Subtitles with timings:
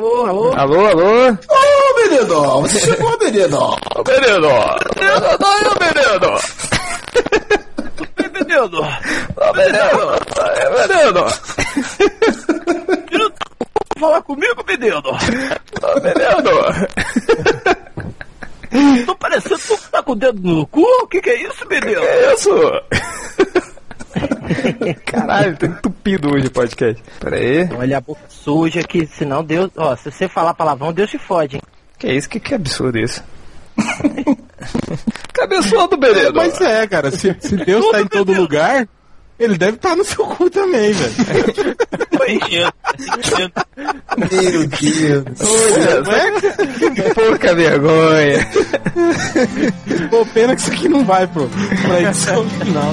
[0.00, 0.52] Alô, alô?
[0.56, 1.28] Alô, alô?
[1.28, 2.62] Ô, menino!
[2.62, 3.58] Você chegou, menino!
[3.58, 4.48] Ô, menino!
[4.96, 6.30] Menino, tá aí, menino!
[8.32, 8.80] Menino!
[9.36, 9.96] Ô, menino!
[10.88, 11.22] Menino!
[13.10, 13.32] Menino,
[13.98, 15.02] falar comigo, menino!
[15.82, 16.50] Ô, menino!
[19.04, 20.80] Tô parecendo tu que tá com o dedo no cu?
[20.80, 22.00] O que que é isso, menino?
[22.02, 22.50] É isso?
[25.30, 27.00] Caralho, tá entupido hoje o podcast.
[27.20, 27.68] Pera aí.
[27.78, 29.70] Olha a boca suja que senão Deus...
[29.76, 31.62] Ó, se você falar palavrão, Deus te fode, hein?
[31.96, 32.28] Que isso?
[32.28, 33.22] Que, que absurdo isso?
[35.32, 36.32] Cabeçudo, menino!
[36.34, 38.88] Mas é, cara, se, se Deus tá em todo lugar,
[39.38, 41.14] ele deve estar no seu cu também, velho.
[44.18, 45.24] Meu Deus!
[45.40, 48.48] Olha, pouca vergonha.
[50.10, 51.48] Pô, pena que isso aqui não vai pro,
[51.86, 52.92] pra edição final.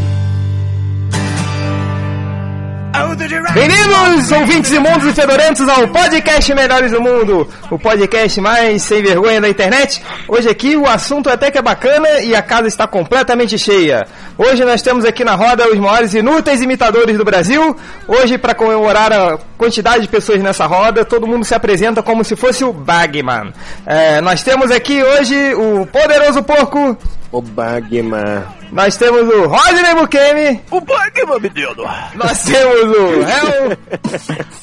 [3.53, 9.39] Bem-vindos, ouvintes imundos e fedorentos, ao podcast Melhores do Mundo, o podcast mais sem vergonha
[9.39, 10.03] da internet.
[10.27, 14.05] Hoje aqui o assunto até que é bacana e a casa está completamente cheia.
[14.37, 17.77] Hoje nós temos aqui na roda os maiores inúteis imitadores do Brasil.
[18.07, 22.35] Hoje, para comemorar a quantidade de pessoas nessa roda, todo mundo se apresenta como se
[22.35, 23.53] fosse o Bagman.
[23.85, 26.97] É, nós temos aqui hoje o Poderoso Porco,
[27.31, 28.43] O Bagman.
[28.71, 31.75] Nós temos o Rodney Bukemi, O bug, meu menino!
[32.15, 33.77] nós temos o Hel,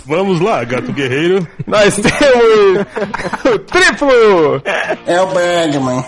[0.06, 1.46] Vamos lá, gato guerreiro.
[1.66, 2.86] Nós temos
[3.44, 4.62] o triplo!
[5.06, 6.04] É o Bergman.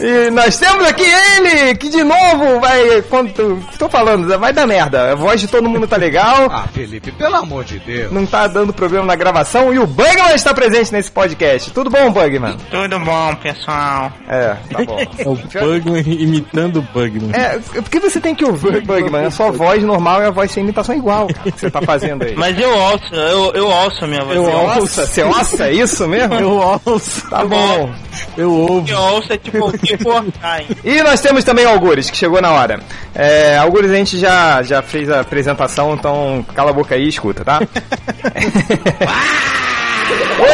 [0.00, 3.02] E nós temos aqui ele, que de novo vai.
[3.02, 3.32] Quando,
[3.78, 5.12] tô falando, vai dar merda.
[5.12, 8.10] A voz de todo mundo tá legal, Ah, Felipe, pelo amor de Deus.
[8.10, 11.70] não tá dando problema na gravação e o Bugman está presente nesse podcast.
[11.70, 12.56] Tudo bom, Bugman?
[12.70, 14.10] Tudo bom, pessoal?
[14.28, 14.98] É, tá bom.
[15.18, 17.30] É o Bugman imitando o Bugman.
[17.32, 17.43] É,
[17.74, 19.26] por que você tem que ouvir, Bugman?
[19.26, 22.24] A sua voz normal e a voz sem imitação é igual que você tá fazendo
[22.24, 22.34] aí.
[22.36, 24.36] Mas eu ouço, eu, eu ouço a minha voz.
[24.36, 25.06] Eu eu ouço.
[25.06, 26.34] você ouça, é isso mesmo?
[26.34, 27.28] Eu ouço.
[27.28, 27.92] Tá bom.
[28.36, 28.88] Eu ouvo.
[28.88, 30.10] Eu ouço é tipo, tipo,
[30.42, 30.66] ai.
[30.84, 32.80] E nós temos também o Algures, que chegou na hora.
[33.14, 37.08] É, Algures, a gente já, já fez a apresentação, então cala a boca aí e
[37.08, 37.60] escuta, tá?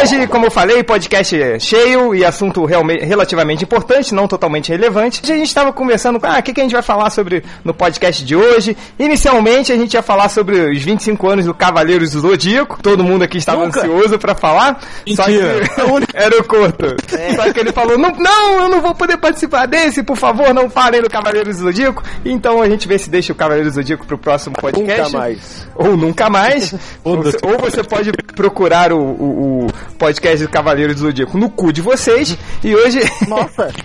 [0.02, 5.20] Hoje, como eu falei, podcast cheio e assunto realmente, relativamente importante, não totalmente relevante.
[5.22, 7.42] Hoje a gente estava conversando com, ah, o que, que a gente vai falar sobre
[7.64, 8.76] no podcast de hoje.
[8.98, 12.78] Inicialmente a gente ia falar sobre os 25 anos do Cavaleiros do Zodíaco.
[12.82, 13.80] Todo mundo aqui estava Nunca.
[13.80, 14.80] ansioso para falar.
[15.14, 15.70] Só que Mentira.
[16.14, 16.96] era o Couto.
[17.34, 20.70] Só que ele falou, não, não, eu não vou poder participar desse, por favor, não
[20.70, 22.02] falem do Cavaleiros do Zodíaco.
[22.24, 25.12] Então a gente vê se deixa o Cavaleiros do Zodíaco pro próximo podcast.
[25.12, 25.68] Nunca mais.
[25.74, 26.74] Ou nunca mais.
[27.02, 29.66] ou, você, ou você pode procurar o, o, o
[29.98, 32.36] podcast do Cavaleiros do Zodíaco no cu de vocês.
[32.62, 33.00] E hoje.
[33.28, 33.70] Nossa.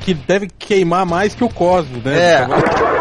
[0.00, 2.18] Que deve queimar mais que o Cosmo, né?
[2.18, 2.97] É.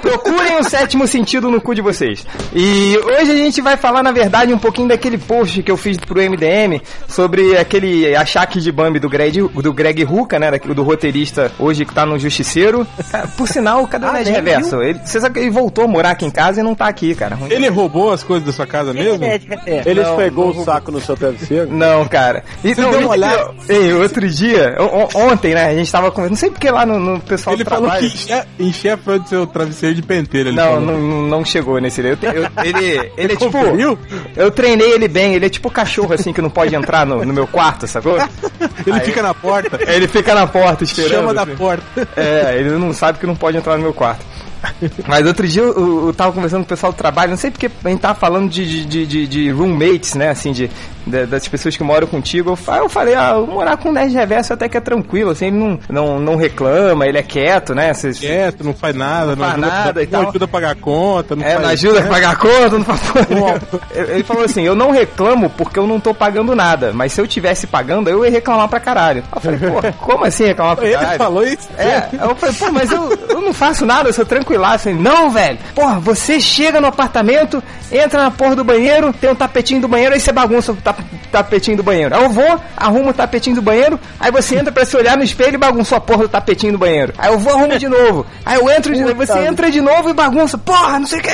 [0.00, 2.26] Procurem o sétimo sentido no cu de vocês.
[2.54, 5.96] E hoje a gente vai falar, na verdade, um pouquinho daquele post que eu fiz
[5.98, 10.50] pro MDM sobre aquele achaque de Bambi do Greg, do Greg Ruca, né?
[10.58, 12.86] Do roteirista hoje que tá no Justiceiro.
[13.10, 14.80] Cara, Por sinal, cadê o Ned Reverso?
[14.82, 17.14] Ele, você sabe que ele voltou a morar aqui em casa e não tá aqui,
[17.14, 17.34] cara.
[17.34, 17.50] Ruim.
[17.50, 19.24] Ele roubou as coisas da sua casa mesmo?
[19.24, 21.70] É, é, Ele esfregou o saco no seu travesseiro?
[21.70, 22.42] Não, cara.
[22.64, 23.50] E, Você não, deu uma olhada?
[23.68, 25.66] Ei, outro dia, o- o- ontem, né?
[25.66, 28.10] A gente tava conversando, não sei porque lá no, no pessoal Ele do falou trabalho.
[28.10, 30.48] que encher, a fã do seu travesseiro de penteiro.
[30.50, 32.00] Ele Não, não, não chegou nesse.
[32.00, 33.50] Eu, eu- ele, ele é tipo.
[33.50, 33.98] conferiu?
[34.36, 37.32] Eu treinei ele bem, ele é tipo cachorro assim que não pode entrar no, no
[37.32, 38.16] meu quarto, sacou?
[38.86, 41.10] Ele Aí- fica na porta, Ele fica na porta esperando.
[41.10, 41.54] chama da assim.
[41.56, 42.08] porta.
[42.16, 44.24] É, ele não sabe que não pode entrar no meu quarto.
[45.08, 47.50] Mas outro dia eu, eu, eu tava conversando com o pessoal do trabalho, não sei
[47.50, 50.28] porque a gente tava falando de, de, de, de roommates, né?
[50.30, 50.70] Assim, de-
[51.06, 52.50] das pessoas que moram contigo.
[52.50, 55.30] Eu, fa- eu falei, ah, eu morar com o Nerd Reverso até que é tranquilo,
[55.30, 57.92] assim, ele não, não, não reclama, ele é quieto, né?
[57.94, 60.28] Vocês- Quieto, não faz nada, não, faz ajuda, nada e não tal.
[60.28, 62.84] ajuda a pagar a conta, não É, faz não ajuda a pagar a conta, não
[62.84, 63.00] faz
[63.94, 67.26] Ele falou assim: eu não reclamo porque eu não tô pagando nada, mas se eu
[67.26, 69.22] tivesse pagando, eu ia reclamar pra caralho.
[69.34, 71.18] Eu falei, pô, como assim reclamar pra Ele caralho?
[71.18, 71.68] falou isso?
[71.78, 74.88] É, eu falei, pô, mas eu, eu não faço nada, eu sou tranquilaço.
[74.88, 79.34] Ele, não, velho, porra, você chega no apartamento, entra na porra do banheiro, tem um
[79.34, 82.14] tapetinho do banheiro, aí você bagunça o tap- tapetinho do banheiro.
[82.14, 85.22] Aí eu vou, arrumo o tapetinho do banheiro, aí você entra pra se olhar no
[85.24, 87.12] espelho e bagunçou a porra do tapetinho do banheiro.
[87.18, 88.26] Aí eu vou, arrumo de novo.
[88.44, 91.30] Aí eu entro, de, você entra de novo e bagunça, porra, não sei o que.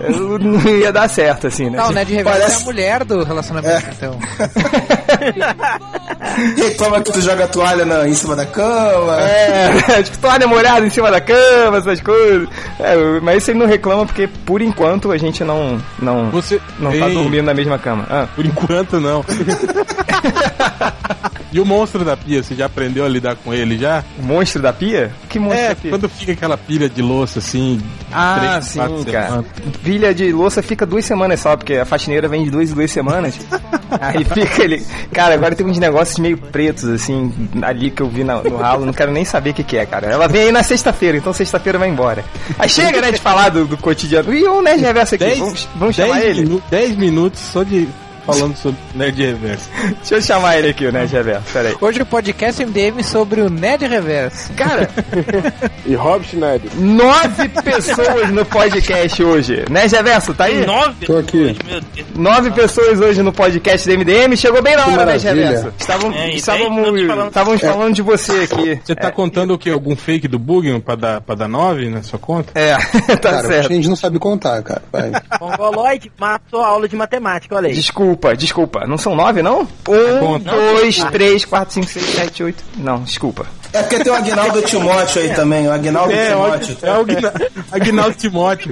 [0.00, 1.78] Eu não ia dar certo, assim, né?
[1.78, 4.18] Não, o Ned Reverso é a mulher do relacionamento, então.
[6.56, 9.20] Reclama que tu joga a toalha na, em cima da cama.
[9.20, 12.48] É, tipo, toalha molhada em cima da cama, essas coisas.
[12.78, 16.60] É, mas isso ele não reclama porque, por enquanto, a gente não, não, Você.
[16.78, 18.06] não tá Ei, dormindo na mesma cama.
[18.10, 18.26] Ah.
[18.34, 19.24] Por enquanto, não.
[21.52, 24.02] e o monstro da pia, você já aprendeu a lidar com ele já?
[24.18, 25.10] O monstro da pia?
[25.28, 25.90] Que monstro É, da pia?
[25.90, 27.80] quando fica aquela pilha de louça assim.
[28.10, 28.78] Ah, três, sim,
[29.10, 29.26] cara.
[29.28, 29.46] semanas.
[29.82, 32.90] Pilha de louça fica duas semanas só, porque a faxineira vem de duas em duas
[32.90, 33.38] semanas.
[34.00, 34.84] Aí fica ele.
[35.12, 37.32] Cara, agora tem uns negócios meio pretos, assim,
[37.62, 39.84] ali que eu vi na- no ralo, não quero nem saber o que, que é,
[39.86, 40.06] cara.
[40.06, 42.24] Ela vem aí na sexta-feira, então sexta-feira vai embora.
[42.58, 44.32] Aí chega, né, de falar do, do cotidiano.
[44.34, 46.42] E o Nerd Reverso aqui, Dez- vamos, vamos chamar dez ele?
[46.48, 47.86] minu- dez minutos só de
[48.24, 49.68] falando sobre Nerd Reverso.
[49.98, 51.76] Deixa eu chamar ele aqui, o Nerd Reverso, peraí.
[51.80, 54.52] Hoje o podcast MDM sobre o Ned Reverso.
[54.54, 54.88] Cara,
[55.84, 56.70] E Hobbit Schneider.
[56.76, 59.64] nove pessoas no podcast hoje.
[59.68, 60.64] Nerd Reverso, tá aí?
[60.64, 61.06] Nove?
[61.06, 61.56] Tô aqui.
[62.14, 64.36] Nove pessoas hoje no podcast do MDM.
[64.36, 65.32] Chegou bem na hora, né, maravilha.
[65.34, 65.72] Reverso?
[65.78, 68.80] Estávamos, É, estávamos, minutos falando- estávamos falando de você aqui.
[68.84, 69.70] Você tá contando o que?
[69.70, 72.52] Algum fake do Bugman pra dar, pra dar 9 na sua conta?
[72.54, 72.76] É,
[73.16, 73.72] tá Cara, a certo.
[73.72, 74.82] gente não sabe contar, cara.
[74.92, 75.10] Vai.
[75.40, 77.74] Mongoloide matou a aula de matemática, olha aí.
[77.74, 78.86] Desculpa, desculpa.
[78.86, 79.62] Não são nove, não?
[79.62, 80.50] Um, conta.
[80.50, 82.62] dois, três, quatro, cinco, seis, sete, oito.
[82.76, 83.46] Não, desculpa.
[83.72, 85.66] É porque tem o Agnaldo Timóteo aí também.
[85.66, 86.76] O Agnaldo É, Timóteo.
[86.82, 87.32] é o Agna-
[87.72, 88.70] Agnaldo Timóteo.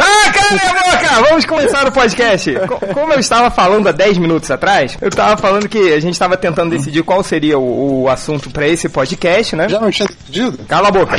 [0.00, 1.28] Ah, cala minha boca!
[1.28, 2.52] Vamos começar o podcast.
[2.68, 6.12] Co- Como eu estava falando há 10 minutos atrás, eu estava falando que a gente
[6.12, 9.68] estava tentando decidir qual seria o, o assunto para esse podcast, né?
[9.68, 10.58] Já não tinha pedido?
[10.68, 11.16] Cala a boca.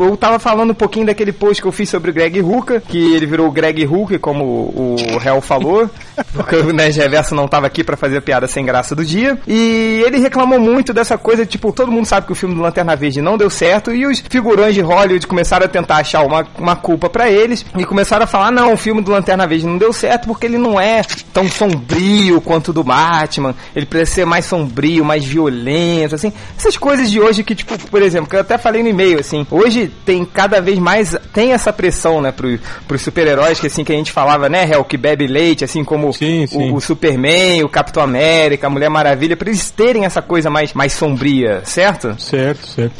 [0.00, 3.14] Eu tava falando um pouquinho daquele post que eu fiz sobre o Greg Hooker, que
[3.14, 5.88] ele virou o Greg Hooker, como o Hell falou,
[6.34, 9.38] porque o Nerd Reverso não tava aqui pra fazer a piada sem graça do dia.
[9.46, 12.96] E ele reclamou muito dessa coisa, tipo, todo mundo sabe que o filme do Lanterna
[12.96, 16.76] Verde não deu certo, e os figurões de Hollywood começaram a tentar achar uma, uma
[16.76, 19.92] culpa pra eles, e começaram a falar, não, o filme do Lanterna Verde não deu
[19.92, 21.02] certo porque ele não é
[21.32, 26.32] tão sombrio quanto o do Batman, ele precisa ser mais sombrio, mais violento, assim.
[26.56, 29.46] Essas coisas de hoje que, tipo, por exemplo, que eu até falei no e-mail, assim,
[29.50, 33.92] hoje tem cada vez mais, tem essa pressão, né, pro, pros super-heróis, que assim, que
[33.92, 36.70] a gente falava, né, Hel, que bebe leite, assim como Sim, sim.
[36.70, 40.72] O, o Superman, o Capitão América, a Mulher Maravilha, pra eles terem essa coisa mais,
[40.72, 41.91] mais sombria, certo?
[42.18, 42.94] Certo, certo.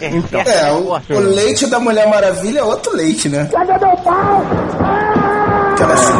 [0.00, 3.48] Então, É, o, o leite da Mulher Maravilha é outro leite, né?
[5.72, 6.12] Aquela assim,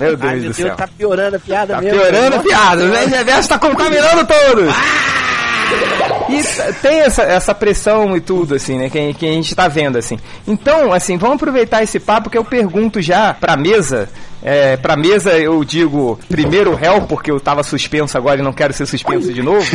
[0.00, 0.64] meu Deus Ai, do meu céu.
[0.66, 2.00] Deus, tá piorando a piada Tá mesmo.
[2.00, 4.74] piorando a piada, o Nerd Reverso tá contaminando todos.
[6.28, 8.88] E tem essa, essa pressão e tudo, assim, né?
[8.88, 10.18] Que, que a gente tá vendo, assim.
[10.46, 14.08] Então, assim, vamos aproveitar esse papo que eu pergunto já pra mesa.
[14.42, 18.52] É, pra mesa eu digo primeiro o réu, porque eu tava suspenso agora e não
[18.52, 19.66] quero ser suspenso de novo.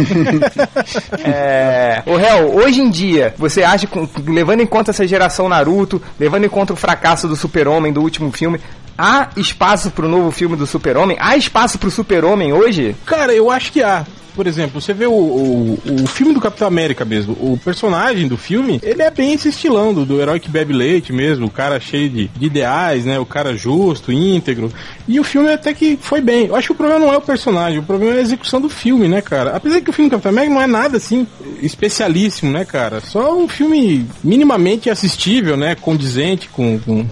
[1.26, 3.88] é, o réu, hoje em dia, você acha,
[4.28, 8.32] levando em conta essa geração Naruto, levando em conta o fracasso do Super-Homem do último
[8.32, 8.60] filme,
[8.96, 11.18] há espaço pro novo filme do Super-Homem?
[11.20, 12.96] Há espaço pro Super-Homem hoje?
[13.08, 14.06] Cara, eu acho que há.
[14.40, 18.38] Por exemplo, você vê o, o, o filme do Capitão América mesmo, o personagem do
[18.38, 21.78] filme, ele é bem esse estilão do, do herói que bebe leite mesmo, o cara
[21.78, 23.20] cheio de, de ideais, né?
[23.20, 24.72] O cara justo, íntegro.
[25.10, 26.46] E o filme até que foi bem.
[26.46, 28.70] Eu acho que o problema não é o personagem, o problema é a execução do
[28.70, 29.58] filme, né, cara?
[29.58, 31.28] Apesar que o filme do Capitão América não é nada assim
[31.62, 33.02] especialíssimo, né, cara?
[33.02, 35.76] Só um filme minimamente assistível, né?
[35.76, 36.80] Condizente com.
[36.80, 37.06] com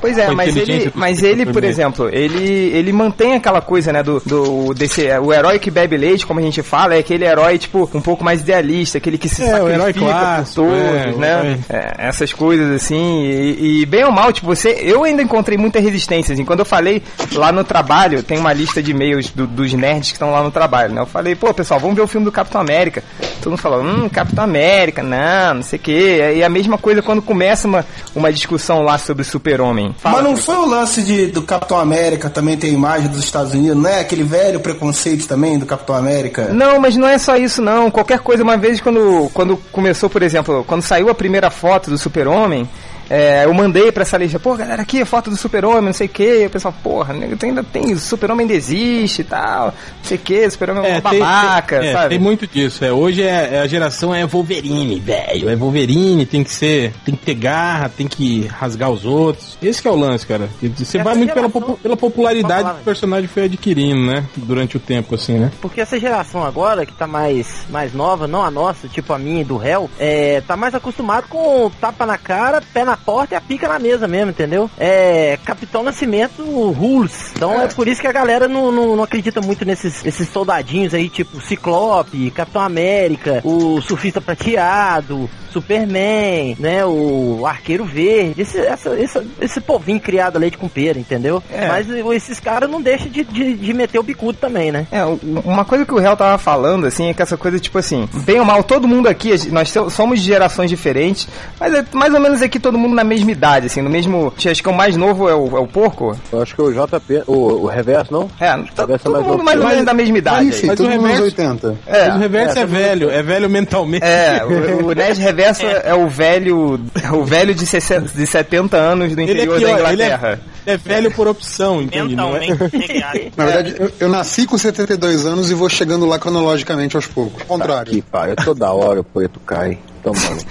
[0.00, 4.20] Pois é, mas ele, mas ele, por exemplo, ele, ele mantém aquela coisa, né, do,
[4.20, 7.58] do desse, é, o herói que bebe leite, como a gente fala, é aquele herói,
[7.58, 11.58] tipo, um pouco mais idealista, aquele que se É, sacrifica clássico, por todos, é, né,
[11.68, 15.78] É, essas coisas assim, e, e bem ou mal, tipo, você, eu ainda encontrei muita
[15.80, 19.72] resistência, assim, quando eu falei lá no trabalho, tem uma lista de e-mails do- dos
[19.72, 22.24] nerds que estão lá no trabalho, né, eu falei, pô, pessoal, vamos ver o filme
[22.24, 23.02] do Capitão América,
[23.40, 27.00] todo mundo falou, hum, Capitão América, não, não sei o que, e a mesma coisa
[27.02, 29.94] quando começa uma, uma discussão lá sobre super-homem.
[30.02, 33.52] Mas não foi o lance de, do Capitão América também ter a imagem dos Estados
[33.52, 34.00] Unidos, não é?
[34.00, 36.45] Aquele velho preconceito também do Capitão América?
[36.52, 37.90] Não, mas não é só isso não.
[37.90, 41.98] Qualquer coisa, uma vez quando, quando começou, por exemplo, quando saiu a primeira foto do
[41.98, 42.68] Super-Homem,
[43.08, 46.06] é, eu mandei pra essa lista, pô, galera, aqui a foto do Super-Homem, não sei
[46.06, 46.42] o que.
[46.42, 49.72] E o pessoal, porra, nego, ainda tem, o Super-Homem ainda existe e tal, não
[50.04, 52.08] sei o que, Super-Homem é, uma tem- babaca, tem, é, sabe?
[52.10, 52.84] tem muito disso.
[52.84, 52.92] É.
[52.92, 55.48] Hoje é, é a geração é Wolverine, velho.
[55.48, 56.92] É Wolverine, tem que ser.
[57.04, 59.56] Tem que ter garra, tem que rasgar os outros.
[59.62, 60.48] Esse que é o lance, cara.
[60.60, 64.00] Você Essa vai muito pela, geração- popu- pela popularidade falar, que o personagem foi adquirindo,
[64.06, 64.24] né?
[64.36, 65.50] Durante o tempo, assim, né?
[65.60, 69.42] Porque essa geração agora, que tá mais, mais nova, não a nossa, tipo a minha
[69.42, 73.34] e do réu, é, tá mais acostumado com tapa na cara, pé na na porta
[73.34, 74.70] e a pica na mesa mesmo, entendeu?
[74.78, 77.32] É Capitão Nascimento rules.
[77.36, 80.94] Então é, por isso que a galera não, não, não acredita muito nesses esses soldadinhos
[80.94, 86.84] aí, tipo Ciclope, Capitão América, o Surfista Prateado, Superman, né?
[86.84, 91.42] O Arqueiro Verde, esse, essa, essa- esse povinho criado a leite com pera, entendeu?
[91.52, 91.66] É.
[91.68, 94.86] Mas esses caras não deixam de, de, de meter o bicudo também, né?
[94.92, 95.02] É,
[95.44, 98.38] uma coisa que o Réu tava falando, assim, é que essa coisa, tipo assim, bem
[98.38, 101.26] ou mal, todo mundo aqui, nós so- somos de gerações diferentes,
[101.58, 104.32] mas é mais ou menos aqui todo mundo na mesma idade, assim, no mesmo.
[104.36, 106.16] Acho que o mais novo é o, é o porco?
[106.32, 108.30] Eu acho que o JP, o, o reverso, não?
[108.40, 109.68] É, to- Reverso é todo mais mundo novo mais ou eu.
[109.70, 110.46] menos da mesma idade.
[110.46, 110.66] Mas, aí.
[110.66, 111.76] Mas todo o mundo reverso- 80.
[111.86, 114.04] É, Mas o reverso é, velho, é velho mentalmente.
[114.04, 115.94] É, o, o Nerd Reverso é.
[115.94, 116.80] o velho,
[117.12, 120.06] o velho de, 60, de 70 anos do Ele é interior pior, da ele é,
[120.06, 120.40] Inglaterra.
[120.66, 122.14] é velho por opção, entende?
[122.16, 122.40] Não é?
[122.40, 123.32] Mentalmente.
[123.36, 127.40] Na verdade, eu, eu nasci com 72 anos e vou chegando lá cronologicamente aos poucos.
[127.42, 127.92] Ao contrário.
[127.92, 129.78] Que pariu, toda hora o preto cai.
[130.06, 130.46] Tomando.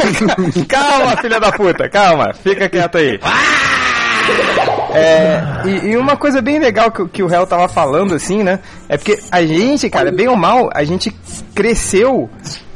[0.66, 3.20] calma, filha da puta, calma, fica quieto aí.
[4.94, 8.42] É, e, e uma coisa bem legal que, o- que o Hell tava falando, assim,
[8.42, 8.60] né?
[8.88, 11.10] É porque a gente, cara, bem ou mal, a gente
[11.54, 12.30] cresceu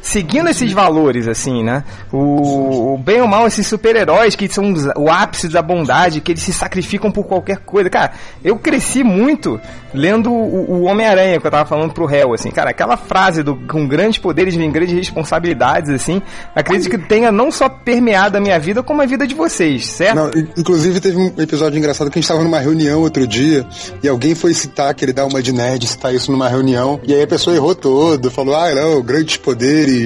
[0.08, 1.84] seguindo esses valores, assim, né?
[2.12, 6.42] O, o bem ou mal, esses super-heróis que são o ápice da bondade, que eles
[6.42, 7.90] se sacrificam por qualquer coisa.
[7.90, 8.12] Cara,
[8.42, 9.60] eu cresci muito
[9.92, 12.50] lendo o, o Homem-Aranha, que eu tava falando pro Hell, assim.
[12.50, 16.22] Cara, aquela frase do com grandes poderes vem grandes responsabilidades, assim,
[16.54, 20.14] acredito que tenha não só permeado a minha vida, como a vida de vocês, certo?
[20.16, 23.66] Não, in- inclusive teve um episódio engraçado que a gente estava numa reunião outro dia
[24.02, 27.14] e alguém foi citar que ele dá uma de nerd, citar isso numa reunião, e
[27.14, 29.97] aí a pessoa errou todo, falou, ah, não, grandes poderes,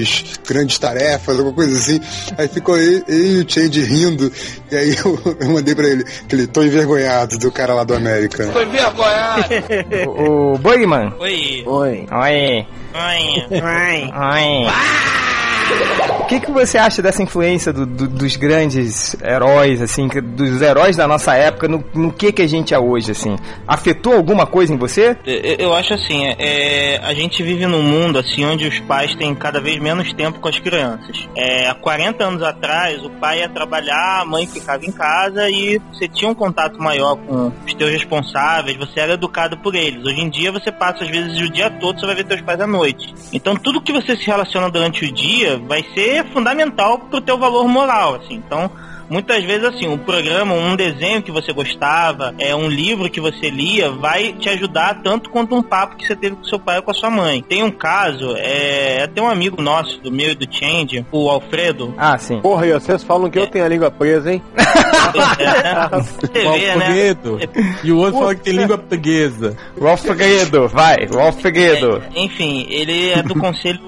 [0.46, 2.00] grandes tarefas, alguma coisa assim.
[2.36, 4.32] Aí ficou eu, eu e o Change rindo,
[4.70, 8.44] e aí eu, eu mandei pra ele, aquele tô envergonhado do cara lá do América.
[10.06, 11.12] O, o Bugman.
[11.18, 11.64] Oi.
[11.66, 12.06] Oi.
[12.10, 12.66] Oi.
[12.94, 14.10] Oi.
[14.12, 14.64] Ai.
[14.66, 15.31] Oi.
[16.20, 20.96] O que, que você acha dessa influência do- do- dos grandes heróis, assim, dos heróis
[20.96, 23.36] da nossa época, no, no que que a gente é hoje, assim?
[23.66, 25.16] Afetou alguma coisa em você?
[25.26, 29.34] Eu, eu acho assim, é, a gente vive num mundo assim onde os pais têm
[29.34, 31.28] cada vez menos tempo com as crianças.
[31.36, 35.78] É, há 40 anos atrás, o pai ia trabalhar, a mãe ficava em casa e
[35.92, 40.02] você tinha um contato maior com os teus responsáveis, você era educado por eles.
[40.04, 42.60] Hoje em dia você passa às vezes o dia todo, você vai ver teus pais
[42.60, 43.14] à noite.
[43.34, 47.66] Então tudo que você se relaciona durante o dia vai ser fundamental pro teu valor
[47.68, 48.34] moral, assim.
[48.34, 48.70] Então
[49.12, 53.50] Muitas vezes, assim, um programa, um desenho que você gostava, é um livro que você
[53.50, 56.82] lia, vai te ajudar tanto quanto um papo que você teve com seu pai ou
[56.82, 57.42] com a sua mãe.
[57.46, 61.94] Tem um caso, é até um amigo nosso, do meu e do Change, o Alfredo.
[61.98, 62.40] Ah, sim.
[62.40, 64.42] Porra, e vocês falam que eu tenho a língua presa, hein?
[65.92, 66.72] O né?
[66.72, 67.38] Alfredo.
[67.84, 69.56] E o outro fala que tem língua portuguesa.
[69.78, 72.02] Rolf Figueiredo, vai, Rolf Figueiredo.
[72.14, 73.80] Enfim, ele é do conselho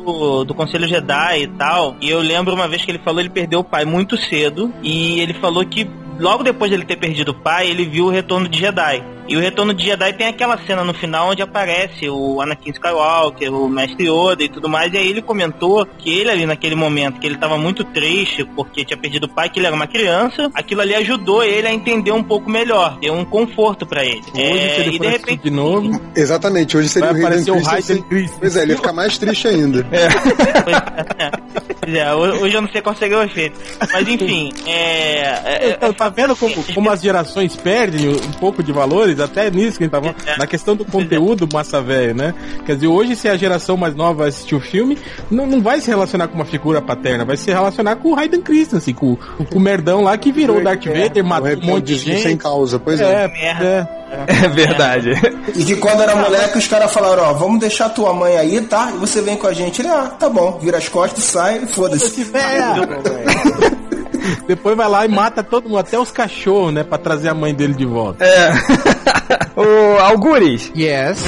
[0.44, 1.96] do conselho Jedi e tal.
[2.00, 5.13] E eu lembro uma vez que ele falou ele perdeu o pai muito cedo e
[5.20, 5.86] ele falou que
[6.18, 9.02] logo depois dele ter perdido o pai, ele viu o retorno de Jedi.
[9.26, 13.52] E o retorno de Jedi tem aquela cena no final onde aparece o Anakin Skywalker,
[13.54, 14.92] o Mestre Yoda e tudo mais.
[14.92, 18.84] E aí ele comentou que ele ali naquele momento, que ele tava muito triste porque
[18.84, 22.12] tinha perdido o pai, que ele era uma criança, aquilo ali ajudou ele a entender
[22.12, 24.20] um pouco melhor, deu um conforto pra ele.
[24.34, 27.26] Hoje, É, se ele e for de repente de novo, Exatamente, hoje seria vai o
[27.26, 28.02] Hayden Christensen.
[28.02, 28.38] Christensen.
[28.40, 29.86] Pois é, ele ia ficar mais triste ainda.
[31.80, 33.58] Pois é, ho- hoje eu não sei qual seria o efeito.
[33.92, 35.68] Mas enfim, é.
[35.70, 39.13] é- Tá, tá vendo como, como as gerações perdem um pouco de valores?
[39.22, 40.38] Até nisso que a gente tava É.
[40.38, 42.34] na questão do conteúdo massa velho, né?
[42.66, 44.98] Quer dizer, hoje se a geração mais nova assistir o filme,
[45.30, 48.40] não, não vai se relacionar com uma figura paterna, vai se relacionar com o Hayden
[48.42, 51.96] Christensen, com, com o merdão lá que virou o Darth Vader, matou um monte de
[51.96, 52.22] gente.
[52.22, 53.24] sem causa, pois é.
[53.24, 53.64] É, Merda.
[54.00, 54.04] é.
[54.44, 55.10] É verdade.
[55.56, 58.92] E que quando era moleque, os caras falaram, ó, vamos deixar tua mãe aí, tá?
[58.94, 59.82] E você vem com a gente.
[59.82, 62.24] Ele, ah, tá bom, vira as costas, sai e foda-se.
[64.48, 66.82] Depois vai lá e mata todo mundo, até os cachorros, né?
[66.84, 68.24] Pra trazer a mãe dele de volta.
[68.24, 68.52] É.
[69.60, 71.24] o Algures, Yes.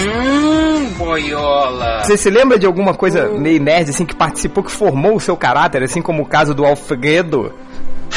[2.02, 5.36] você se lembra de alguma coisa meio nerd, assim, que participou, que formou o seu
[5.36, 7.52] caráter, assim como o caso do Alfredo?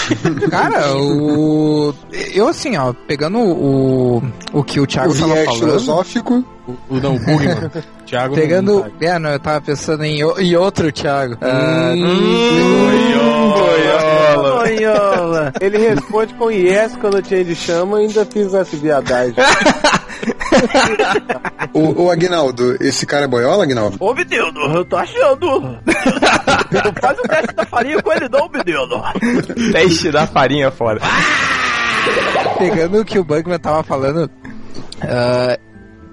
[0.50, 1.94] Cara, o.
[2.34, 4.24] Eu assim, ó, pegando o.
[4.54, 5.60] O que o Thiago O tava viés falando.
[5.60, 6.44] filosófico.
[6.90, 7.72] O, não, o Bugman.
[8.06, 8.86] Thiago Pegando.
[8.86, 11.36] não, É, não, eu tava pensando em, o- em outro Thiago.
[11.42, 14.09] Ah, Boiola.
[15.62, 19.36] Ele responde com yes quando o Change chama e ainda fiz essa viadagem.
[21.74, 23.98] O, o Agnaldo, esse cara é boiola, Agnaldo?
[24.00, 25.78] Ô, menino, eu tô achando.
[27.00, 29.72] Faz o teste da farinha com ele não, menino.
[29.72, 31.00] Teste da farinha fora.
[32.58, 34.30] pegando o que o Bugman tava falando,
[35.02, 35.58] ah,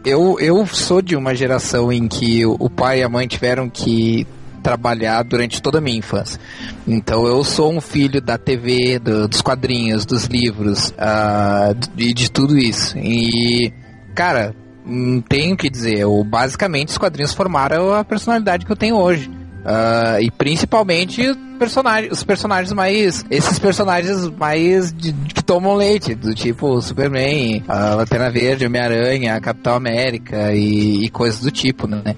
[0.04, 4.26] eu, eu sou de uma geração em que o pai e a mãe tiveram que
[4.66, 6.40] trabalhar durante toda a minha infância.
[6.88, 12.28] Então eu sou um filho da TV, do- dos quadrinhos, dos livros ah, e de
[12.28, 12.99] tudo isso.
[12.99, 13.73] E,
[14.12, 14.52] cara,
[14.85, 16.00] não tenho o que dizer.
[16.00, 19.30] Eu, basicamente, os quadrinhos formaram a personalidade que eu tenho hoje.
[19.68, 23.25] Ah, e principalmente personagem, os personagens mais.
[23.28, 29.75] Esses personagens mais de- que tomam leite, do tipo Superman, a Lanterna Verde, Homem-Aranha, Capitão
[29.75, 32.14] América e, e coisas do tipo, né?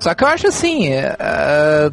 [0.00, 0.88] Só que eu acho assim,
[1.20, 1.90] ah,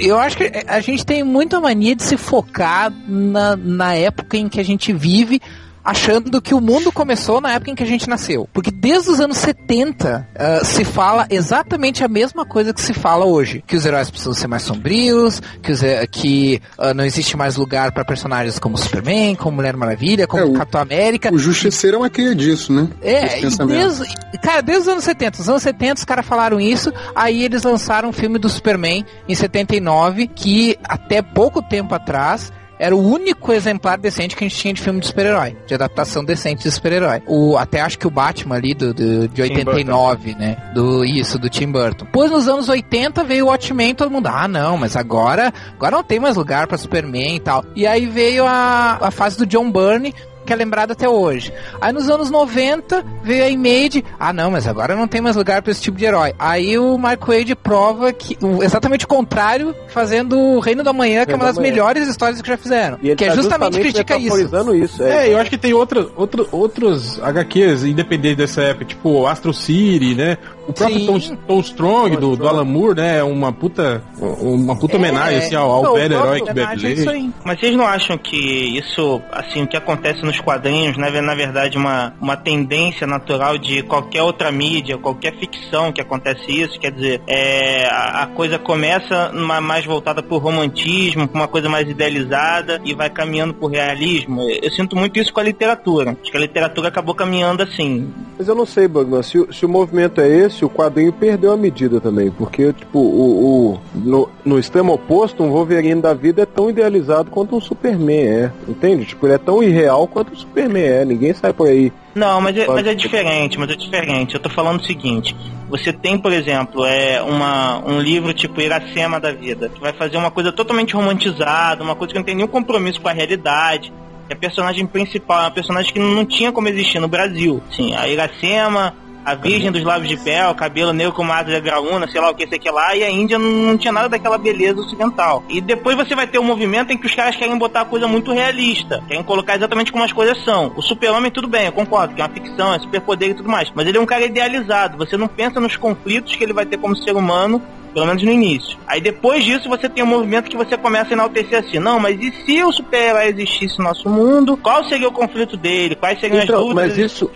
[0.00, 4.48] eu acho que a gente tem muita mania de se focar na, na época em
[4.48, 5.40] que a gente vive
[5.86, 8.48] achando que o mundo começou na época em que a gente nasceu.
[8.52, 13.24] Porque desde os anos 70 ah, se fala exatamente a mesma coisa que se fala
[13.24, 13.62] hoje.
[13.66, 17.92] Que os heróis precisam ser mais sombrios, que, os que ah, não existe mais lugar
[17.92, 21.32] para personagens como Superman, como Mulher Maravilha, como É, o- Capitão América.
[21.32, 22.88] O Justiceiro é uma cria disso, né?
[23.00, 24.04] É, desde,
[24.42, 25.40] cara, desde os anos 70.
[25.40, 29.34] Os anos 70 os caras falaram isso, aí eles lançaram um filme do Superman em
[29.34, 34.74] 79, que até pouco tempo atrás era o único exemplar decente que a gente tinha
[34.74, 37.22] de filme de super-herói, de adaptação decente de super-herói.
[37.26, 40.56] O Até acho que o Batman ali do, do- de 89, né?
[40.74, 42.04] Do, isso, do Tim Burton.
[42.04, 46.04] Depois nos anos 80 veio o Watchmen todo mundo, ah não, mas agora, agora não
[46.04, 47.64] tem mais lugar pra Superman e tal.
[47.74, 50.14] E aí veio a, a fase do John Byrne,
[50.46, 51.52] que é lembrado até hoje.
[51.80, 55.60] Aí nos anos 90 veio a Image, ah não, mas agora não tem mais lugar
[55.60, 56.32] para esse tipo de herói.
[56.38, 61.26] Aí o Mark Wade prova que o- exatamente o contrário, fazendo o Reino da Manhã,
[61.26, 61.72] que é uma das da Manhã.
[61.72, 62.98] melhores histórias que já fizeram.
[63.02, 64.48] E ele que é tá justamente critica isso.
[64.74, 65.02] isso.
[65.02, 70.14] É, eu acho que tem outra, outra, outros HQs independentes dessa época, tipo Astro City,
[70.14, 70.38] né?
[70.66, 71.06] O próprio.
[71.06, 73.18] Tom, Tom Strong, do, do Alan Moore, né?
[73.18, 77.30] É uma puta, uma puta homenagem assim, ao, ao Não, velho herói que bebe é.
[77.44, 81.76] Mas vocês não acham que isso, assim, o que acontece nos quadrinhos, né, na verdade,
[81.76, 86.78] uma, uma tendência natural de qualquer outra mídia, qualquer ficção que acontece isso?
[86.78, 91.68] Quer dizer, é, a, a coisa começa numa, mais voltada pro romantismo, pra uma coisa
[91.68, 94.42] mais idealizada e vai caminhando pro realismo.
[94.42, 96.16] Eu, eu sinto muito isso com a literatura.
[96.20, 98.12] Acho que a literatura acabou caminhando assim.
[98.38, 101.56] Mas eu não sei, Bugman, se, se o movimento é esse, o quadrinho perdeu a
[101.56, 102.30] medida também.
[102.30, 107.30] Porque, tipo, o, o- no, no extremo oposto, um Wolverine da vida é tão idealizado
[107.30, 108.52] quanto um Superman é.
[108.68, 109.04] Entende?
[109.04, 111.04] Tipo, ele é tão irreal quanto o Superman é.
[111.04, 111.92] Ninguém sai por aí.
[112.14, 114.34] Não, mas é, mas é diferente, mas é diferente.
[114.34, 115.36] Eu tô falando o seguinte,
[115.68, 120.16] você tem, por exemplo, é uma, um livro tipo Iracema da vida, que vai fazer
[120.16, 123.92] uma coisa totalmente romantizada, uma coisa que não tem nenhum compromisso com a realidade.
[124.28, 127.60] E a personagem principal é uma personagem que não tinha como existir no Brasil.
[127.70, 128.94] Sim, a Iracema,
[129.26, 132.34] a Virgem dos Lábios de Pel, cabelo negro como asa de graúna, sei lá o
[132.34, 135.42] que, sei que lá, e a Índia não, não tinha nada daquela beleza ocidental.
[135.48, 138.06] E depois você vai ter um movimento em que os caras querem botar a coisa
[138.06, 140.72] muito realista, querem colocar exatamente como as coisas são.
[140.76, 143.68] O super-homem, tudo bem, eu concordo, que é uma ficção, é superpoder e tudo mais,
[143.74, 146.78] mas ele é um cara idealizado, você não pensa nos conflitos que ele vai ter
[146.78, 147.60] como ser humano
[147.92, 148.76] pelo menos no início.
[148.86, 152.18] Aí depois disso você tem um movimento que você começa a enaltecer assim, não, mas
[152.20, 154.56] e se o super-herói existisse no nosso mundo?
[154.56, 155.94] Qual seria o conflito dele?
[155.94, 156.88] Quais seriam Então, as dúvidas?
[156.88, 157.30] mas isso-?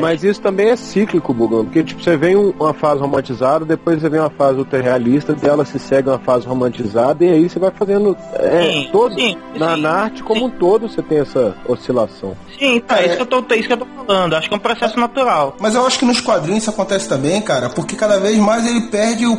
[0.00, 1.64] Mas isso também é cíclico, Bugman.
[1.64, 5.32] Porque, tipo, você vem um- uma fase romantizada, depois você vem uma fase ultra realista,
[5.34, 8.16] dela se segue uma fase romantizada, e aí você vai fazendo.
[8.34, 12.36] É, Sim, todo, sim, na, sim, na arte como um todo você tem essa oscilação.
[12.58, 14.34] Sim, tá, isso, que eu tô, isso que eu tô falando.
[14.34, 15.56] Acho que é um processo natural.
[15.60, 18.82] Mas eu acho que nos quadrinhos isso acontece também, cara, porque cada vez mais ele
[18.82, 19.36] perde o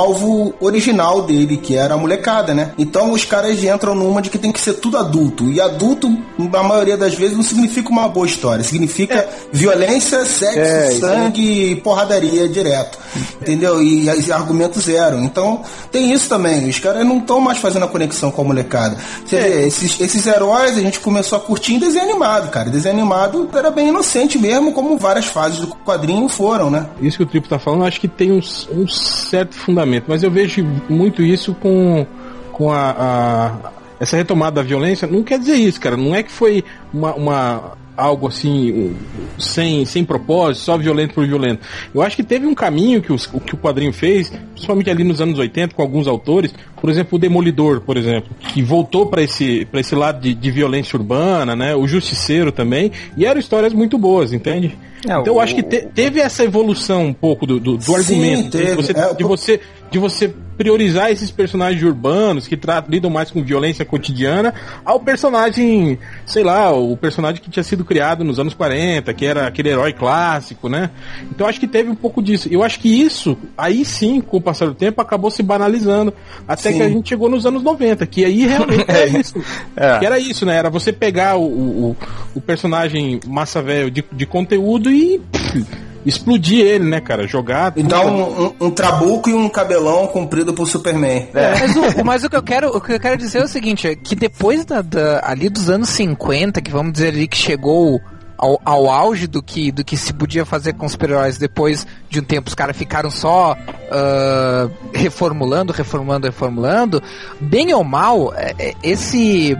[0.00, 2.72] público-alvo original dele, que era a molecada, né?
[2.78, 5.50] Então os caras entram numa de que tem que ser tudo adulto.
[5.50, 6.08] E adulto,
[6.38, 8.64] na maioria das vezes, não significa uma boa história.
[8.64, 12.98] Significa violência, sexo, É, sangue e porradaria direto.
[13.40, 13.82] Entendeu?
[13.82, 15.18] E, e argumento zero.
[15.20, 16.68] Então tem isso também.
[16.68, 18.96] Os caras não estão mais fazendo a conexão com a molecada.
[19.24, 22.70] Você vê, esses, esses heróis a gente começou a curtir em desenho animado, cara.
[22.70, 26.86] Desenho animado era bem inocente mesmo, como várias fases do quadrinho foram, né?
[27.00, 28.40] Isso que o Tripo tá falando, acho que tem um,
[28.72, 32.06] um certo fundamento, mas eu vejo muito isso com,
[32.52, 35.06] com a, a- essa retomada da violência.
[35.06, 35.96] Não quer dizer isso, cara.
[35.96, 38.96] Não é que foi uma, uma- algo assim
[39.38, 41.60] sem, sem propósito, só violento por violento.
[41.94, 45.04] Eu acho que teve um caminho que, os- o que o quadrinho fez, principalmente ali
[45.04, 49.20] nos anos 80 com alguns autores, por exemplo, o Demolidor, por exemplo, que voltou para
[49.22, 51.74] esse esse lado de, de violência urbana, né?
[51.76, 54.74] O Justiceiro também, e eram histórias muito boas, entende?
[55.06, 57.82] É, então eu o- acho que te- teve essa evolução um pouco do, do, do
[57.82, 58.74] Sim, argumento, de teve.
[58.76, 59.60] você, É, de você
[59.90, 64.52] de você priorizar esses personagens urbanos que tratam, lidam mais com violência cotidiana
[64.84, 69.46] ao personagem, sei lá, o personagem que tinha sido criado nos anos 40, que era
[69.46, 70.90] aquele herói clássico, né?
[71.30, 72.46] Então acho que teve um pouco disso.
[72.50, 76.12] Eu acho que isso, aí sim, com o passar do tempo, acabou se banalizando.
[76.46, 76.76] Até Sim.
[76.76, 79.42] que a gente chegou nos anos 90, que aí realmente era isso.
[79.74, 79.98] É.
[79.98, 80.56] Que era isso, né?
[80.56, 81.96] Era você pegar o, o,
[82.34, 85.64] o personagem massa velho de, de conteúdo e pff,
[86.04, 87.26] explodir ele, né, cara?
[87.26, 87.72] Jogar.
[87.76, 91.28] E dá um, um, um trabuco e um cabelão comprido pro Superman.
[91.32, 93.86] Mas, o, mas o que eu quero, o que eu quero dizer é o seguinte,
[93.86, 98.00] é que depois da, da- ali dos anos 50, que vamos dizer ali que chegou
[98.36, 102.24] ao, ao auge do que, do que se podia fazer com super-heróis, depois de um
[102.24, 103.56] tempo os caras ficaram só
[103.90, 107.02] ah, reformulando, reformulando, reformulando,
[107.40, 109.56] bem ou mal, é- é- esse,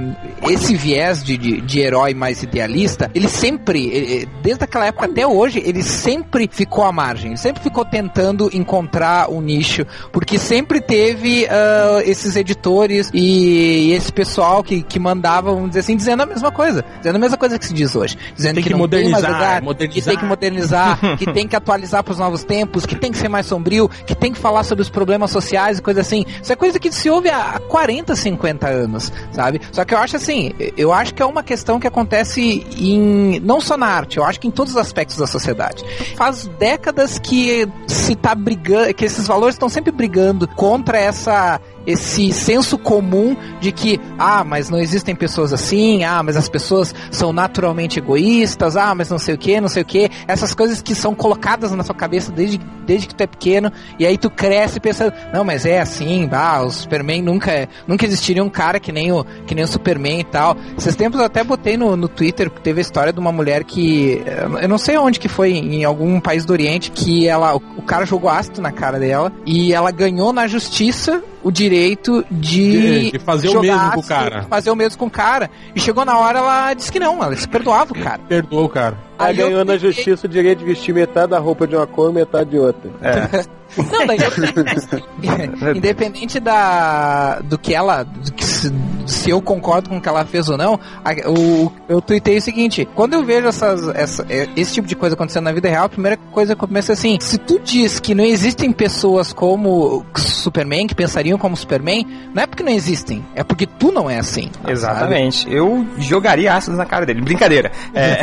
[0.48, 5.26] esse viés de, de, de herói mais idealista, ele sempre, eh, desde aquela época até
[5.26, 11.46] hoje, ele sempre ficou à margem, sempre ficou tentando encontrar um nicho, porque sempre teve
[11.48, 16.26] ah, esses editores e, e esse pessoal que, que mandava, vamos dizer assim, dizendo a
[16.26, 18.88] mesma coisa, dizendo a mesma coisa que se diz hoje, dizendo Tem que, que não
[18.88, 20.08] tem mais modernizar, lugar, que modernizar.
[20.14, 23.28] tem que modernizar, que tem que atualizar para os novos tempos, que tem que ser
[23.28, 26.24] mais sombrio, que tem que falar sobre os problemas sociais e coisa assim.
[26.42, 29.60] Isso é coisa que se ouve há 40, 50 anos, sabe?
[29.72, 33.60] Só que eu acho assim, eu acho que é uma questão que acontece em não
[33.60, 35.84] só na arte, eu acho que em todos os aspectos da sociedade.
[36.16, 42.32] Faz décadas que se tá brigando, que esses valores estão sempre brigando contra essa esse
[42.32, 47.32] senso comum de que, ah, mas não existem pessoas assim, ah, mas as pessoas são
[47.32, 50.94] naturalmente egoístas, ah, mas não sei o que, não sei o que, essas coisas que
[50.94, 54.80] são colocadas na sua cabeça desde, desde que tu é pequeno, e aí tu cresce
[54.80, 59.12] pensando, não, mas é assim, ah, o Superman nunca, nunca existiria um cara que nem
[59.12, 60.56] o, que nem o Superman e tal.
[60.76, 64.22] Esses tempos eu até botei no, no Twitter, teve a história de uma mulher que,
[64.60, 67.82] eu não sei onde que foi, em algum país do Oriente, que ela, o, o
[67.82, 73.18] cara jogou ácido na cara dela, e ela ganhou na justiça o direito de, De-
[73.18, 74.42] fazer o jogar mesmo com o cara.
[74.48, 75.50] Fazer o mesmo com o cara.
[75.74, 78.20] E chegou na hora, ela disse que não, ela se perdoava o cara.
[78.28, 78.96] Perdoou, cara.
[79.20, 81.86] Aí Aí ganhou na fiquei- justiça o direito de vestir metade da roupa de uma
[81.86, 82.90] cor e metade de outra.
[83.92, 88.72] Não, daí eu, independente da do que ela, do que se,
[89.06, 92.42] se eu concordo com o que ela fez ou não, a- o, eu tuitei o
[92.42, 95.84] seguinte: quando eu vejo essas, essa, é, esse tipo de coisa acontecendo na vida real,
[95.84, 99.32] a primeira coisa que eu começo é assim: se tu diz que não existem pessoas
[99.32, 102.04] como Superman que pensariam como Superman,
[102.34, 104.50] não é porque não existem, é porque tu não é assim.
[104.60, 104.72] sabe?
[104.72, 105.46] Exatamente.
[105.48, 107.20] Eu jogaria ácidos na cara dele.
[107.22, 107.70] Brincadeira.
[107.94, 108.16] É,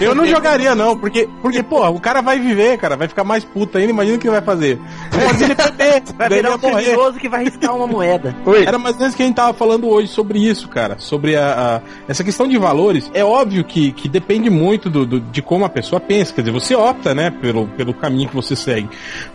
[0.00, 3.44] Eu não jogaria, não, porque, porque, pô, o cara vai viver, cara, vai ficar mais
[3.44, 4.78] puta ainda, imagina o que ele vai fazer.
[5.10, 8.34] Pode ele perder, Vai virar um criminoso que vai riscar uma moeda.
[8.44, 8.64] Oi.
[8.64, 10.96] Era mais ou menos que a gente tava falando hoje sobre isso, cara.
[10.98, 13.10] Sobre a, a- essa questão de valores.
[13.14, 16.32] É óbvio que, que depende muito do, do- de como a pessoa pensa.
[16.32, 18.88] Quer dizer, você opta, né, pelo, pelo caminho que você segue.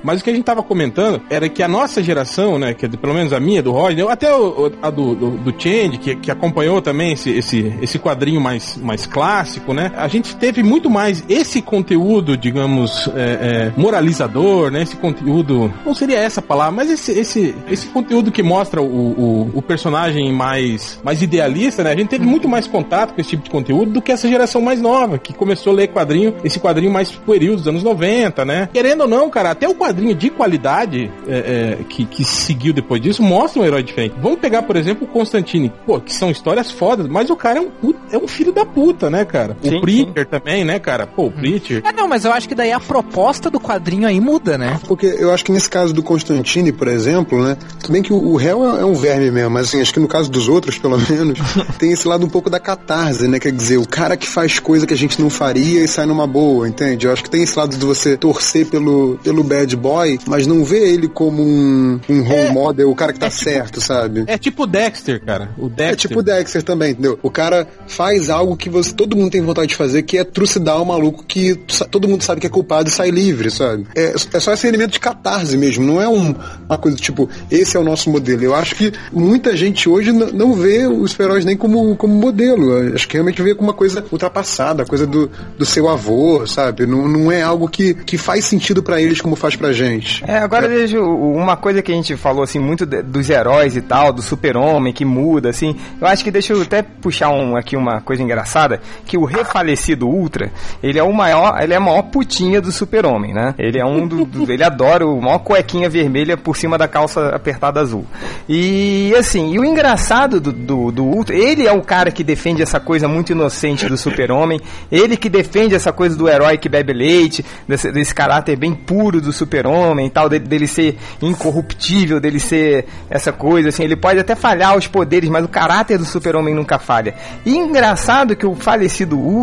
[0.03, 2.97] Mas o que a gente tava comentando era que a nossa geração, né, quer dizer,
[2.97, 6.15] pelo menos a minha, do Roger, até o, o- a do, do, do Change, que,
[6.15, 9.84] que acompanhou também esse, esse, esse quadrinho mais, mais clássico, né?
[9.95, 14.81] A gente teve muito mais esse conteúdo, digamos, é, é, moralizador, né?
[14.81, 15.73] Esse conteúdo.
[15.85, 20.31] Não seria essa palavra, mas esse, esse, esse conteúdo que mostra o, o, o personagem
[20.31, 21.91] mais, mais idealista, né?
[21.91, 24.61] A gente teve muito mais contato com esse tipo de conteúdo do que essa geração
[24.61, 28.69] mais nova, que começou a ler quadrinho, esse quadrinho mais pueril dos anos 90, né?
[28.71, 33.01] Querendo ou não, cara, até o quadrinho de qualidade é, é, que, que seguiu depois
[33.01, 34.15] disso mostra um herói diferente.
[34.21, 37.61] Vamos pegar, por exemplo, o Constantine, pô, que são histórias fodas, mas o cara é
[37.61, 39.57] um, é um filho da puta, né, cara?
[39.69, 41.07] Sim, o Preacher também, né, cara?
[41.07, 41.81] Pô, o Preacher.
[41.85, 44.79] É, não, mas eu acho que daí a proposta do quadrinho aí muda, né?
[44.87, 47.57] Porque eu acho que nesse caso do Constantine, por exemplo, né?
[47.79, 49.99] Tudo bem que o, o réu é, é um verme mesmo, mas assim, acho que
[49.99, 51.39] no caso dos outros, pelo menos,
[51.77, 53.39] tem esse lado um pouco da catarse, né?
[53.39, 56.27] Quer dizer, o cara que faz coisa que a gente não faria e sai numa
[56.27, 57.05] boa, entende?
[57.05, 60.63] Eu acho que tem esse lado de você torcer pelo, pelo bad boy, mas não
[60.63, 64.23] ver ele como um, um role model, o cara que tá certo, sabe?
[64.27, 65.49] É tipo o Dexter, cara.
[65.57, 65.93] O Dexter.
[65.93, 67.19] É tipo o Dexter também, entendeu?
[67.21, 70.81] O cara faz algo que você, todo mundo tem vontade de fazer, que é trucidar
[70.81, 71.55] o maluco que
[71.91, 73.85] todo mundo sabe que é culpado e sai livre, sabe?
[73.95, 76.33] É, é só esse elemento de catarse mesmo, não é um-
[76.67, 78.43] uma coisa tipo, esse é o nosso modelo.
[78.43, 82.71] Eu acho que muita gente hoje não vê os super-heróis nem como, como modelo.
[82.79, 86.85] Eu Acho que realmente vê como uma coisa ultrapassada, coisa do, do seu avô, sabe?
[86.85, 90.23] Não, não é algo que, que faz sentido pra eles como faz pra gente.
[90.27, 93.81] É, agora vejo uma coisa que a gente falou assim muito de- dos heróis e
[93.81, 95.75] tal, do super-homem que muda assim.
[96.01, 100.07] Eu acho que deixa eu até puxar um, aqui uma coisa engraçada, que o refalecido
[100.07, 100.51] Ultra,
[100.83, 103.53] ele é o maior, ele é a maior putinha do super-homem, né?
[103.57, 107.29] Ele é um do, do- ele adora o maior cuequinha vermelha por cima da calça
[107.29, 108.05] apertada azul.
[108.49, 112.61] E assim, e o engraçado do, do, do Ultra, ele é o cara que defende
[112.61, 114.59] essa coisa muito inocente do super-homem,
[114.91, 119.21] ele que defende essa coisa do herói que bebe leite, desse, desse caráter bem puro
[119.21, 124.19] do super-homem e tal, dele, dele ser incorruptível, dele ser essa coisa, assim, ele pode
[124.19, 127.13] até falhar os poderes, mas o caráter do super-homem nunca falha.
[127.45, 129.34] E engraçado que o falecido Ultra,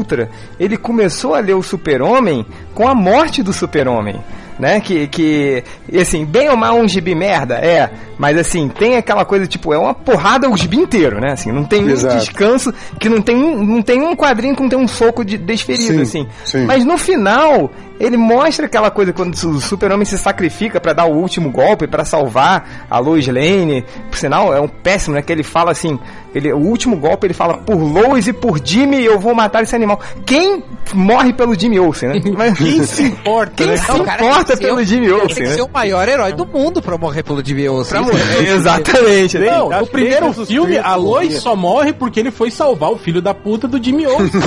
[0.58, 4.20] ele começou a ler o super-homem com a morte do super-homem.
[4.58, 4.80] Né?
[4.80, 7.90] Que, que e assim, bem ou mal um gibi merda, é.
[8.18, 11.32] Mas assim, tem aquela coisa, tipo, é uma porrada o gibi inteiro, né?
[11.32, 12.16] Assim, não tem um Exato.
[12.18, 15.36] descanso, que não tem um, não tem um quadrinho que não tem um soco de
[15.36, 16.28] desferido, Sim, assim.
[16.44, 16.64] sim.
[16.64, 21.14] Mas no final, ele mostra aquela coisa quando o super-homem se sacrifica pra dar o
[21.14, 23.84] último golpe, pra salvar a Lois Lane.
[24.10, 25.22] Por sinal, é um péssimo, né?
[25.22, 25.98] Que ele fala assim,
[26.34, 29.74] ele, o último golpe ele fala, por Lois e por Jimmy eu vou matar esse
[29.76, 30.00] animal.
[30.24, 30.62] Quem
[30.94, 32.20] morre pelo Jimmy Olsen, né?
[32.36, 33.76] Mas, Quem se importa, quem né?
[33.76, 35.54] se importa ser pelo o- Jimmy Tem Olsen, que né?
[35.54, 38.02] ser o maior herói do mundo pra morrer pelo Jimmy Olsen.
[38.02, 38.48] Pra morrer.
[38.48, 39.38] Exatamente.
[39.38, 39.46] né?
[39.50, 41.40] Não, no primeiro filme, a 30 Lois morria.
[41.40, 44.30] só morre porque ele foi salvar o filho da puta do Jimmy Olsen.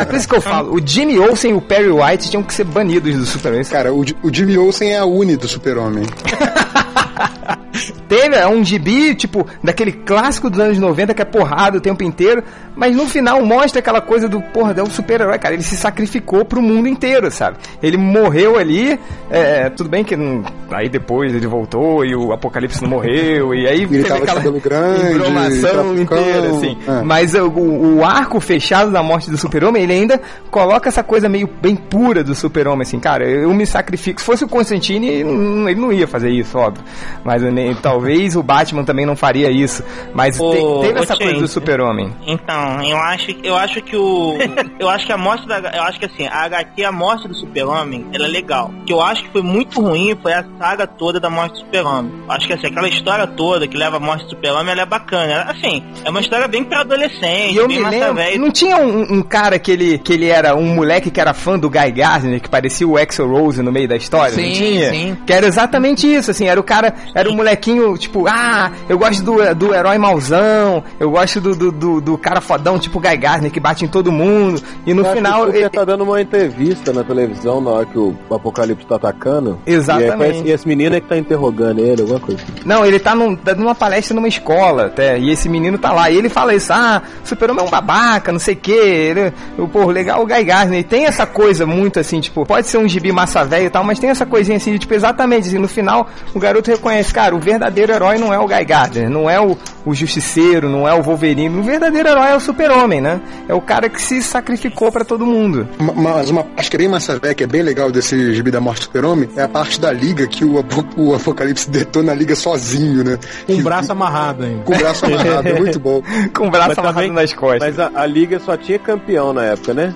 [0.00, 2.52] É por isso que eu falo, o Jimmy Olsen e o Perry White tinham que
[2.54, 3.64] ser banidos do Superman.
[3.64, 6.04] Cara, o, o Jimmy Olsen é a uni do super-homem.
[8.08, 12.02] Teve é um gibi, tipo, daquele clássico dos anos 90 que é porrada o tempo
[12.04, 12.42] inteiro,
[12.76, 15.54] mas no final mostra aquela coisa do, porra, é um super-herói, cara.
[15.54, 17.56] Ele se sacrificou pro mundo inteiro, sabe?
[17.82, 18.98] Ele morreu ali,
[19.30, 23.66] é, tudo bem que não, aí depois ele voltou e o Apocalipse não morreu, e
[23.66, 26.78] aí ele de cabelo grande, trapicão, inteira, assim.
[26.86, 27.02] é.
[27.02, 31.48] Mas o, o- arco fechado da morte do super-homem, ele ainda coloca essa coisa meio
[31.62, 34.20] bem pura do super-homem, assim, cara, eu me sacrifico.
[34.20, 36.84] Se fosse o Constantine, ele não ia fazer isso, óbvio.
[37.24, 39.82] Mas eu nem- talvez o Batman também não faria isso.
[40.14, 42.12] Mas Ô, te- teve essa coisa do super-homem.
[42.26, 44.36] Então, eu acho, eu acho que o.
[44.78, 45.58] eu acho que a morte da.
[45.58, 48.70] Eu acho que assim, a HQ, a morte do Super-Homem, ela é legal.
[48.82, 51.58] O que eu acho que foi muito ruim foi a saga toda da morte do
[51.60, 52.12] Super-Homem.
[52.28, 55.32] Acho que assim, aquela história toda que leva a morte do Super-Homem, ela é bacana.
[55.32, 58.38] Ela, Assim, é uma história bem pra adolescente, E eu bem me lembro, velha.
[58.38, 61.58] não tinha um, um cara que ele, que ele era um moleque que era fã
[61.58, 64.34] do Guy Gardner, que parecia o Axel Rose no meio da história?
[64.36, 64.90] não Sim, tinha?
[64.90, 65.16] sim.
[65.26, 69.22] Que era exatamente isso, assim, era o cara, era o molequinho, tipo, ah, eu gosto
[69.22, 73.50] do, do herói mauzão, eu gosto do, do, do, do cara fodão, tipo Guy Gardner,
[73.50, 75.48] que bate em todo mundo, e no Eu final...
[75.48, 79.58] ele- tá dando uma entrevista na televisão na hora que o Apocalipse tá atacando.
[79.66, 80.46] Exatamente.
[80.46, 82.40] E, esse menino é que tá interrogando ele, alguma coisa.
[82.64, 86.10] Não, ele tá num- tá numa palestra numa escola, até, e esse menino tá lá,
[86.10, 89.32] e ele fala isso, ah, super-homem é um babaca, não sei o que, ele,
[89.72, 92.88] pô, legal o Guy Gardner, e tem essa coisa muito assim, tipo, pode ser um
[92.88, 95.68] gibi massa velho e tal, mas tem essa coisinha assim, de, tipo, exatamente, assim, no
[95.68, 99.40] final, o garoto reconhece, cara, o verdadeiro herói não é o Guy Gardner, não é
[99.40, 103.20] o, o Justiceiro, não é o Wolverine, o verdadeiro herói é o super-homem, né?
[103.48, 105.68] É o cara que se sacrificou pra todo mundo.
[105.78, 108.50] Ma- Mas uma parte que é bem massa velha, que é bem legal desse gibi
[108.50, 110.64] da morte do super-homem, é a parte da liga que o,
[110.96, 113.18] o Apocalipse detona a liga sozinho, né?
[113.46, 114.62] Com o braço amarrado ainda.
[114.64, 116.02] Com o braço amarrado, é muito bom.
[116.34, 117.76] Com o braço Mas amarrado também- nas costas.
[117.76, 119.94] Mas a, a Liga só tinha campeão na época, né?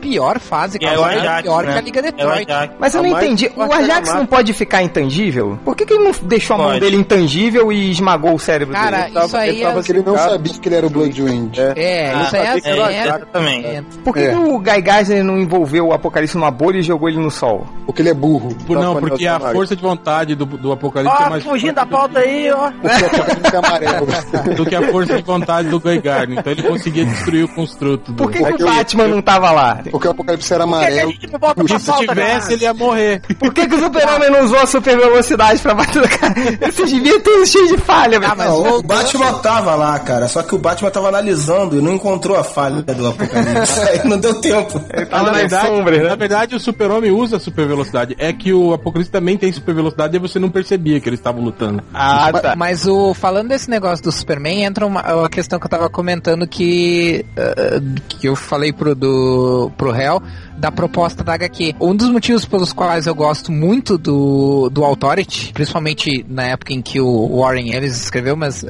[0.00, 1.00] Pior fase, é cara.
[1.00, 1.72] o é Ajax, pior né?
[1.72, 2.50] que a Liga É o Detroit.
[2.50, 2.74] Ajax.
[2.80, 3.46] Mas eu não entendi.
[3.46, 5.58] O forte Ajax não pode ficar intangível?
[5.64, 6.80] Por que, que ele não deixou a mão Pode.
[6.80, 9.18] dele intangível e esmagou o cérebro Cara, dele?
[9.24, 9.62] isso aí ele é...
[9.66, 11.58] tava porque ele não sabia que ele era o Bloodwind.
[11.58, 11.72] É.
[11.76, 12.46] É, Ah, isso aí é...
[12.46, 13.66] sabia que era o é- Ajax Exatamente.
[13.66, 14.30] é- Por que, É.
[14.30, 17.66] que o Guy Gardner não envolveu o Apocalipse numa bolha e jogou ele no sol?
[17.86, 18.54] Porque ele é burro.
[18.66, 21.44] Por, não, Tá porque a falando força de vontade do, do Apocalipse é Ó, mais
[21.44, 22.68] fugindo da pauta aí, ó.
[22.68, 24.06] O é amarelo.
[24.56, 26.38] do que a força de vontade do Guy Gardner.
[26.38, 28.12] Então ele conseguia destruir o construto.
[28.12, 28.16] Do...
[28.22, 29.80] Por que, que É o que eu- Batman não tava lá?
[29.90, 31.12] Porque o Apocalipse era que, que amarelo.
[31.32, 33.20] não Porque se tivesse, ele ia morrer.
[33.38, 36.34] Por que, que o Super-Homem não usou a super velocidade pra bater no cara?
[36.68, 38.32] Esse devia ter cheio de falha, velho.
[38.32, 40.28] Ah, mas O Batman tava lá, cara.
[40.28, 43.80] Só que o Batman tava analisando e não encontrou a falha do Apocalipse.
[43.88, 44.80] Aí não deu tempo.
[45.10, 46.08] tava na nas verdade, sombras, né?
[46.08, 48.14] na verdade, o super-homem usa a super velocidade.
[48.18, 51.42] É que o Apocalipse também tem super velocidade e você não percebia que eles estavam
[51.42, 51.82] lutando.
[51.92, 52.56] Ah, tá.
[52.56, 56.46] Mas o falando desse negócio do Superman, entra uma, uma questão que eu tava comentando
[56.46, 60.22] que eh, que eu falei pro do pro Hell
[60.62, 61.74] da proposta da HQ.
[61.80, 66.80] Um dos motivos pelos quais eu gosto muito do, do Authority, principalmente na época em
[66.80, 68.64] que o Warren Ellis escreveu, mas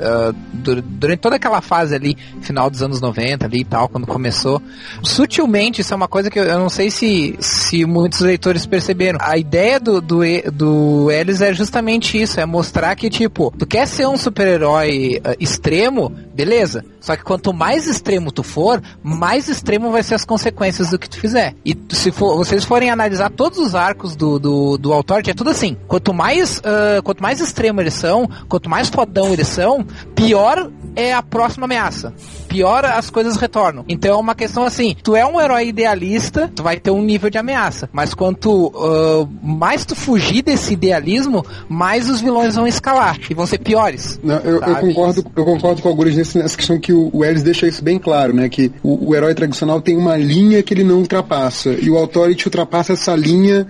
[0.55, 4.62] dur- durante toda aquela fase ali, final dos anos 90 ali e tal, quando começou,
[5.02, 9.18] sutilmente, isso é uma coisa que eu, eu não sei se, se muitos leitores perceberam.
[9.20, 13.87] A ideia do, do, do Ellis é justamente isso, é mostrar que, tipo, tu quer
[13.87, 16.85] ser um super-herói ah, extremo, beleza.
[17.01, 21.09] Só que quanto mais extremo tu for, mais extremo vai ser as consequências do que
[21.09, 21.55] tu fizer.
[21.64, 25.51] E se for, vocês forem analisar todos os arcos do, do, do Authority, é tudo
[25.51, 25.77] assim.
[25.88, 31.12] Quanto mais, ah, quanto mais extremo eles são, quanto mais fodão eles são, pior é
[31.12, 32.12] a próxima ameaça.
[32.49, 33.85] Pior as coisas retornam.
[33.88, 37.31] Então é uma questão assim, tu é um herói idealista, tu vai ter um nível
[37.31, 37.88] de ameaça.
[37.92, 43.47] Mas quanto ah, mais tu fugir desse idealismo, mais os vilões vão escalar e vão
[43.47, 44.21] ser piores.
[44.23, 47.25] Não, eu, eu concordo, eu concordo com o Algures nesse- nessa questão que o, o
[47.25, 48.49] Ellis deixa isso bem claro, né?
[48.49, 51.71] Que o, o herói tradicional tem uma linha que ele não ultrapassa.
[51.71, 53.67] E o Authority ultrapassa essa linha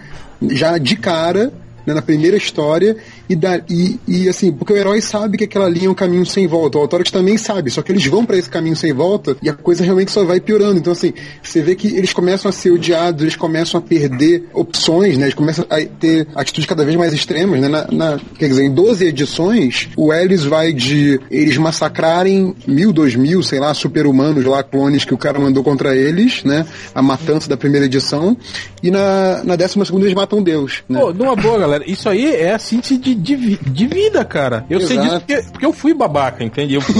[0.50, 1.52] já de cara
[1.86, 2.96] né, na primeira história,
[3.28, 6.24] e, da, e, e assim, porque o herói sabe que aquela linha é um caminho
[6.26, 9.36] sem volta, o Authority também sabe, só que eles vão para esse caminho sem volta
[9.42, 10.78] e a coisa realmente só vai piorando.
[10.78, 15.16] Então, assim, você vê que eles começam a ser odiados, eles começam a perder opções,
[15.16, 15.24] né?
[15.24, 17.68] Eles começam a ter atitudes cada vez mais extremas, né?
[17.68, 23.14] Na, na- quer dizer, em 12 edições, o Ellis vai de eles massacrarem mil, dois
[23.16, 26.66] mil, sei lá, super-humanos lá, clones que o cara mandou contra eles, né?
[26.94, 28.36] A matança da primeira edição.
[28.82, 31.00] E na, na décima segunda eles matam Deus, né?
[31.00, 34.64] Pô, numa boa, galera, isso aí é a síntese de, de, de vida, cara.
[34.68, 35.08] Eu sei Exato.
[35.08, 36.74] disso porque, porque eu fui babaca, entende?
[36.74, 36.94] Eu fui.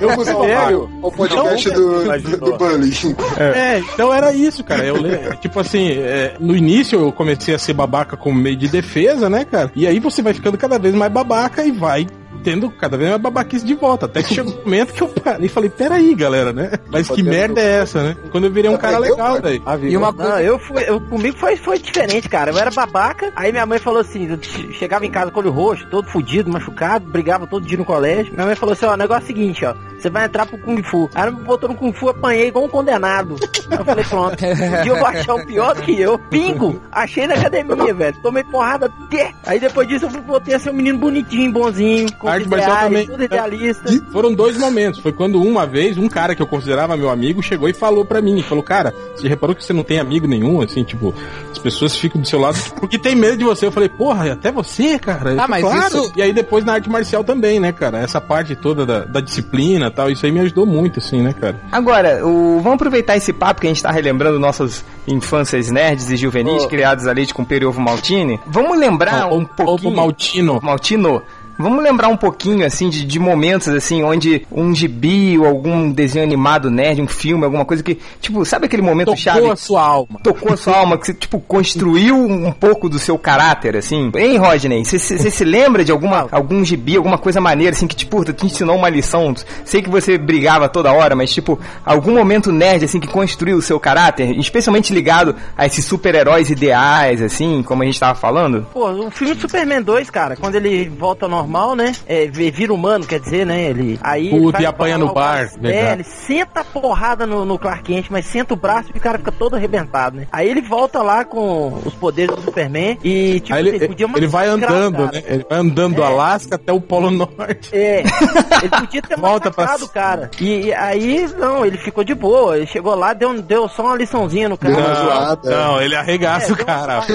[0.00, 2.90] Vamos ao, ao podcast do, do, do Bully.
[3.38, 4.84] É, então era isso, cara.
[4.84, 5.00] Eu
[5.40, 9.44] tipo assim, é, no início eu comecei a ser babaca como meio de defesa, né,
[9.44, 9.70] cara?
[9.74, 12.06] E aí você vai ficando cada vez mais babaca e vai
[12.42, 14.06] tendo cada vez mais babaquice de volta.
[14.06, 16.72] Até que chegou um momento que eu parei e falei, peraí, galera, né?
[16.90, 18.16] Mas que merda é essa, né?
[18.30, 19.62] Quando eu virei um cara legal, velho.
[19.92, 22.50] E uma coisa, eu fui, eu, comigo foi, foi diferente, cara.
[22.50, 25.42] Eu era babaca, aí minha mãe falou assim, eu che- chegava em casa com o
[25.42, 28.32] olho roxo, todo fudido, machucado, brigava todo dia no colégio.
[28.32, 30.58] Minha mãe falou assim, ó, o negócio é o seguinte, ó, você vai entrar pro
[30.58, 31.08] Kung Fu.
[31.14, 33.36] Aí ela me botou no Kung Fu, apanhei igual um condenado.
[33.70, 36.18] Aí eu falei, pronto, um dia eu vou achar um pior do que eu.
[36.18, 38.16] Pingo, achei na academia, velho.
[38.22, 39.32] Tomei porrada até.
[39.46, 42.84] Aí depois disso eu voltei a ser um menino bonitinho, bonzinho, com Arte marcial ideais,
[42.88, 43.06] também.
[43.06, 43.92] tudo idealista.
[43.92, 45.00] E foram dois momentos.
[45.00, 48.20] Foi quando uma vez um cara que eu considerava meu amigo chegou e falou pra
[48.22, 51.14] mim, falou, cara, você reparou que você não tem amigo nenhum, assim, tipo,
[51.50, 53.66] as pessoas ficam do seu lado porque tem medo de você.
[53.66, 55.34] Eu falei, porra, até você, cara.
[55.42, 55.86] Ah, mas claro.
[55.98, 57.98] isso- E aí depois na arte marcial também, né, cara?
[57.98, 61.60] Essa parte toda da, da disciplina tal, isso aí me ajudou muito, assim, né, cara?
[61.70, 66.16] Agora, o- vamos aproveitar esse papo que a gente tá relembrando nossas infâncias nerds e
[66.16, 68.40] juvenis criados a leite com periovo maltine.
[68.46, 69.90] Vamos lembrar um pouquinho...
[69.90, 70.60] Ovo Maltino.
[70.62, 71.22] Maltino.
[71.60, 76.24] Vamos lembrar um pouquinho, assim, de, de momentos, assim, onde um gibi ou algum desenho
[76.24, 79.82] animado nerd, um filme, alguma coisa que, tipo, sabe aquele momento Tocou chave a sua
[79.82, 80.20] alma.
[80.22, 84.10] tocou a sua alma, que você, tipo, construiu um pouco do seu caráter, assim.
[84.16, 84.84] Hein, Rodney?
[84.84, 88.46] Você você se lembra de alguma, algum gibi, alguma coisa maneira, assim, que, tipo, te
[88.46, 89.34] ensinou uma lição?
[89.64, 93.62] Sei que você brigava toda hora, mas, tipo, algum momento nerd, assim, que construiu o
[93.62, 98.66] seu caráter, especialmente ligado a esses super-heróis ideais, assim, como a gente tava falando?
[98.72, 101.92] Pô, o filme do Superman 2, cara, quando ele volta ao normal, né?
[102.06, 103.60] É, vi- vira humano, quer dizer, né?
[103.62, 103.98] Ele.
[104.02, 104.28] Aí.
[104.28, 107.58] ele Puta, faz e apanha no bar, braço- É, ele senta a porrada no, no
[107.58, 110.26] Clark Kent, mas senta o braço e o cara fica todo arrebentado, né?
[110.32, 114.08] Aí ele volta lá com os poderes do Superman e, tipo, Aí ele, assim, podia
[114.16, 115.12] ele vai andando, cara.
[115.12, 115.22] né?
[115.26, 116.06] Ele vai andando do É.
[116.06, 117.70] Alasca até o Polo Norte.
[117.74, 118.02] É,
[118.62, 120.30] ele podia ter Volta massacrado o cara.
[120.40, 122.56] E, e aí, não, ele ficou de boa.
[122.56, 124.74] Ele chegou lá, deu, deu só uma liçãozinha no cara.
[124.76, 125.50] Uma zoada.
[125.50, 127.00] não, ele arregaça É, o cara.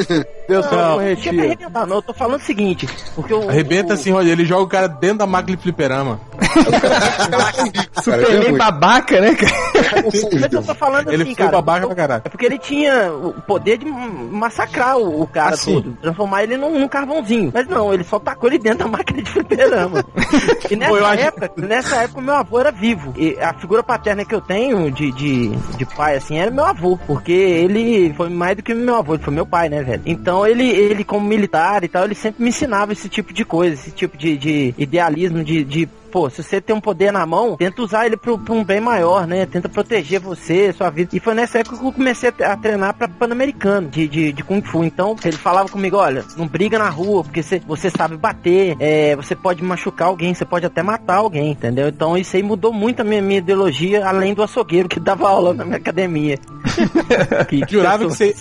[0.48, 1.08] Deu só Não, um não
[1.44, 1.96] arrebentar, não.
[1.96, 3.50] Eu tô falando o seguinte, porque o.
[3.50, 6.20] Arrebenta o- assim, olha, ele joga o cara dentro da máquina de fliperama.
[7.26, 7.52] Cara,
[7.96, 8.58] é Superman ruim.
[8.58, 9.54] babaca, né, cara?
[10.42, 11.52] Mas eu tô falando Ele assim, foi cara.
[11.52, 12.22] babaca pra caralho.
[12.26, 15.74] É porque ele tinha o poder de massacrar o, o cara Ah, sim.
[15.76, 17.52] todo, transformar ele num, num carvãozinho.
[17.54, 20.04] Mas não, ele só tacou ele dentro da máquina de fliperama.
[20.70, 23.14] e nessa Pô, eu acho- época, nessa época meu avô era vivo.
[23.18, 26.98] E a figura paterna que eu tenho de, de, de pai, assim, era meu avô.
[27.08, 30.02] Porque ele foi mais do que meu avô, ele foi meu pai, né, velho?
[30.06, 33.74] Então ele, ele como militar e tal, ele sempre me ensinava esse tipo de coisa,
[33.74, 37.58] esse tipo de, de idealismo, de, de pô, se você tem um poder na mão,
[37.58, 39.46] tenta usar ele pro, pra um bem maior, né?
[39.46, 41.10] Tenta proteger você, sua vida.
[41.12, 44.62] E foi nessa época que eu comecei a, treinar pra Pan-Americano, de, de, de Kung
[44.62, 44.86] Fu.
[44.86, 49.14] Então, ele falava comigo, olha, não briga na rua, porque você, você sabe bater, é,
[49.14, 51.90] você pode machucar alguém, você pode até matar alguém, entendeu?
[51.90, 55.54] Então, isso aí mudou muito a minha, minha ideologia, além do açougueiro que dava aula
[55.54, 56.40] na minha academia.
[57.50, 58.34] que, Jurava que você-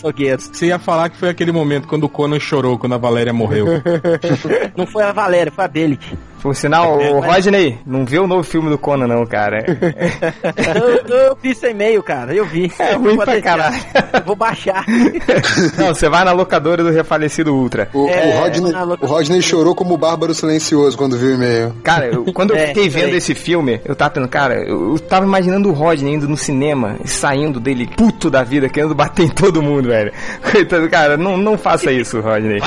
[0.65, 3.67] ia falar que foi aquele momento quando o Conan chorou quando a Valéria morreu.
[4.79, 6.17] Não foi a Valéria, foi a Belit.
[6.45, 9.65] Por sinal, o Rodney, não vê o novo filme do Conan, não, cara.
[11.09, 12.71] Eu, eu vi seu e-mail, cara, eu vi.
[12.79, 13.77] É ruim pra caralho.
[14.13, 14.85] Eu vou baixar.
[15.79, 17.89] Não, você vai na locadora do refalecido Ultra.
[17.95, 21.75] O, É, o, Rodney, o Rodney chorou como o Bárbaro Silencioso quando viu o e-mail.
[21.83, 24.99] Cara, eu- quando eu É, fiquei vendo esse filme, eu tava pensando, cara, eu, eu
[24.99, 29.25] tava imaginando o Rodney indo no cinema, e saindo dele puto da vida, querendo bater
[29.25, 30.13] em todo mundo, velho.
[30.53, 32.61] Coitado, cara, não, não faça isso, Rodney.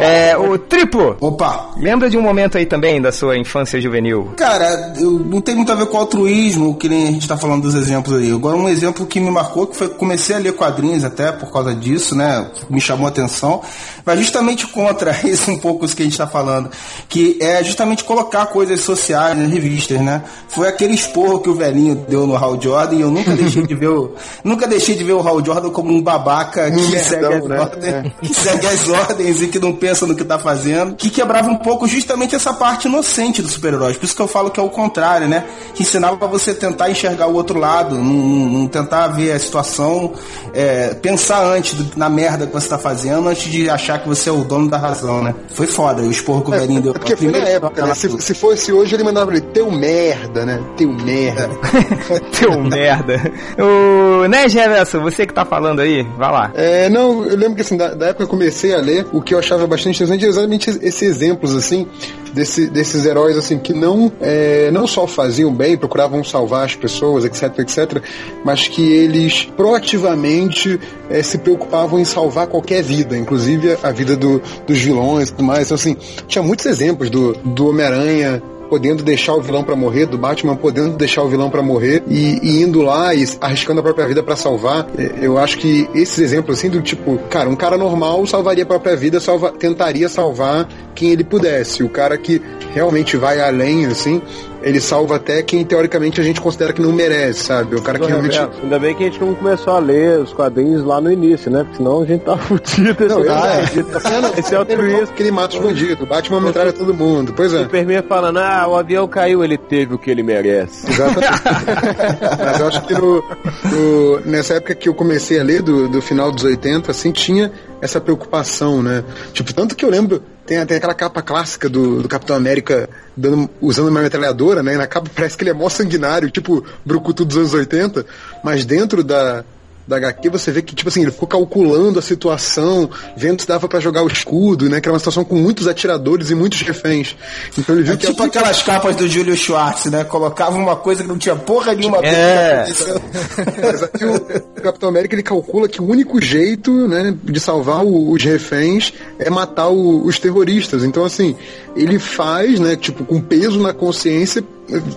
[0.00, 1.16] É, o triplo.
[1.20, 4.32] Opa, Lembra de um momento aí também da sua infância juvenil?
[4.36, 7.62] Cara, eu, não tem muito a ver com altruísmo, que nem a gente tá falando
[7.62, 8.30] dos exemplos aí.
[8.30, 11.50] Agora, um exemplo que me marcou, que foi que comecei a ler quadrinhos até por
[11.50, 12.50] causa disso, né?
[12.68, 13.62] Me chamou a atenção.
[14.04, 16.70] Vai justamente contra isso um pouco isso que a gente tá falando.
[17.08, 20.22] Que é justamente colocar coisas sociais nas revistas, né?
[20.48, 23.74] Foi aquele esporro que o velhinho deu no Hal Jordan e eu nunca deixei de
[23.74, 24.14] ver o.
[24.42, 27.58] Nunca deixei de ver o Hal Jordan como um babaca que, segue, as né?
[27.58, 31.10] ordens, que segue as ordens e que não pensa pensa no que tá fazendo, que
[31.10, 33.94] quebrava um pouco justamente essa parte inocente do super-herói.
[33.94, 35.44] Por isso que eu falo que é o contrário, né?
[35.74, 40.12] Que ensinava você tentar enxergar o outro lado, não, não tentar ver a situação,
[40.54, 44.28] é, pensar antes do, na merda que você tá fazendo, antes de achar que você
[44.28, 45.34] é o dono da razão, né?
[45.54, 46.92] Foi foda, o esporro que o velhinho deu.
[46.92, 47.94] É porque foi na época, né?
[47.94, 50.62] Se, se fosse hoje, ele mandava ele, teu merda, né?
[50.76, 51.50] Teu merda.
[52.38, 53.20] Teu merda.
[53.58, 56.50] O, né, Jefferson, você que tá falando aí, vai lá.
[56.54, 59.20] É, não, eu lembro que assim, da, da época que eu comecei a ler, o
[59.20, 61.86] que eu achava bastante interessante é exatamente esses exemplos, assim,
[62.32, 67.24] desse, desses heróis, assim, que não, é, não só faziam bem, procuravam salvar as pessoas,
[67.24, 68.02] etc, etc,
[68.44, 70.78] mas que eles proativamente
[71.08, 75.44] é, se preocupavam em salvar qualquer vida, inclusive a vida do, dos vilões e tudo
[75.44, 75.66] mais.
[75.66, 80.16] Então, assim, tinha muitos exemplos do, do Homem-Aranha podendo deixar o vilão para morrer, do
[80.16, 84.06] Batman podendo deixar o vilão para morrer e, e, indo lá e arriscando a própria
[84.06, 84.86] vida para salvar.
[84.96, 88.66] É, eu acho que esses exemplos assim do tipo, cara, um cara normal salvaria a
[88.66, 91.82] própria vida, salva, tentaria salvar quem ele pudesse.
[91.82, 92.40] O cara que
[92.72, 94.22] realmente vai além assim,
[94.62, 97.76] ele salva até quem teoricamente a gente considera que não merece, sabe?
[97.76, 98.38] O cara que realmente.
[98.62, 101.62] Ainda bem que a gente não começou a ler os quadrinhos lá no início, né?
[101.64, 103.08] Porque senão a gente tá fudido.
[103.08, 104.40] Não, esse, ah, é.
[104.40, 105.14] esse é altruísmo.
[105.14, 106.06] que ele mata os bandidos.
[106.08, 107.32] Batman metralha todo mundo.
[107.34, 107.62] Pois é.
[107.62, 110.90] Superman falando, ah, o avião caiu, ele teve o que ele merece.
[110.90, 111.42] Exatamente.
[112.44, 113.24] Mas eu acho que no,
[113.64, 117.50] no- nessa época que eu comecei a ler, do, do final dos 80, assim, tinha
[117.80, 119.02] essa preocupação, né?
[119.32, 123.48] Tipo, tanto que eu lembro, tem, tem aquela capa clássica do, do Capitão América dando,
[123.60, 124.74] usando uma metralhadora, né?
[124.74, 128.04] E na capa parece que ele é mó sanguinário, tipo Brucutu dos anos 80,
[128.42, 129.44] mas dentro da.
[129.90, 133.66] Da HQ você vê que, tipo assim, ele ficou calculando a situação, vendo se dava
[133.68, 134.80] pra jogar o escudo, né?
[134.80, 137.16] Que era uma situação com muitos atiradores e muitos reféns.
[137.58, 140.04] Então ele viu É que tipo aquelas capas do Júlio Schwartz, né?
[140.04, 142.66] Colocava uma coisa que não tinha porra nenhuma É.
[142.66, 148.12] que aqui o Capitão América ele calcula que o único jeito né, de salvar o-
[148.12, 150.84] os reféns é matar o- os terroristas.
[150.84, 151.34] Então, assim,
[151.74, 154.44] ele faz, né, tipo, com peso na consciência,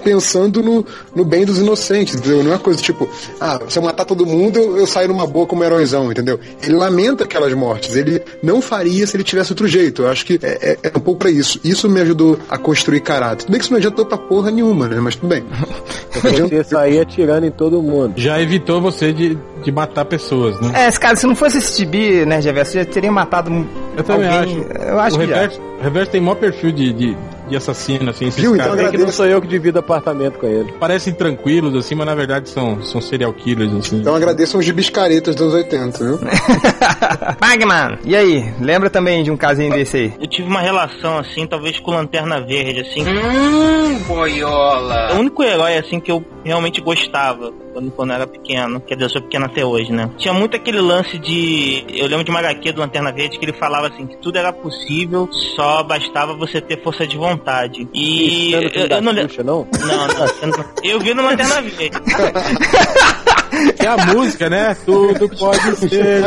[0.04, 2.44] pensando no, no bem dos inocentes, entendeu?
[2.44, 3.08] Não é uma coisa tipo,
[3.40, 6.40] ah, se eu matar todo mundo, eu, eu saio numa boa como heróizão, entendeu?
[6.62, 10.04] Ele lamenta aquelas mortes, ele não faria se ele tivesse outro jeito.
[10.04, 11.60] Eu acho que é, é- é um pouco pra isso.
[11.64, 13.46] Isso me ajudou a construir caráter.
[13.46, 15.00] Tudo bem que isso não adiantou pra porra nenhuma, né?
[15.00, 15.44] Mas tudo bem.
[16.22, 18.14] Você sair atirando em todo mundo.
[18.18, 20.72] Já evitou você de, de matar pessoas, né?
[20.88, 23.50] É, cara, se não fosse esse gibi, né, Jefferson, já teria matado
[23.98, 24.60] Eu também alguém.
[24.60, 24.84] acho.
[24.84, 25.34] Eu acho o que já.
[25.36, 27.18] reverso, o reverso tem maior perfil de, de,
[27.54, 28.28] de assassino, assim.
[28.28, 28.56] Esses Viu?
[28.56, 30.72] Então É que não sou eu que divido apartamento com ele.
[30.74, 33.97] parecem tranquilos, assim, mas na verdade são, são serial killers, assim.
[33.97, 36.20] Então agradeço aos gibis caretas dos anos 80, viu?
[37.39, 38.54] Magman, e aí?
[38.60, 40.14] Lembra também de um casinho desse aí?
[40.20, 43.06] Eu tive uma relação assim, talvez com Lanterna Verde, assim.
[43.08, 45.12] Hum, boiola.
[45.12, 48.80] É o único herói assim que eu realmente gostava quando, quando eu era pequeno.
[48.80, 50.10] Quer dizer, eu sou pequeno até hoje, né?
[50.18, 51.84] Tinha muito aquele lance de.
[51.90, 54.54] Eu lembro de uma HQ do Lanterna Verde que ele falava assim: que tudo era
[54.54, 57.88] possível, só bastava você ter força de vontade.
[57.94, 58.50] E.
[58.52, 59.44] Isso eu, da eu não lembro.
[59.44, 59.68] Não?
[59.86, 60.08] Não,
[60.42, 61.98] eu não- eu vi no Lanterna Verde.
[63.80, 64.76] É a música, né?
[64.86, 66.24] Tudo pode ser.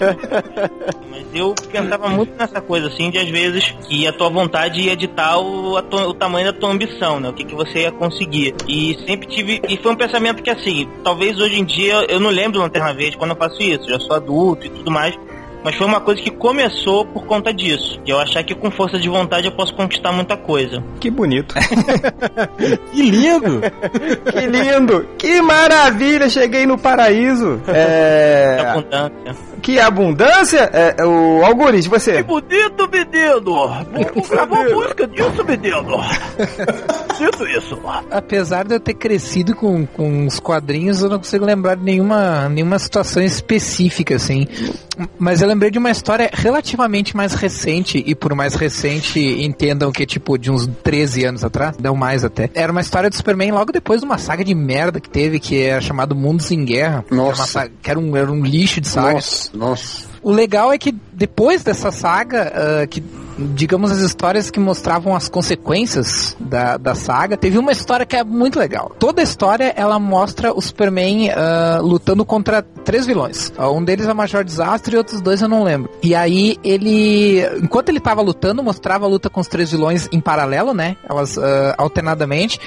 [1.10, 4.96] Mas eu pensava muito nessa coisa, assim, de às vezes que a tua vontade ia
[4.96, 7.28] ditar o, o tamanho da tua ambição, né?
[7.28, 8.54] O que, que você ia conseguir.
[8.66, 9.60] E sempre tive.
[9.68, 13.16] E foi um pensamento que, assim, talvez hoje em dia eu não lembro Lanterna Verde
[13.16, 15.16] quando eu faço isso, já sou adulto e tudo mais.
[15.62, 18.00] Mas foi uma coisa que começou por conta disso.
[18.04, 20.82] De eu achar que com força de vontade eu posso conquistar muita coisa.
[20.98, 21.54] Que bonito.
[22.92, 23.60] Que lindo!
[24.30, 25.08] que lindo.
[25.16, 26.28] Que maravilha.
[26.28, 27.60] Cheguei no paraíso.
[27.68, 28.58] É...
[28.70, 29.50] Abundância.
[29.60, 30.70] Que abundância.
[30.72, 32.22] É, o Algures, você.
[32.22, 33.68] bonito, menino!
[33.92, 36.00] Vamos gravar música disso, menino!
[37.16, 37.78] Sinto isso.
[38.10, 42.48] Apesar de eu ter crescido com, com os quadrinhos, eu não consigo lembrar de nenhuma,
[42.48, 44.46] nenhuma situação específica, assim.
[45.18, 50.04] Mas eu lembrei de uma história relativamente mais recente, e por mais recente, entendam que,
[50.06, 52.50] tipo, de uns 13 anos atrás, não mais até.
[52.54, 55.60] Era uma história do Superman logo depois de uma saga de merda que teve, que
[55.62, 57.04] era chamado Mundos em Guerra.
[57.06, 57.46] Que era, Nossa.
[57.46, 59.12] saga- que era um, era um lixo de saga.
[59.14, 60.10] Nossa, nossa.
[60.22, 63.02] O legal é que depois dessa saga, ah, que
[63.38, 68.22] digamos as histórias que mostravam as consequências da, da saga, teve uma história que é
[68.22, 68.92] muito legal.
[68.98, 73.52] Toda a história ela mostra o Superman ah, lutando contra três vilões.
[73.58, 75.90] Um deles é o Major Desastre e outros dois eu não lembro.
[76.02, 80.20] E aí ele, enquanto ele tava lutando, mostrava a luta com os três vilões em
[80.20, 80.96] paralelo, né?
[81.08, 82.60] Elas ah, alternadamente.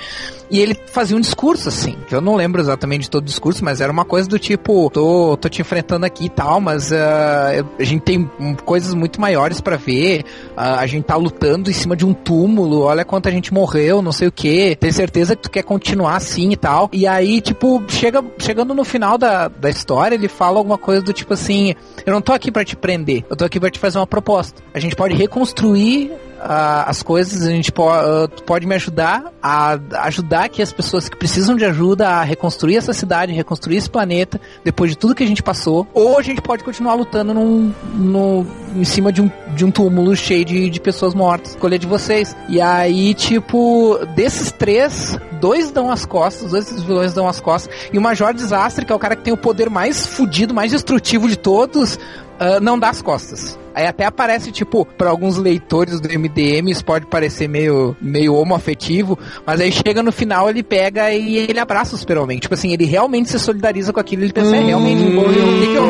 [0.53, 3.65] E ele fazia um discurso, assim, que eu não lembro exatamente de todo o discurso,
[3.65, 7.65] mas era uma coisa do tipo, tô, tô te enfrentando aqui e tal, mas ah,
[7.79, 8.29] a gente tem
[8.63, 10.23] coisas muito maiores pra ver.
[10.55, 12.81] ah, a gente tá lutando em cima de um túmulo.
[12.81, 14.75] Olha quanta gente morreu, não sei o que.
[14.75, 16.87] Tem certeza que tu quer continuar assim e tal.
[16.93, 21.11] E aí, tipo, chega, chegando no final da, da história, ele fala alguma coisa do
[21.11, 21.73] tipo assim:
[22.05, 24.61] Eu não tô aqui pra te prender, eu tô aqui pra te fazer uma proposta.
[24.71, 26.11] A gente pode reconstruir
[26.45, 27.87] ah, as coisas, a gente po
[28.35, 32.75] tu pode me ajudar a ajudar que as pessoas que precisam de ajuda a reconstruir
[32.75, 36.41] essa cidade, reconstruir esse planeta, depois de tudo que a gente passou, ou a gente
[36.41, 40.79] pode continuar lutando num, no, em cima de um, de um túmulo cheio de, de
[40.79, 41.51] pessoas mortas.
[41.51, 42.35] Escolha de vocês.
[42.49, 47.73] E aí, tipo, desses três, dois dão as costas, dois desses vilões dão as costas,
[47.91, 50.71] e o Major Desastre, que é o cara que tem o poder mais fudido, mais
[50.71, 51.97] destrutivo de todos,
[52.39, 53.57] ah, não dá as costas.
[53.75, 59.17] Aí até aparece, tipo, para alguns leitores do MDM, isso pode parecer meio, meio homoafetivo,
[59.45, 62.37] mas aí chega no final, ele pega e ele abraça o Super-Homem.
[62.39, 65.75] Tipo assim, ele realmente se solidariza com aquilo, ele pensa, é realmente, o que que
[65.75, 65.83] eu...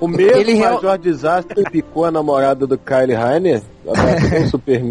[0.00, 3.62] O mesmo Ele real- Major Desastre picou a namorada do Kyle Rainer.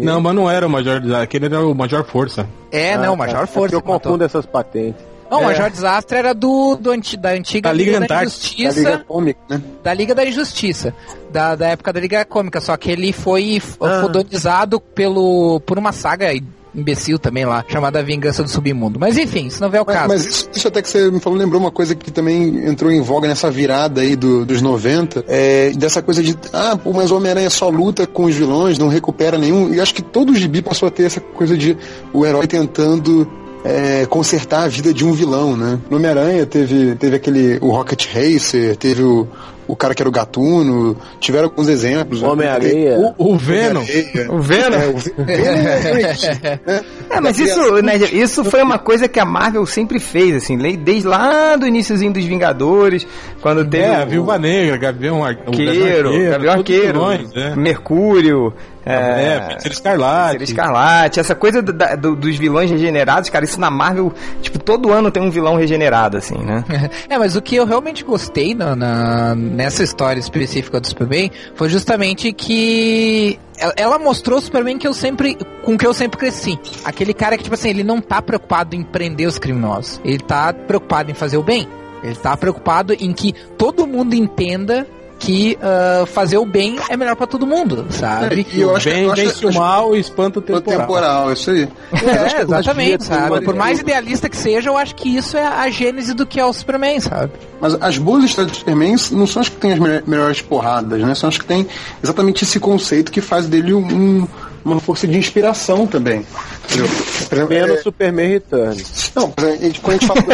[0.02, 2.46] Não, mas não era o Major Desastre, aquele era o Major Força.
[2.70, 3.52] É, não, o Major É Força.
[3.60, 4.00] porque eu que matou.
[4.12, 5.02] confundo essas patentes.
[5.32, 5.46] Não, o É.
[5.46, 8.64] Major Desastre era do, do anti- da antiga Da Liga da Antártica.
[8.68, 8.70] Da.
[8.80, 9.62] Liga Comic, né?
[9.82, 10.94] da Liga da Injustiça,
[11.32, 14.00] da, da época da Liga Cômica, só que ele foi Ah.
[14.02, 16.26] fodonizado pelo, por uma saga
[16.74, 18.98] imbecil também lá, chamada Vingança do Submundo.
[18.98, 20.08] Mas enfim, isso não é o Mas, caso.
[20.08, 23.00] mas isso, isso até que você me falou lembrou uma coisa que também entrou em
[23.02, 27.50] voga nessa virada aí do- dos 90, é, dessa coisa de, ah, mas o Homem-Aranha
[27.50, 29.72] só luta com os vilões, não recupera nenhum.
[29.74, 31.76] E acho que todo gibi passou a ter essa coisa de
[32.10, 33.30] o herói tentando
[33.64, 35.78] é, consertar a vida de um vilão, né?
[35.90, 39.28] No Homem-Aranha teve, teve aquele, o Rocket Racer, teve o,
[39.68, 42.20] o cara que era o Gatuno, tiveram alguns exemplos.
[42.20, 42.28] né?
[42.28, 43.14] Homem-Areia.
[43.16, 43.82] O, o Venom.
[44.28, 44.76] O Venom?
[44.76, 46.60] É, o Venom é Great, né?
[47.10, 50.58] É, mas Da isso, né, isso foi uma coisa que a Marvel sempre fez, assim,
[50.76, 53.06] desde lá do iníciozinho dos Vingadores,
[53.40, 57.54] quando teve É, a o Viúva Negra, Gavião Arqueiro, Gavião Arqueiro, vilões, é.
[57.54, 58.52] Mercúrio,
[58.84, 60.38] É, é, Feiticeiro Escarlate.
[60.38, 64.92] Feiticeiro Escarlate, essa coisa do- do- dos vilões regenerados, cara, isso na Marvel, tipo, todo
[64.92, 66.64] ano tem um vilão regenerado, assim, né?
[67.08, 71.68] É, mas o que eu realmente gostei na, na- nessa história específica do Superman foi
[71.68, 76.58] justamente que ela, ela mostrou o Superman que eu sempre, com que eu sempre cresci.
[76.84, 80.00] Aquele cara que, tipo assim, ele não tá preocupado em prender os criminosos.
[80.04, 81.68] Ele tá preocupado em fazer o bem.
[82.02, 84.86] Ele tá preocupado em que todo mundo entenda
[85.24, 88.46] que ah, fazer o bem é melhor pra todo mundo, sabe?
[88.52, 90.80] E eu acho Bem, que- vence o mal e espanta o O temporal.
[90.80, 91.68] temporal, isso aí.
[91.92, 93.40] É, exatamente, sabe?
[93.42, 96.44] Por mais idealista que seja, eu acho que isso é a gênese do que é
[96.44, 97.32] o Superman, sabe?
[97.60, 101.00] Mas as boas histórias do Superman não são as que têm as me- melhores porradas,
[101.00, 101.14] né?
[101.14, 101.66] São as que têm
[102.02, 104.26] exatamente esse conceito que faz dele um-
[104.64, 106.24] uma força de inspiração também.
[107.30, 108.84] Exemplo, Menos é- Superman Return.
[109.14, 110.30] não, exemplo, quando a gente fala do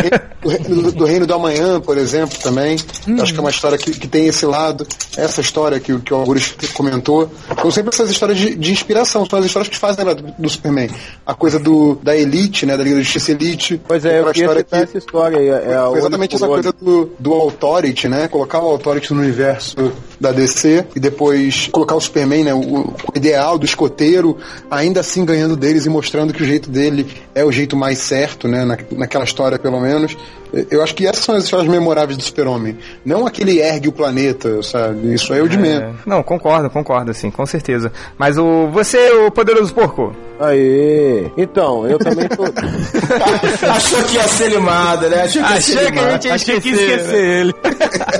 [0.49, 2.77] reino do, do Reino do Amanhã, por exemplo, também,
[3.07, 6.01] eu acho que é uma história que, que tem esse lado, essa história que, o-
[6.01, 9.77] que o Augusto comentou, são sempre essas histórias de, de inspiração, são as histórias que
[9.77, 10.91] fazem lembrar do, do Superman.
[11.27, 13.81] A coisa do, da Elite, né, da Liga da Justiça Elite.
[13.87, 15.49] Pois é, eu história citar essa história aí.
[15.49, 18.29] É exatamente essa coisa do, do Authority, né?
[18.29, 22.55] Colocar o Authority no universo da DC e depois colocar o Superman, né?
[22.55, 24.37] O, ideal do escoteiro,
[24.71, 28.49] ainda assim ganhando deles e mostrando que o jeito dele é o jeito mais certo,
[28.49, 28.65] né?
[28.65, 30.17] Na, naquela história, pelo menos.
[30.71, 32.79] Eu acho que essas são as histórias memoráveis do Super-Homem.
[33.05, 35.15] Não aquele ergue o planeta, sabe?
[35.15, 35.83] Isso aí é o de menos.
[35.83, 37.93] É, não, concordo, concordo, assim, com certeza.
[38.17, 41.25] Mas o você, o poderoso porco, Aê!
[41.37, 42.45] Então, eu também tô.
[43.69, 45.23] Achou que ia ser limado, né?
[45.23, 46.13] Achou que ia ser Achei que a limado.
[46.13, 46.99] gente ia Achei que ia esquecer.
[46.99, 47.55] esquecer ele.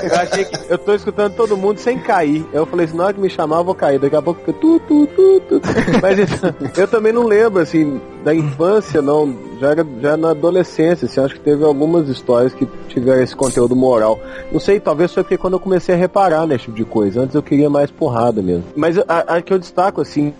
[0.03, 2.45] Eu achei que eu tô escutando todo mundo sem cair.
[2.51, 3.99] Eu falei assim, na hora que me chamar, eu vou cair.
[3.99, 5.61] Daqui a pouco fica tu, tu, tu, tu.
[6.01, 9.33] Mas então, eu também não lembro, assim, da infância, não.
[9.59, 13.75] Já era já na adolescência, assim, acho que teve algumas histórias que tiveram esse conteúdo
[13.75, 14.19] moral.
[14.51, 17.21] Não sei, talvez foi porque quando eu comecei a reparar nesse tipo de coisa.
[17.21, 18.63] Antes eu queria mais porrada mesmo.
[18.75, 19.03] Mas a,
[19.35, 20.33] a que eu destaco, assim,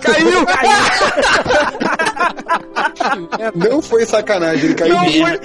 [0.00, 0.70] Caiu, caiu!
[3.54, 5.26] Não foi sacanagem, ele caiu Não mesmo.
[5.26, 5.38] foi,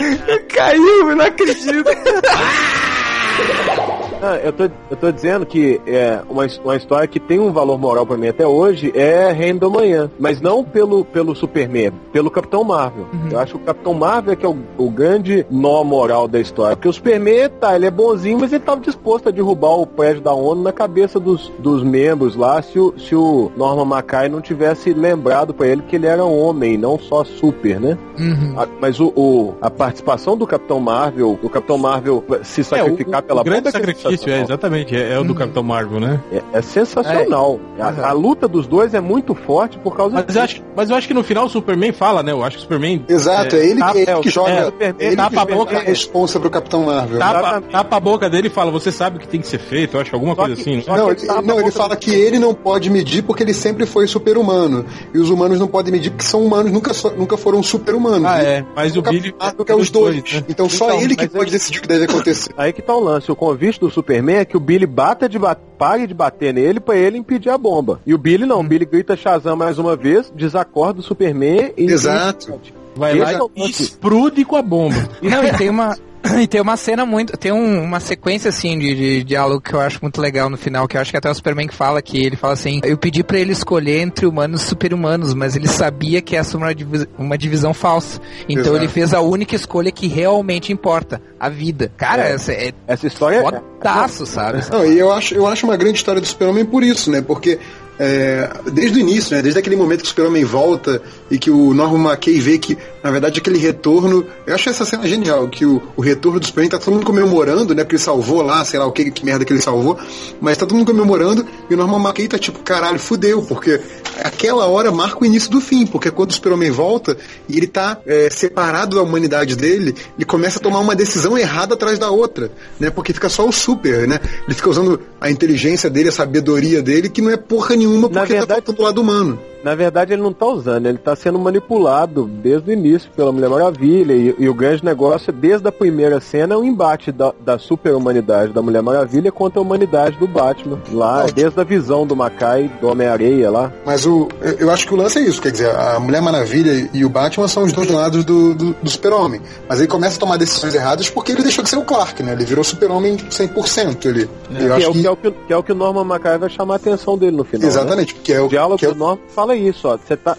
[0.49, 1.89] caiu, eu não acredito.
[4.24, 7.78] Ah, eu, tô, eu tô dizendo que é uma, uma história que tem um valor
[7.80, 10.11] moral pra mim até hoje é Reino do Manhã.
[10.19, 13.07] Mas não pelo, pelo Superman, pelo Capitão Marvel.
[13.32, 16.39] Eu acho que o Capitão Marvel é que é o, o grande nó moral da
[16.39, 16.76] história.
[16.76, 20.22] Porque o Superman, tá, ele é bonzinho, mas ele tava disposto a derrubar o prédio
[20.22, 24.39] da ONU na cabeça dos, dos membros lá se o, se o Norman Mackay não
[24.39, 27.97] tivesse lembrado pra ele que ele era homem, não só super, né?
[28.19, 28.59] Uhum.
[28.59, 33.24] A- mas o, o- a participação do Capitão Marvel, do Capitão Marvel se sacrificar o-
[33.24, 34.95] o pela grande própria sacrifício fictício, é, exatamente.
[34.95, 36.20] É, é o do Capitão Marvel, né?
[36.32, 37.59] É, é sensacional.
[37.80, 40.95] A, a luta dos dois é muito forte por causa Mas eu, acho, mas eu
[40.95, 42.32] acho que no final o Superman fala, né?
[42.32, 43.03] Eu acho que o Superman.
[43.07, 44.74] Exato, é, ele, tapa- que, ele é, que joga.
[44.80, 45.78] é, ele tapa que a joga boca.
[45.78, 47.20] a responsa pro Capitão Marvel.
[47.20, 49.95] Tapa, tapa a boca dele e fala, você sabe o que tem que ser feito,
[49.97, 50.78] eu acho, alguma coisa assim.
[50.78, 50.84] né?
[50.88, 54.86] Não, ele, não, ele fala que ele não pode medir porque ele sempre foi super-humano.
[55.14, 58.26] E os humanos não podem medir porque são humanos, nunca, nunca foram super-humanos.
[58.26, 58.66] Ah, é.
[58.76, 59.34] Mas o Billy.
[59.39, 60.16] Marvel que é os dois.
[60.34, 60.43] né?
[60.49, 62.51] Então só Então, ele que pode decidir o que deve acontecer.
[62.57, 63.32] Aí que tá o lance.
[63.32, 66.79] O convite do Superman é que o Billy bata de ba pare de bater nele
[66.79, 68.01] pra ele impedir a bomba.
[68.05, 68.59] E o Billy não.
[68.59, 71.85] O Billy grita Shazam mais uma vez, desacorda o Superman e.
[71.85, 72.59] Exato.
[72.95, 73.83] Vai lá e lance.
[73.83, 74.95] exprude com a bomba.
[75.21, 75.95] Não, e tem uma.
[76.39, 77.36] E tem uma cena muito.
[77.36, 80.88] Tem um- uma sequência assim de, de diálogo que eu acho muito legal no final,
[80.88, 83.24] que eu acho que até o Superman que fala que ele fala assim: Eu pedi
[83.24, 87.07] pra ele escolher entre humanos e super-humanos, mas ele sabia que essa é uma, divi-
[87.17, 88.19] uma divisão falsa.
[88.47, 88.78] Então Exato.
[88.78, 91.91] ele fez a única escolha que realmente importa: a vida.
[91.97, 92.34] Cara, É.
[92.34, 93.41] essa é Essa história é.
[93.41, 94.63] fodaço, sabe?
[94.72, 97.22] Não, e eu acho, eu acho uma grande história do Super-Homem por isso, né?
[97.22, 97.57] Porque
[98.03, 99.43] é, desde o início, né?
[99.43, 100.99] Desde aquele momento que o Super-Homem volta
[101.29, 104.25] e que o Norman McKay vê que, na verdade, aquele retorno.
[104.47, 107.75] Eu acho essa cena genial, que o, o retorno do Superman tá todo mundo comemorando,
[107.75, 107.83] né?
[107.83, 109.99] Porque ele salvou lá, sei lá o que, que merda que ele salvou.
[110.41, 113.79] Mas tá todo mundo comemorando e o Norman McKay tá tipo, caralho, fudeu, porque
[114.23, 117.15] aquela hora marca o início do fim, porque quando o Super-Homem volta
[117.47, 121.75] e ele tá é, separado da humanidade dele, ele começa a tomar uma decisão errada
[121.75, 122.89] atrás da outra, né?
[122.89, 124.19] Porque fica só o super, né?
[124.47, 128.01] Ele fica usando a inteligência dele, a sabedoria dele, que não é porra nenhuma Na
[128.01, 129.39] porque tá verdade- faltando o lado humano.
[129.64, 133.49] Na verdade, ele não tá usando, ele tá sendo manipulado desde o início pela Mulher
[133.49, 134.14] Maravilha.
[134.14, 137.57] E, e o grande negócio, é, desde a primeira cena, é o embate da, da
[137.59, 140.80] super-humanidade da Mulher Maravilha contra a humanidade do Batman.
[140.91, 143.72] Lá, desde a visão do Macai, do Homem-Areia lá.
[143.86, 146.89] Mas o, eu, eu acho que o lance é isso, quer dizer, a Mulher Maravilha
[146.93, 149.41] e o Batman são os dois lados do, do, do super-homem.
[149.68, 152.34] Mas ele começa a tomar decisões erradas porque ele deixou de ser o Clark, né?
[152.34, 154.05] Ele virou super-homem 100%.
[154.05, 155.01] Ele, eu Que acho é, o, que...
[155.01, 157.18] que, é o que, que é o que o Norman Macai vai chamar a atenção
[157.18, 157.62] dele no final.
[157.62, 157.68] né?
[157.68, 159.97] Exatamente, porque é o, O diálogo que é o do Norman fala isso, ó.
[159.97, 160.35] Você tá,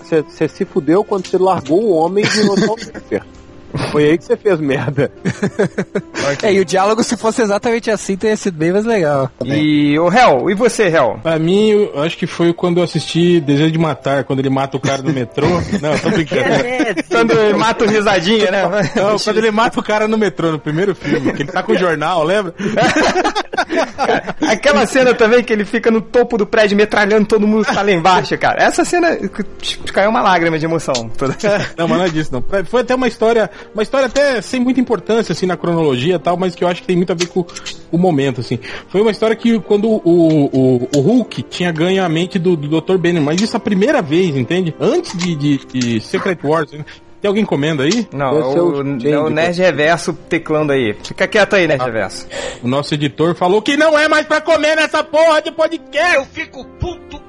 [0.49, 3.25] se fudeu quando você largou o homem e virou só o super.
[3.91, 5.11] Foi aí que você fez merda.
[6.41, 9.29] É, e o diálogo, se fosse exatamente assim, teria sido bem mais legal.
[9.45, 11.19] E o Hel, e você, Hel?
[11.21, 14.77] Pra mim, eu acho que foi quando eu assisti Desejo de Matar, quando ele mata
[14.77, 15.47] o cara no metrô.
[15.83, 16.43] Não, tô brincando.
[16.43, 18.63] É, Quando ele mata o risadinha, né?
[18.95, 21.73] Não, quando ele mata o cara no metrô, no primeiro filme, que ele tá com
[21.73, 22.55] o jornal, lembra?
[24.49, 27.83] Aquela cena também que ele fica no topo do prédio metralhando todo mundo que tá
[27.83, 28.63] lá embaixo, cara.
[28.63, 29.17] Essa cena
[29.61, 31.09] tipo, caiu uma lágrima de emoção.
[31.17, 31.37] Toda-
[31.77, 32.45] Não, mas não é disso, não.
[32.65, 36.37] Foi até uma história, uma história até sem muita importância, assim, na cronologia e tal,
[36.37, 37.45] mas que eu acho que tem muito a ver com
[37.91, 38.59] o momento, assim.
[38.89, 42.81] Foi uma história que quando o, o, o Hulk tinha ganho a mente do, do
[42.81, 42.97] Dr.
[42.97, 44.75] Banner, mas isso a primeira vez, entende?
[44.81, 46.73] Antes de, de, de Secret Wars.
[46.73, 46.85] né?
[47.23, 48.09] Tem alguém comendo aí?
[48.13, 50.93] Não, é o, o Nerd Reverso teclando aí.
[51.05, 52.27] Fica quieto aí, Nerd Reverso.
[52.65, 56.17] O nosso editor falou que não é mais pra comer nessa porra de podcast.
[56.17, 57.22] Eu fico puto, puto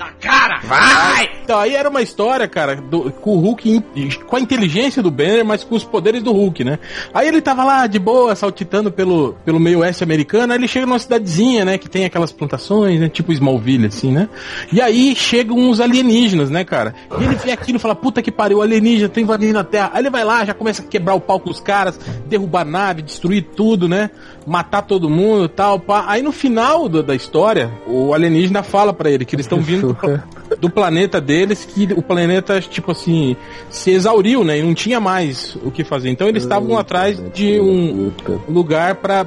[0.00, 0.58] na cara.
[0.64, 1.30] Vai!
[1.44, 3.82] Então, aí era uma história, cara, do- com o Hulk,
[4.26, 6.78] com a inteligência do Banner, mas com os poderes do Hulk, né?
[7.12, 10.86] Aí ele tava lá de boa, saltitando pelo, pelo meio oeste americano, aí ele chega
[10.86, 14.28] numa cidadezinha, né, que tem aquelas plantações, né, tipo Smallville, assim, né?
[14.72, 16.94] E aí chegam uns alienígenas, né, cara?
[17.20, 19.90] E ele vê aquilo e fala, puta que pariu, alienígena, tem invadindo a Terra.
[19.92, 22.64] Aí ele vai lá, já começa a quebrar o pau com os caras, derrubar a
[22.64, 24.10] nave, destruir tudo, né?
[24.46, 26.04] Matar todo mundo e tal, pá.
[26.08, 29.92] Aí no final do- da história, o alienígena fala pra ele que eles estão vindo
[29.92, 33.36] do, do planeta deles, que o planeta, tipo assim,
[33.68, 34.58] se exauriu, né?
[34.58, 36.10] E não tinha mais o que fazer.
[36.10, 38.10] Então eles estavam atrás de um
[38.48, 39.24] lugar pra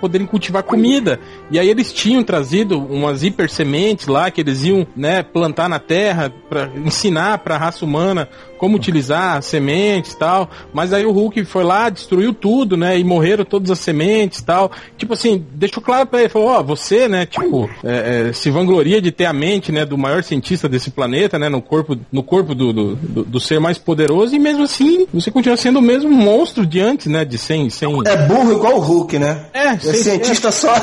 [0.00, 1.18] poderem cultivar comida.
[1.50, 5.78] E aí eles tinham trazido umas hiper sementes lá que eles iam, né, plantar na
[5.78, 8.28] terra para ensinar pra raça humana
[8.60, 10.50] como utilizar sementes e tal.
[10.72, 12.98] Mas aí o Hulk foi lá, destruiu tudo, né?
[12.98, 14.70] E morreram todas as sementes e tal.
[14.98, 19.00] Tipo assim, deixou claro pra ele, falou, ó, você, né, tipo, é, é, se vangloria
[19.00, 22.54] de ter a mente, né, do maior cientista desse planeta, né, no corpo, no corpo
[22.54, 26.10] do, do, do- do ser mais poderoso, e mesmo assim, você continua sendo o mesmo
[26.10, 27.70] monstro de antes, né, de sem...
[27.70, 27.88] sem...
[28.06, 29.46] É burro igual o Hulk, né?
[29.54, 30.74] É, É sem- cientista só.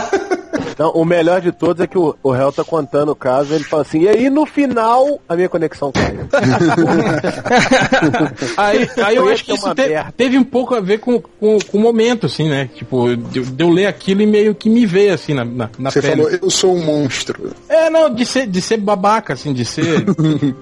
[0.80, 3.63] Não, o melhor de todos é que o, o réu tá contando o caso, ele
[3.63, 6.28] fala assim, e aí no final a minha conexão caiu.
[8.57, 11.57] Aí, aí eu acho que é isso te- teve um pouco a ver com, com,
[11.59, 12.70] com o momento, assim, né?
[12.76, 15.91] Tipo, de, de eu ler aquilo e meio que me veio, assim, na, na, na
[15.91, 16.15] Você pele.
[16.24, 17.51] falou, eu sou um monstro.
[17.70, 20.03] É, não, de ser, de ser babaca, assim, de ser,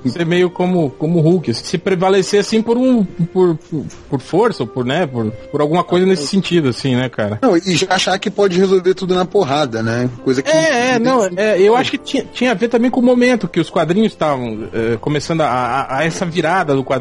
[0.03, 3.85] de ser meio como, como o Hulk, assim, se prevalecer, assim, por um, por, por,
[4.09, 7.39] por força, ou por, né, por, por alguma coisa nesse sentido, assim, né, cara?
[7.41, 9.81] Não, e já achar que pode resolver tudo na porrada.
[9.83, 10.09] né?
[10.23, 10.49] Coisa que.
[10.51, 13.47] É, é, não, é, eu acho que tinha, tinha a ver também com o momento
[13.47, 16.94] que os quadrinhos estavam é, começando a, a- a essa virada do quadrinho,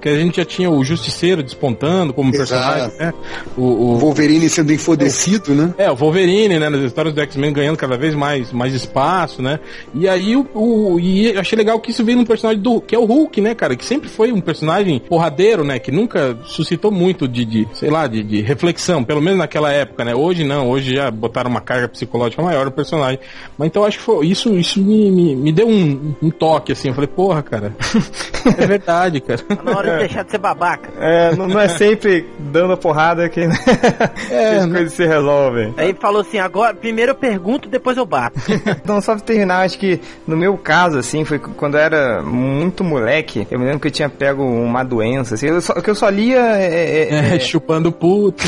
[0.00, 2.48] que a gente já tinha o Justiceiro despontando como Exato.
[2.50, 3.14] personagem, né?
[3.56, 5.74] O, O o, Wolverine sendo enfodecido, né?
[5.78, 9.58] é, o Wolverine, né, nas histórias do X-Men ganhando cada vez mais, mais espaço, né?
[9.94, 12.94] E aí o, o- e eu achei legal que isso veio num personagem do que
[12.94, 16.90] é o Hulk, né, cara, que sempre foi um personagem porradeiro, né, que nunca suscitou
[16.90, 20.14] muito de, de sei lá, de, de reflexão, pelo menos naquela época, né?
[20.14, 23.18] Hoje não, hoje já botaram uma carga psicológica maior no personagem.
[23.58, 26.88] Mas então acho que foi, isso isso me, me, me deu um, um toque assim,
[26.88, 27.74] eu falei, porra, cara.
[28.58, 29.39] é verdade, cara.
[29.48, 30.90] Tá na hora de deixar de ser babaca.
[31.00, 35.72] É, não, não é sempre dando a porrada que, que as coisas se resolvem.
[35.76, 38.38] Aí falou assim, agora, primeiro eu pergunto, depois eu bato.
[38.82, 42.82] Então, só pra terminar, acho que no meu caso, assim, foi quando eu era muito
[42.84, 45.94] moleque, eu me lembro que eu tinha pego uma doença, assim, eu só, que eu
[45.94, 46.38] só lia.
[46.56, 48.42] é, é, É, chupando puto.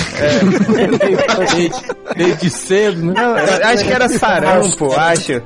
[1.38, 1.70] desde,
[2.16, 3.14] desde cedo, né?
[3.16, 5.42] não, acho que era sarampo, acho.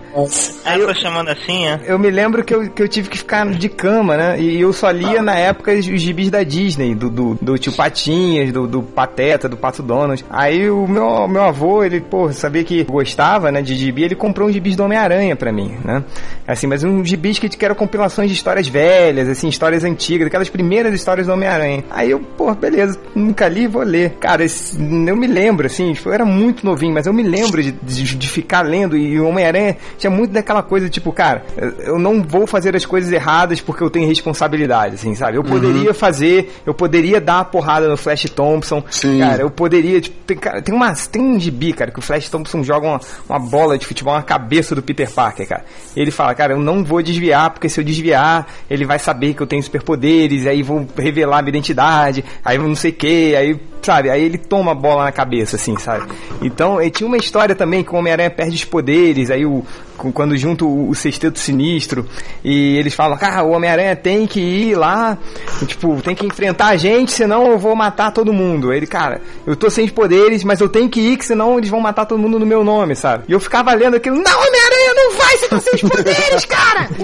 [0.64, 1.80] Aí eu chamando assim, é.
[1.86, 4.40] Eu me lembro que eu, que eu tive que ficar de cama, né?
[4.40, 8.50] E eu só lia na época os gibis da Disney, do, do, do tio Patinhas,
[8.52, 10.24] do, do Pateta, do Pato Donald.
[10.30, 14.48] Aí o meu, meu avô, ele, pô, sabia que gostava, né, de gibi, ele comprou
[14.48, 16.02] uns gibis do Homem-Aranha pra mim, né?
[16.46, 20.94] Assim, mas uns gibis que, eram compilações de histórias velhas, assim, histórias antigas, aquelas primeiras
[20.94, 21.84] histórias do Homem-Aranha.
[21.90, 24.10] Aí eu, pô, beleza, nunca li, vou ler.
[24.20, 27.72] Cara, esse- eu me lembro, assim, eu era muito novinho, mas eu me lembro de,
[27.72, 31.44] de, de ficar lendo e o Homem-Aranha tinha muito daquela coisa, tipo, cara,
[31.80, 35.36] eu não vou fazer as coisas erradas porque eu tenho responsabilidade, assim, sabe?
[35.36, 39.18] Eu poderia fazer, eu poderia dar uma porrada no Flash Thompson, Sim.
[39.18, 42.28] cara, eu poderia, tipo, tem, cara, tem, uma, tem um gibi, cara, que o Flash
[42.28, 45.64] Thompson joga uma, uma bola de futebol na cabeça do Peter Parker, cara.
[45.96, 49.42] Ele fala, cara, eu não vou desviar, porque se eu desviar, ele vai saber que
[49.42, 54.10] eu tenho superpoderes, aí vão revelar minha identidade, aí não sei o que, aí, sabe,
[54.10, 56.06] aí ele toma a bola na cabeça, assim, sabe?
[56.42, 59.64] Então, e tinha uma história também que o Homem-Aranha perde os poderes, aí o,
[59.96, 62.06] quando junta o, sexteto sinistro,
[62.44, 65.18] e eles falam, cara, o Homem-Aranha tem que ir lá,
[65.66, 68.72] tipo, tem que enfrentar a gente, senão eu vou matar todo mundo.
[68.72, 71.80] Ele, cara, eu tô sem poderes, mas eu tenho que ir, que senão eles vão
[71.80, 73.24] matar todo mundo no meu nome, sabe?
[73.28, 76.88] E eu ficava lendo aquilo, não, Homem-Aranha, não vai, você tá sem os poderes, cara!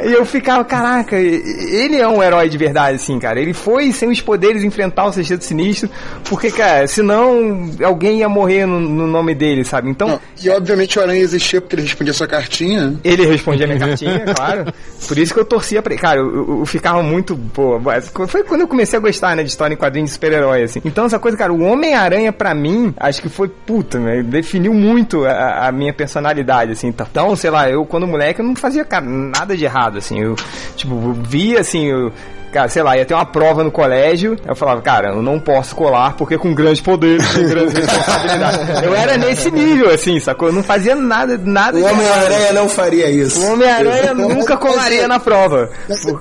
[0.00, 3.40] E, e eu ficava, caraca, ele é um herói de verdade, assim, cara.
[3.40, 5.90] Ele foi sem os poderes enfrentar o Sexteto Sinistro,
[6.24, 9.88] porque, cara, senão alguém ia morrer no, no nome dele, sabe?
[9.90, 12.94] Então, Não, e obviamente o Aranha existia porque ele respondia a sua cartinha.
[13.04, 14.72] ele respondia a minha cartinha, claro.
[15.08, 16.00] Por isso que eu torcia pra ele.
[16.02, 17.36] Cara, eu, eu- eu ficava muito.
[17.54, 20.62] Pô, mas foi quando eu comecei a gostar, né, de história em quadrinhos de super-herói,
[20.62, 20.80] assim.
[20.84, 24.22] Então, essa coisa, cara, o Homem-Aranha, pra mim, acho que foi puta, né?
[24.22, 26.88] Definiu muito a, a minha personalidade, assim.
[26.88, 30.18] Então, sei lá, eu, quando moleque, eu não fazia, cara, nada de errado, assim.
[30.20, 30.34] Eu,
[30.76, 32.12] tipo, via, assim, eu.
[32.52, 35.74] Cara, sei lá, ia ter uma prova no colégio, eu falava, cara, eu não posso
[35.74, 38.82] colar porque com grandes poderes tem grandes responsabilidades.
[38.82, 40.48] Eu era nesse nível, assim, sacou?
[40.48, 41.94] Eu não fazia nada, nada O de errado.
[42.00, 43.40] Homem-Aranha não faria isso.
[43.40, 45.70] O Homem-Aranha nunca colaria na prova.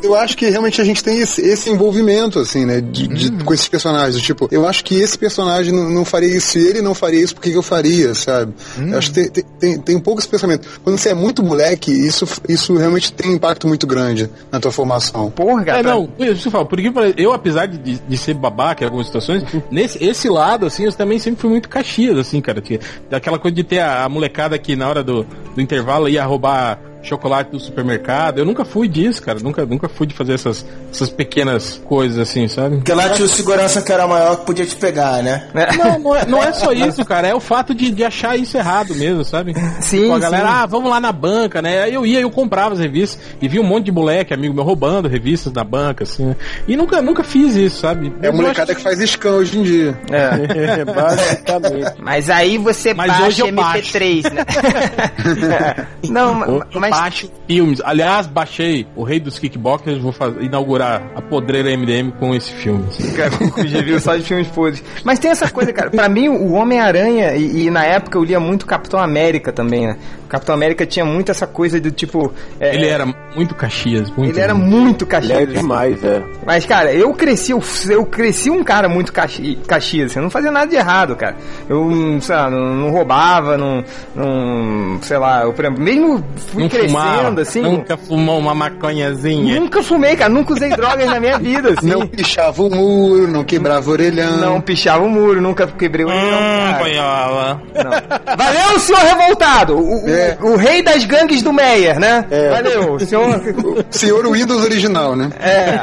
[0.03, 3.53] Eu acho que realmente a gente tem esse, esse envolvimento, assim, né, de, de- com
[3.53, 4.21] esses personagens.
[4.21, 7.34] Tipo, eu acho que esse personagem não, não faria isso, e ele não faria isso,
[7.36, 8.53] por que eu faria, sabe?
[8.77, 10.67] Eu acho que tem, tem, tem, tem um pouco esse pensamento.
[10.84, 14.71] Quando você é muito moleque, isso, isso realmente tem um impacto muito grande na tua
[14.71, 15.32] formação.
[15.32, 15.80] Porra, cara.
[15.80, 19.07] É, não, isso eu falo, porque eu, apesar de, de, de ser babaca em algumas
[19.07, 22.61] situações, nesse esse lado, assim, eu também sempre fui muito caxias, assim, cara.
[22.61, 26.26] Que, daquela coisa de ter a, a molecada que na hora do, do intervalo ia
[26.26, 28.39] roubar chocolate do supermercado.
[28.39, 29.39] Eu nunca fui disso, cara.
[29.39, 32.78] Nunca, nunca fui de fazer essas, essas pequenas coisas, assim, sabe?
[32.78, 35.47] Porque lá tinha o segurança que era maior que podia te pegar, né?
[35.78, 37.28] Não, não é, não é só isso, cara.
[37.28, 39.54] É o fato de, de achar isso errado mesmo, sabe?
[39.82, 40.54] Sim, Tipo, a galera, sim.
[40.56, 41.84] ah, vamos lá na banca, né?
[41.84, 44.64] Aí eu ia, eu comprava as revistas e vi um monte de moleque, amigo meu,
[44.64, 46.36] roubando revistas na banca, assim, né?
[46.68, 48.14] E nunca, nunca fiz isso, sabe?
[48.22, 49.97] É a molecada acho que faz scan hoje em dia.
[50.12, 51.95] É, basicamente.
[52.02, 54.45] Mas aí você Mas baixa hoje eu MP3, né?
[56.10, 57.82] não, ma- Eu mas baixo filmes.
[57.84, 59.98] Aliás, baixei o Rei dos Kickboxers.
[60.00, 62.86] Vou fazer, inaugurar a podreira MDM com esse filme.
[62.90, 63.12] assim.
[63.16, 64.84] Cara, com review só de filmes podres.
[65.04, 65.90] Mas tem essa coisa, cara.
[65.90, 69.98] Pra mim, o Homem-Aranha, e, e na época eu lia muito Capitão América também, né?
[70.26, 72.32] O Capitão América tinha muito essa coisa do tipo.
[72.60, 74.32] é, Ele era muito Caxias, muito.
[74.32, 75.54] Ele era muito Ele é caxias.
[75.54, 76.22] demais, é.
[76.46, 80.52] Mas, cara, eu cresci, eu, eu cresci um cara muito caxi, caxias, eu não fazia
[80.52, 81.36] nada de errado, cara.
[81.68, 81.90] Eu,
[82.22, 83.84] sei lá, não, não roubava, não,
[84.16, 87.61] não, sei lá, eu, por exemplo, mesmo fui Não crescendo, assim.
[87.61, 89.59] Nunca fumou uma maconhazinha.
[89.59, 90.30] Nunca fumei, cara.
[90.32, 91.88] Nunca usei drogas na minha vida, assim.
[91.89, 94.38] Não pichava o muro, não quebrava o orelhão.
[94.38, 96.77] Não pichava o muro, nunca quebrei o orelhão, Hum, cara.
[96.80, 97.61] boiola.
[97.75, 98.36] Não.
[98.38, 99.77] Valeu, senhor revoltado!
[99.77, 100.38] O, o- É.
[100.41, 102.25] o rei das gangues do Meyer, né?
[102.30, 102.49] É.
[102.49, 103.41] Valeu, o senhor.
[103.89, 105.30] Senhor Windows original, né?
[105.39, 105.80] É.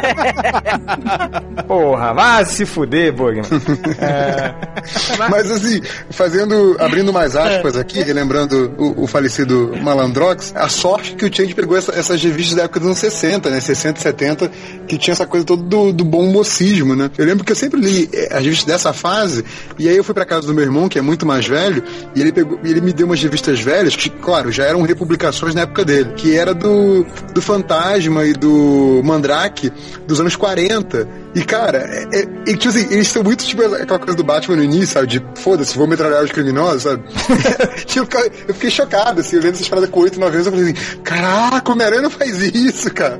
[1.67, 3.43] Porra, vá se fuder, Bogman.
[4.01, 4.55] É.
[5.31, 5.81] Mas assim,
[6.11, 11.53] fazendo, abrindo mais aspas aqui, relembrando o, o falecido Malandrox, a sorte que o Change
[11.53, 13.59] pegou essa- essas revistas da época dos anos 60, né?
[13.61, 14.51] 60 e 70,
[14.87, 17.11] que tinha essa coisa toda do, do bom mocismo, né?
[17.19, 19.45] Eu lembro que eu sempre li eh, as revistas dessa fase,
[19.81, 21.83] e aí eu fui pra casa do meu irmão, que é muito mais velho,
[22.15, 25.63] e ele pegou, ele me deu umas revistas velhas, que, claro, já eram republicações na
[25.63, 29.73] época dele, que era do, do Fantasma e do Mandrake
[30.07, 31.09] dos anos 40.
[31.37, 34.57] E, cara, é, é- e, tipo assim, eles são muito tipo aquela coisa do Batman
[34.57, 35.07] no início, sabe?
[35.07, 37.03] De foda-se, vou metralhar os criminosos, sabe?
[37.95, 40.53] eu, fiquei, eu fiquei chocado, assim, eu lendo essas paradas com 8, 9 anos, eu
[40.53, 43.19] falei assim, caraca, o Homem-Aranha não faz isso, cara.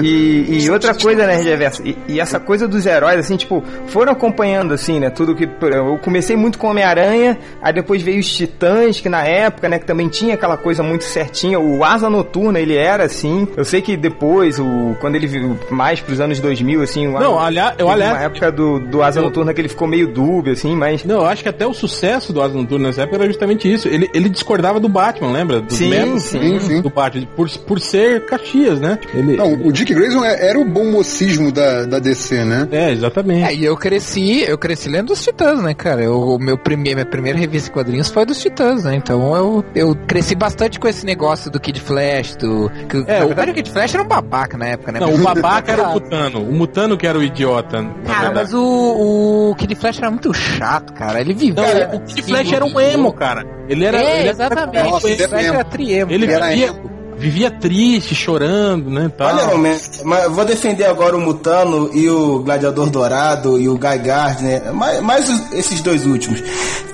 [0.00, 0.06] E,
[0.48, 1.82] e- e outra coisa, né, Reverso?
[1.86, 5.10] E, e essa coisa dos heróis, assim, tipo, foram acompanhando, assim, né?
[5.10, 5.44] Tudo que.
[5.60, 9.84] Eu comecei muito com Homem-Aranha, aí depois veio os Titãs, que na época, né, que
[9.86, 11.60] também tinha aquela coisa muito certinha.
[11.60, 13.46] O Asa Noturna, ele era assim.
[13.56, 17.06] Eu sei que depois, o, quando ele veio mais pros anos 2000, assim.
[17.08, 19.86] O Não, aliás, eu, aliás, uma época do, do Asa eu- Noturna que ele ficou
[19.88, 21.04] meio dúbio, assim, mas.
[21.04, 23.88] Não, eu acho que até o sucesso do Asa Noturna nessa época era justamente isso.
[23.88, 25.60] Ele, ele discordava do Batman, lembra?
[25.60, 26.80] Dos Sim, métodos sim, sim.
[26.80, 28.98] do Batman, por, por ser Caxias, né?
[29.14, 32.68] Ele, Não, o Dick Grayson é- era o bom mocismo da, da DC, né?
[32.70, 33.44] É, exatamente.
[33.44, 36.02] É, e eu cresci, eu cresci lendo os Titãs, né, cara?
[36.02, 38.94] Eu, o meu primeiro, minha primeira revista de quadrinhos foi dos Titãs, né?
[38.94, 42.70] Então eu, eu cresci bastante com esse negócio do Kid Flash, do.
[42.88, 45.00] Que, É, na o- verdade, o Kid Flash era um babaca na época, né?
[45.00, 46.40] Não, o babaca era o Mutano.
[46.42, 47.82] O Mutano que era o idiota.
[47.82, 48.34] na Cara, verdade.
[48.34, 51.20] mas o, o Kid Flash era muito chato, cara.
[51.20, 51.54] Ele vivia.
[51.90, 53.44] Não, o Kid Flash era um emo, cara.
[53.68, 53.98] Ele era.
[53.98, 54.88] É, ele era- exatamente.
[54.90, 56.12] Nossa, o Kid ele Flash era triemo.
[56.12, 56.91] Ele Ele era vivia, emo.
[57.22, 59.10] Vivia triste, chorando, né?
[59.16, 59.28] Tal.
[59.28, 63.98] Olha, mas eu vou defender agora o Mutano e o Gladiador Dourado e o Guy
[63.98, 66.42] Gardner, mais, mais esses dois últimos,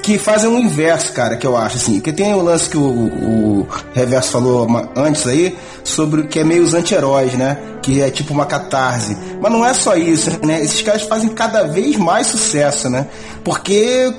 [0.02, 1.98] que fazem o inverso, cara, que eu acho, assim.
[1.98, 6.62] Que tem o lance que o, o Reverso falou antes aí, sobre que é meio
[6.62, 7.56] os anti-heróis, né?
[7.82, 9.16] Que é tipo uma catarse.
[9.40, 10.62] Mas não é só isso, né?
[10.62, 13.06] Esses caras fazem cada vez mais sucesso, né?
[13.42, 14.12] Porque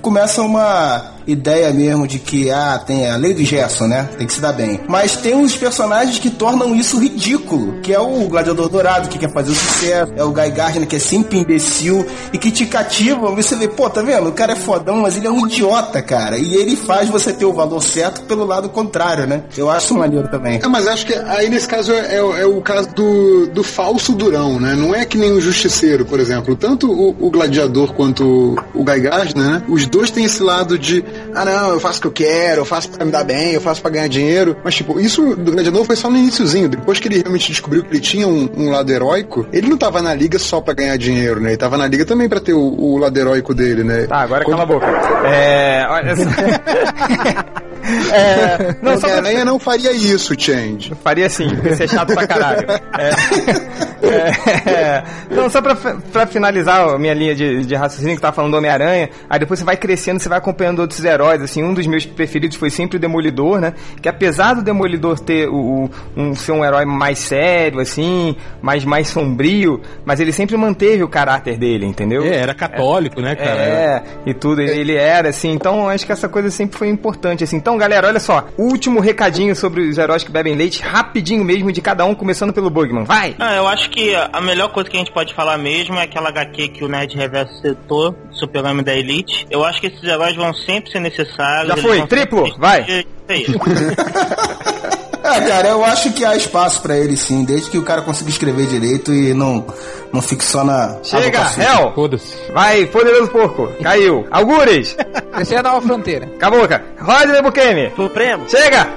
[0.00, 4.08] começa uma ideia mesmo de que ah, tem a lei do Gerson, né?
[4.18, 4.80] Tem que se dar bem.
[4.88, 9.32] Mas tem uns personagens que tornam isso ridículo, que é o Gladiador Dourado, que quer
[9.32, 13.30] fazer o sucesso, é o Guy Gardner, que é sempre imbecil e que te cativa.
[13.34, 14.28] Você vê, pô, tá vendo?
[14.28, 16.38] O cara é fodão, mas ele é um idiota, cara.
[16.38, 19.44] E ele faz você ter o valor certo pelo lado contrário, né?
[19.56, 20.60] Eu acho maneiro também.
[20.62, 24.12] É, mas acho que aí nesse caso é, é- é o caso do, do falso
[24.12, 24.74] durão, né?
[24.74, 26.54] Não é que nem o justiceiro, por exemplo.
[26.56, 29.62] Tanto o, o gladiador quanto o, o Guy Gardner, né?
[29.68, 31.04] Os dois têm esse lado de,
[31.34, 33.60] ah não, eu faço o que eu quero, eu faço pra me dar bem, eu
[33.60, 34.56] faço pra ganhar dinheiro.
[34.64, 36.68] Mas tipo, isso do gladiador foi só no iníciozinho.
[36.68, 40.00] Depois que ele realmente descobriu que ele tinha um, um lado heróico, ele não tava
[40.02, 41.50] na liga só pra ganhar dinheiro, né?
[41.50, 44.06] Ele tava na liga também pra ter o, o lado heróico dele, né?
[44.06, 45.26] Tá, agora Quando- cala a boca.
[45.28, 45.86] É.
[45.88, 46.22] Olha só.
[48.12, 50.92] é, não, só pra Homem-Aranha não faria isso, Change.
[51.02, 52.66] Faria sim, porque você é chato pra caralho.
[54.02, 58.34] É, é, não, só pra, pra finalizar a minha linha de, de raciocínio que tava
[58.34, 61.74] falando do Homem-Aranha, aí depois você vai crescendo, você vai acompanhando outros heróis, assim, um
[61.74, 63.74] dos meus preferidos foi sempre o Demolidor, né?
[64.00, 68.84] Que apesar do Demolidor ter o, o- um, ser um herói mais sério, assim, mais,
[68.86, 72.24] mais sombrio, mas ele sempre manteve o caráter dele, entendeu?
[72.24, 73.60] É, era católico, né, cara?
[73.62, 77.44] É, e tudo, ele, ele era, assim, então acho que essa coisa sempre foi importante,
[77.44, 77.56] assim.
[77.56, 81.80] Então, galera, olha só, último recadinho sobre os heróis que bebem leite, rapidinho mesmo, de
[81.80, 83.04] cada um, começando pelo Bugman.
[83.04, 83.34] Vai!
[83.38, 86.28] Ah, eu acho que a melhor coisa que a gente pode falar mesmo é aquela
[86.28, 89.46] HQ que o Nerd Reverso citou, Super-Homem da Elite.
[89.50, 91.74] Eu acho que esses heróis vão sempre ser necessários.
[91.74, 92.82] Já foi, triplo, vai.
[92.86, 93.46] Isso aí.
[95.22, 98.30] É, cara, eu acho que há espaço pra ele sim, desde que o cara consiga
[98.30, 99.66] escrever direito e não,
[100.12, 100.96] não fique só na.
[101.02, 101.40] Chega.
[101.58, 101.92] Hel!
[101.94, 102.34] Foda-se.
[102.52, 104.26] Vai, poderoso porco, caiu.
[104.30, 104.96] Algures!
[105.32, 106.26] Essa é a nova fronteira.
[106.36, 106.84] Acabou, cara.
[107.00, 107.92] Roger Bukemi!
[107.94, 108.44] Supremo.
[108.48, 108.88] Chega!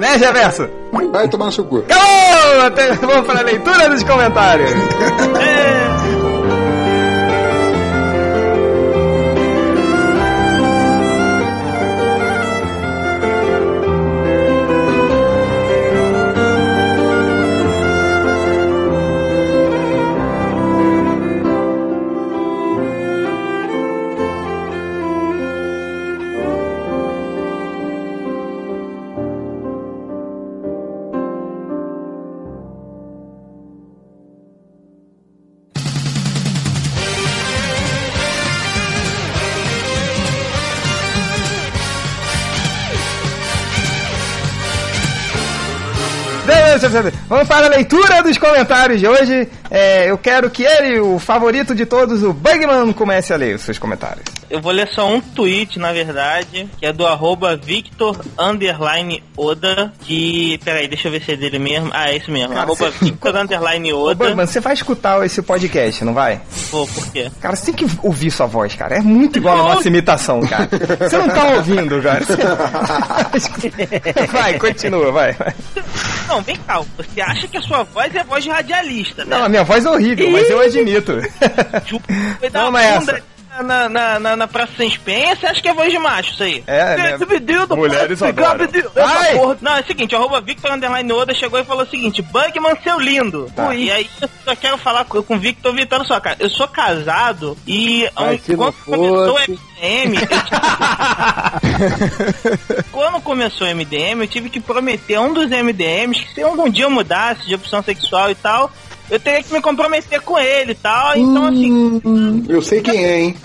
[0.00, 0.68] né, Reverso?
[1.12, 1.78] Vai tomar no seu cu.
[1.78, 2.66] Acabou!
[2.66, 4.70] Até- Vamos para a leitura dos comentários.
[47.28, 49.48] Vamos para a leitura dos comentários de hoje.
[49.70, 53.62] É, eu quero que ele, o favorito de todos, o Bugman, comece a ler os
[53.62, 54.22] seus comentários.
[54.50, 59.92] Eu vou ler só um tweet, na verdade, que é do arroba Victor Underline Oda,
[60.02, 60.60] que...
[60.64, 61.90] Peraí, deixa eu ver se é dele mesmo.
[61.92, 62.50] Ah, é esse mesmo.
[62.50, 64.26] Cara, arroba você- Victor Underline Ô, Oda.
[64.26, 66.40] Bugman, você vai escutar esse podcast, não vai?
[66.70, 67.30] Pô, por quê?
[67.40, 68.96] Cara, você tem que ouvir sua voz, cara.
[68.96, 70.68] É muito igual a nossa imitação, cara.
[71.00, 72.24] Você não tá ouvindo, cara.
[74.30, 75.32] Vai, continua, vai.
[75.32, 75.54] vai.
[76.28, 76.80] Não, vem cá.
[76.96, 79.36] Você acha que a sua voz é voz de radialista, né?
[79.36, 81.12] Não, a minha voz é horrível, mas eu admito.
[82.52, 83.33] Toma uma bunda essa.
[83.62, 86.42] Na, na, na, na Praça Sem Penha, você acha que é voz de macho isso
[86.42, 86.64] aí?
[86.66, 87.14] É, né?
[87.14, 88.66] Esse pedido, Mulheres fica adoram.
[89.38, 92.76] porra- Não, é o seguinte, arroba Victor Underline Oda chegou e falou o seguinte, Bugman,
[92.82, 93.48] seu lindo.
[93.54, 93.72] Tá.
[93.74, 96.36] E aí eu só quero falar com, com o Victor Vitor só, cara.
[96.40, 98.08] Eu sou casado e
[98.56, 100.44] quando começou o MDM, eu tive-
[102.90, 106.68] quando começou o MDM, eu tive que prometer a um dos MDMs que se algum
[106.68, 108.70] dia eu mudasse de opção sexual e tal,
[109.10, 111.16] eu teria que me comprometer com ele e tal.
[111.16, 113.36] Então, assim, Eu sei quem é, hein?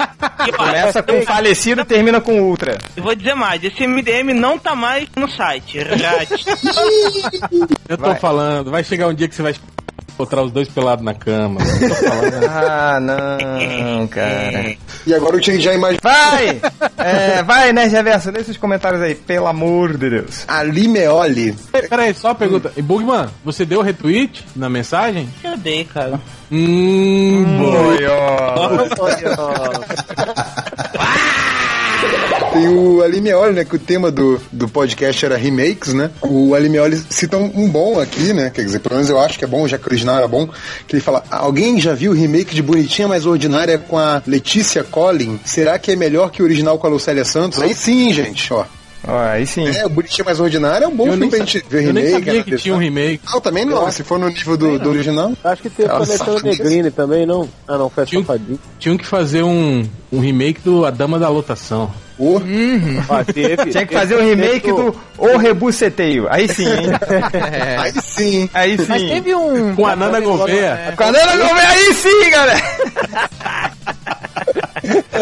[0.48, 2.78] e, ó, Começa com falecido e termina com ultra.
[2.96, 5.80] eu vou dizer mais, esse MDM não tá mais no site.
[5.84, 6.46] Grátis.
[7.90, 8.20] Eu tô Vai.
[8.20, 9.56] falando, vai chegar um dia que você vai
[10.20, 11.62] botar os dois pelados na cama.
[11.62, 12.46] Falando.
[12.50, 14.76] Ah, não, cara.
[15.08, 16.02] E agora eu tinha já imaginado.
[16.04, 16.62] Vai!
[16.98, 18.30] É, vai, né, Reverso?
[18.30, 20.44] Lê esses comentários aí, pelo amor de Deus.
[20.46, 21.56] Ali Meoli.
[21.72, 22.74] Pera aí, só uma pergunta.
[22.76, 25.30] E Bugman, você deu retweet na mensagem?
[25.42, 26.20] Eu dei, cara.
[26.52, 27.90] Hum, boa.
[32.52, 33.64] Tem o Ali Meoli, né?
[33.64, 36.10] Que o tema do, do podcast era remakes, né?
[36.22, 38.50] O Ali Meoli cita um, um bom aqui, né?
[38.50, 40.50] Quer dizer, pelo menos eu acho que é bom, já que o original era bom.
[40.88, 44.84] Que ele fala: Alguém já viu o remake de Bonitinha Mais Ordinária com a Letícia
[44.84, 45.40] Collin?
[45.46, 47.62] Será que é melhor que o original com a Lucélia Santos?
[47.62, 48.66] Aí sim, gente, ó.
[49.08, 49.68] Aí sim.
[49.68, 52.04] É, o Bonitinha Mais Ordinária é um bom Eu filme pra gente ver eu nem
[52.06, 52.12] remake.
[52.12, 52.58] sabia que analisar.
[52.64, 53.22] tinha um remake.
[53.32, 53.92] Não, também não.
[53.92, 55.32] Se for no nível do, do original.
[55.44, 56.64] Acho que teve com a Nossa, Alessandra safadeza.
[56.64, 57.50] Negrini também, não?
[57.68, 58.58] Ah, não, foi a Tinha um-.
[58.78, 61.92] Tinham que fazer um, um remake do A Dama da Lotação.
[62.20, 62.42] Ô,
[63.10, 66.28] Ah, teve, Tinha que fazer o remake do O Rebuceteio.
[66.30, 66.90] Aí sim, hein?
[67.80, 68.50] Aí sim.
[68.54, 68.86] Aí sim.
[68.90, 69.74] Mas teve um.
[69.76, 70.94] Com a Nana Gouveia.
[70.98, 72.60] Com a Nana Gouveia, aí sim, galera!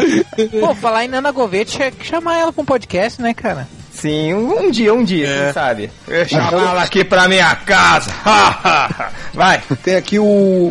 [0.59, 3.67] Pô, falar em Nana Gouveia, tinha que chamar ela pra um podcast, né, cara?
[3.91, 5.53] Sim, um, um dia, um dia, É.
[5.53, 5.89] sabe?
[6.07, 8.11] Eu ia chamar ela aqui pra minha casa.
[9.33, 9.59] Vai.
[9.83, 10.23] Tem aqui o,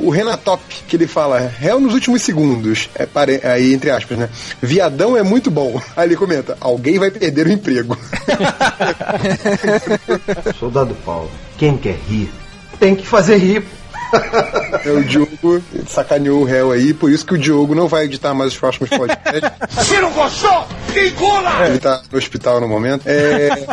[0.04, 2.88] o Renatop, que ele fala, réu nos últimos segundos.
[2.94, 4.28] É, pare- aí, entre aspas, né?
[4.62, 5.80] Viadão é muito bom.
[5.96, 7.98] Aí ele comenta, alguém vai perder o emprego.
[10.58, 12.30] Soldado Paulo, quem quer rir,
[12.78, 13.64] tem que fazer rir.
[14.84, 18.32] É, o Diogo sacaneou o réu aí, por isso que o Diogo não vai editar
[18.34, 19.50] mais os próximos podcasts.
[19.86, 21.66] Se não gostou, engula!
[21.66, 23.02] Ele tá no hospital no momento.
[23.06, 23.66] É,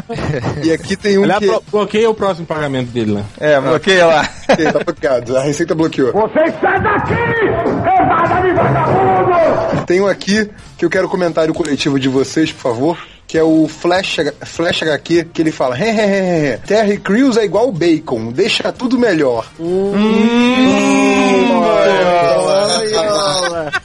[0.64, 1.46] e aqui tem um que...
[1.48, 3.22] blo- bloqueia o próximo pagamento dele lá.
[3.40, 4.26] É, bloqueia lá.
[4.56, 6.12] que tá bloqueado, a Receita bloqueou.
[6.12, 7.14] Você sai daqui!
[7.14, 9.86] Levada de vagabundo!
[9.86, 12.98] Tem um aqui que eu quero comentário coletivo de vocês, por favor.
[13.28, 18.32] Que é o Flash, Flash HQ, que ele fala: Hehehehe, Terry Crews é igual bacon,
[18.32, 19.48] deixa tudo melhor.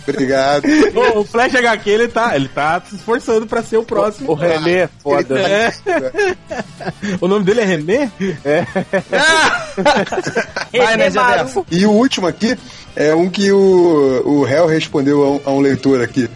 [0.06, 0.64] Obrigado.
[0.94, 4.32] Ô, o Flash HQ, ele tá, ele tá se esforçando pra ser o próximo.
[4.32, 5.72] O René é foda, né?
[5.86, 6.34] É.
[7.20, 8.10] O nome dele é René?
[10.76, 11.10] Vai, né?
[11.70, 12.56] E o último aqui
[12.96, 16.28] é um que o, o réu respondeu a um, a um leitor aqui.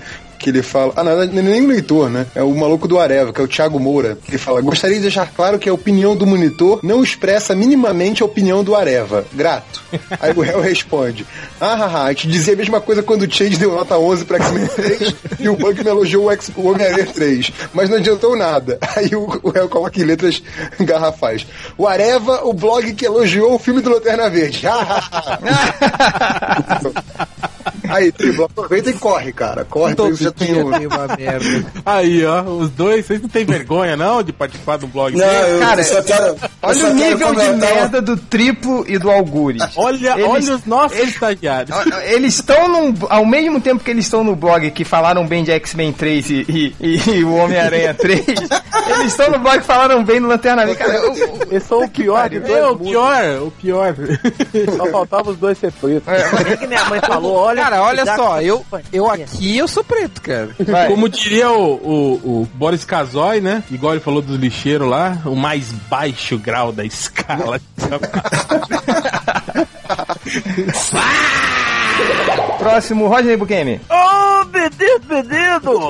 [0.43, 0.93] Que ele fala.
[0.97, 2.27] Ah, não, é nem um leitor, né?
[2.35, 4.19] É o maluco do Areva, que é o Thiago Moura.
[4.29, 8.27] Ele fala: Gostaria de deixar claro que a opinião do monitor não expressa minimamente a
[8.27, 9.25] opinião do Areva.
[9.33, 9.81] Grato.
[10.19, 11.25] Aí o réu responde:
[11.61, 14.39] Ah, haha, a gente dizia a mesma coisa quando o Change deu nota 11 pra
[14.39, 17.53] X-Men 3 e o me elogiou o, X- o Homem-Aranha 3.
[17.73, 18.79] Mas não adiantou nada.
[18.97, 20.43] Aí o, o réu coloca em letras
[20.81, 21.47] garrafais:
[21.79, 24.67] O Areva, o blog que elogiou o filme do Lanterna Verde.
[27.89, 29.65] Aí, Triblo, aproveita e corre, cara.
[29.65, 30.69] Corre, você já tem um.
[30.69, 31.73] uma merda.
[31.85, 35.61] Aí, ó, os dois, vocês não têm vergonha, não, de participar do blog Não, eu
[35.61, 36.25] Cara, só quero.
[36.27, 39.63] eu Olha só o quero nível de merda do triplo e do algures.
[39.77, 41.77] Olha, Eles- olha os nossos estagiários.
[42.05, 42.95] Eles estão num.
[43.09, 46.75] Ao mesmo tempo que eles estão no blog que falaram bem de X-Men 3 e,
[46.81, 50.79] e- e o Homem-Aranha 3, eles estão no blog que falaram bem do Lanterna Verde.
[50.83, 53.95] Cara, eu- eu- Eles são o pior de dois É, o pior, o pior.
[54.77, 56.09] Só faltava os dois ser pretos.
[56.09, 57.52] É que minha mãe falou, olha.
[57.55, 60.51] Cara, olha só, eu, eu aqui eu sou preto, cara.
[60.59, 60.89] vai.
[60.89, 63.63] Como diria o, o, o Boris Casoy, né?
[63.71, 67.61] Igual ele falou dos lixeiros lá, o mais baixo grau da escala.
[72.59, 73.81] Próximo, Roger Bukemi.
[73.91, 75.81] Ô, me despedindo!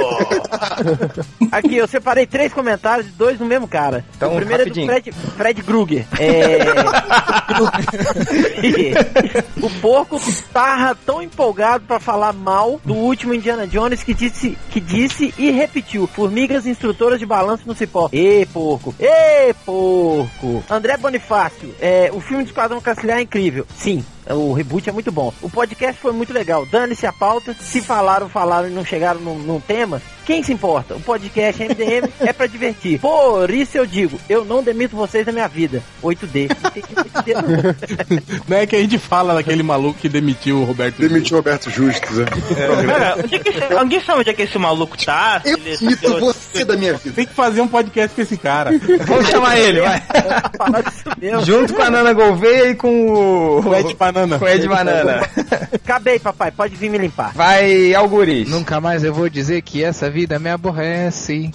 [1.52, 4.04] Aqui, eu separei três comentários, dois no mesmo cara.
[4.16, 4.90] Então, o primeiro rapidinho.
[4.90, 6.06] é do Fred, Fred Krueger.
[6.18, 6.58] É...
[9.62, 10.18] o porco
[10.52, 15.50] tava tão empolgado pra falar mal do último Indiana Jones que disse, que disse e
[15.50, 18.08] repetiu: Formigas instrutoras de balanço no cipó.
[18.12, 18.94] Ê, porco!
[18.98, 20.64] Ê, porco!
[20.70, 23.66] André Bonifácio, é, o filme de Esquadrão Cacilhar é incrível.
[23.76, 25.32] Sim, o reboot é muito bom.
[25.42, 26.64] O podcast foi muito legal.
[26.66, 27.54] Dane-se a pauta.
[27.60, 30.00] Se falaram, falaram e não chegaram num, num tema.
[30.24, 30.94] Quem se importa?
[30.94, 32.98] O podcast MDM é pra divertir.
[33.00, 35.82] Por isso eu digo, eu não demito vocês da minha vida.
[36.02, 36.48] 8D.
[36.62, 38.42] Não tem que 8D não.
[38.48, 40.98] Não é que a gente fala daquele maluco que demitiu o Roberto.
[41.00, 42.18] Demitiu o Roberto Justus.
[42.18, 42.26] né?
[42.86, 45.40] Cara, onde é que esse- alguém sabe onde é que esse maluco tá?
[45.44, 47.14] Eu ele- demito você da minha vida.
[47.16, 48.70] Tem que fazer um podcast com esse cara.
[49.06, 50.02] Vamos chamar ele, vai.
[51.44, 53.60] Junto com a Nana Gouveia e com o...
[53.68, 54.38] O Ed Banana.
[54.38, 55.28] Com o Ed Banana.
[55.72, 56.50] Acabei, papai.
[56.50, 57.32] Pode vir me limpar.
[57.34, 58.48] Vai, Alguris.
[58.48, 61.50] Nunca mais eu vou dizer que essa vida me aborrece.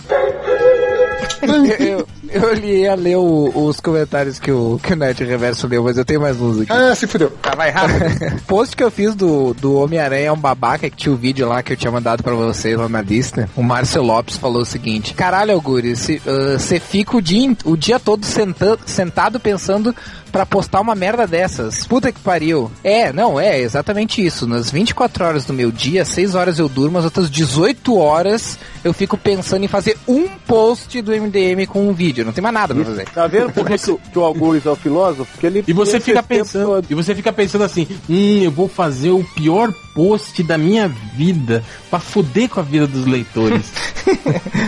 [1.80, 2.08] eu, eu
[2.54, 6.06] li- ia ler o- os comentários que o, que o Nerd Reverso leu, mas eu
[6.06, 6.72] tenho mais uns aqui.
[6.72, 7.30] Ah, se fudeu.
[7.42, 8.42] Tá, vai rápido.
[8.48, 11.62] post que eu fiz do, do Homem-Aranha é um babaca, que tinha o vídeo lá
[11.64, 13.50] que eu tinha mandado pra vocês lá na lista.
[13.56, 18.26] O Márcio Lopes falou o seguinte: Caralho, Alguri, você fica o dia, o dia todo
[18.26, 19.96] senta- sentado pensando
[20.32, 21.86] pra postar uma merda dessas.
[21.88, 22.70] Puta que pariu.
[22.84, 24.46] É, não, é exatamente isso.
[24.46, 28.94] Nas 24 horas do meu dia, 6 horas eu durmo, as outras 18 horas eu
[28.94, 32.17] fico pensando em fazer um post do MDM com um vídeo.
[32.26, 33.06] Não tem mais nada pra fazer.
[33.10, 35.26] Tá vendo por que, que o- que o Algures é o filósofo?
[35.32, 36.86] Porque ele E você fica pensando, todo.
[36.90, 41.64] e você fica pensando assim, hum, eu vou fazer o pior post da minha vida
[41.90, 43.72] pra fuder com a vida dos leitores.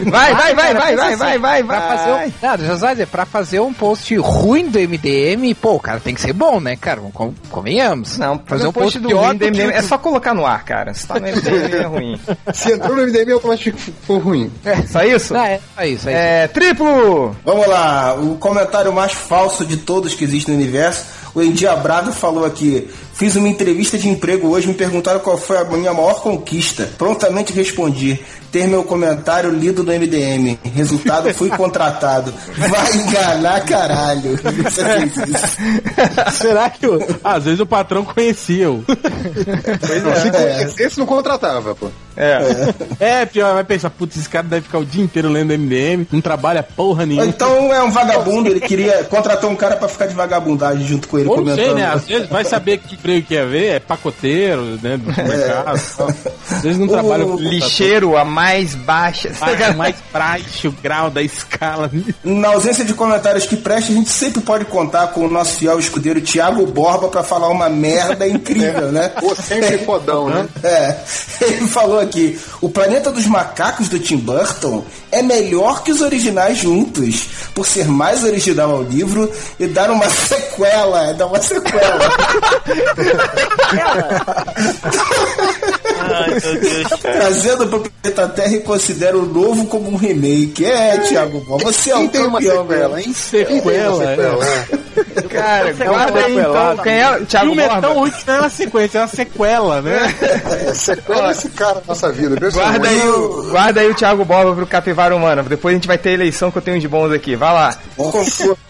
[0.09, 1.97] Vai, vai, vai, vai, vai, assim, vai, vai, Pra vai.
[1.97, 5.79] fazer um, não, eu só dizer, pra fazer um post ruim do MDM, pô, o
[5.79, 6.99] cara tem que ser bom, né, cara?
[6.99, 8.17] Vamos con- Convenhamos.
[8.17, 10.93] Não, fazer um post do pior do MDM que é só colocar no ar, cara.
[10.93, 12.19] Se tá no MDM é ruim.
[12.53, 14.51] Se entrou no MDM, automaticamente ficou ruim.
[14.65, 15.33] É, só isso?
[15.33, 17.35] Não, é, é isso, é, É, triplo!
[17.45, 21.05] Vamos lá, o comentário mais falso de todos que existe no universo.
[21.33, 22.89] O Endiabrado falou aqui:
[23.20, 26.89] Fiz uma entrevista de emprego hoje, me perguntaram qual foi a minha maior conquista.
[26.97, 28.17] Prontamente respondi:
[28.49, 30.57] ter meu comentário lido no MDM.
[30.74, 32.34] Resultado, fui contratado.
[32.57, 34.36] Vai enganar, caralho.
[34.36, 35.57] Isso.
[36.32, 38.86] Será que o, às vezes o patrão conhecia o.
[38.86, 41.89] Se conhecesse, não contratava, pô.
[42.15, 42.74] É.
[42.99, 46.20] É, pior, vai pensar, putz, esse cara deve ficar o dia inteiro lendo MDM, não
[46.20, 47.26] trabalha porra nenhuma.
[47.26, 51.17] então é um vagabundo, ele queria contratar um cara pra ficar de vagabundagem junto com
[51.17, 51.65] ele Ou não comentando.
[51.65, 51.86] sei, né?
[51.86, 54.97] Às vezes vai saber que emprego que ia ver, é pacoteiro, né?
[54.97, 55.78] Do mercado.
[55.78, 56.07] e tal.
[56.51, 59.32] Às vezes não O trabalha com Lixeiro, a mais baixa.
[59.41, 61.91] Ah, mais baixo grau da escala.
[62.24, 65.80] Na ausência de comentários que prestem, a gente sempre pode contar com o nosso fiel
[65.80, 69.10] escudeiro Thiago Borba pra falar uma merda incrível, né?
[69.20, 70.47] Pô, sempre fodão, né?
[70.64, 70.95] É,
[71.41, 76.57] ele falou aqui: o planeta dos macacos do Tim Burton é melhor que os originais
[76.57, 81.14] juntos, por ser mais original ao livro e dar uma sequela.
[81.14, 82.10] Dar uma sequela.
[85.99, 86.87] Ai, meu Deus.
[87.01, 90.65] Trazendo para o planeta Terra e considera o novo como um remake.
[90.65, 93.13] É, Thiago Borba, você é um tem uma sequela, hein?
[93.13, 94.65] Sequela, sequela, é.
[95.29, 96.73] Cara, guarda aí pelado.
[96.73, 96.83] então.
[96.83, 97.17] Quem é?
[97.17, 100.15] O Thiago filme é tão ruim que não é uma sequência, é uma sequela, né?
[100.67, 102.37] É, sequela esse cara nossa vida.
[102.51, 105.43] Guarda aí, o, guarda aí o Thiago Borba pro Capivara Humana.
[105.43, 107.35] Depois a gente vai ter a eleição que eu tenho de bons aqui.
[107.35, 107.77] Vai lá.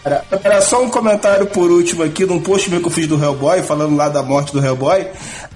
[0.02, 3.06] Cara, Era só um comentário por último aqui de um post meu que eu fiz
[3.06, 5.06] do Hellboy, falando lá da morte do Hellboy.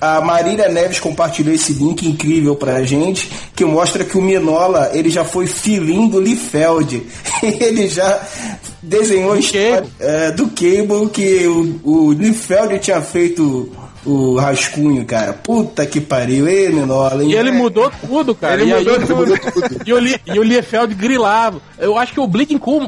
[0.01, 5.11] A Marília Neves compartilhou esse link incrível pra gente, que mostra que o Minola, ele
[5.11, 7.03] já foi filhinho do Liefeld.
[7.43, 8.21] ele já
[8.83, 13.71] desenhou a história é, do Cable que o, o Liefeld tinha feito
[14.05, 15.33] o rascunho, cara.
[15.33, 17.23] Puta que pariu, ei, Minola.
[17.25, 17.31] hein?
[17.31, 18.61] E ele mudou tudo, cara.
[18.61, 19.35] Ele e mudou aí, tudo.
[19.87, 21.61] E o, Li, e o Liefeld grilava.
[21.79, 22.27] Eu acho que o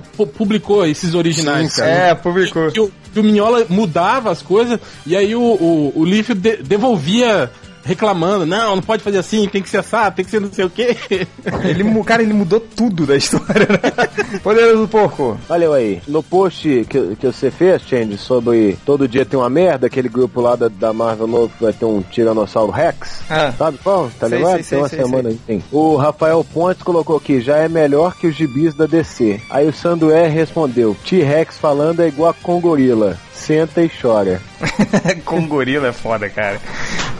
[0.00, 1.90] pu- publicou esses originais, Sim, cara.
[1.90, 2.70] É, publicou.
[2.70, 6.62] Que o, que o Mignola mudava as coisas e aí o, o, o Liefeld de-
[6.62, 7.50] devolvia
[7.86, 8.44] reclamando.
[8.44, 10.70] Não, não pode fazer assim, tem que ser assado, tem que ser não sei o
[10.70, 10.96] quê.
[11.64, 14.38] Ele, cara, ele mudou tudo da história, né?
[14.42, 15.38] Poderoso Porco.
[15.48, 16.00] Valeu aí.
[16.08, 20.40] No post que, que você fez, Change, sobre todo dia tem uma merda, aquele grupo
[20.40, 23.22] lá da, da Marvel novo que vai ter um Tiranossauro Rex.
[23.30, 23.52] Ah.
[23.56, 24.10] Sabe qual?
[24.18, 24.54] Tá Sei, ligado?
[24.54, 25.40] sei, sei, tem uma sei, semana aí.
[25.46, 25.64] Tem.
[25.70, 29.40] O Rafael Pontes colocou aqui, já é melhor que os gibis da DC.
[29.50, 33.16] Aí o Sandué respondeu, T-Rex falando é igual a Congorila.
[33.36, 34.40] Senta e chora.
[35.24, 36.60] Com gorila é foda, cara.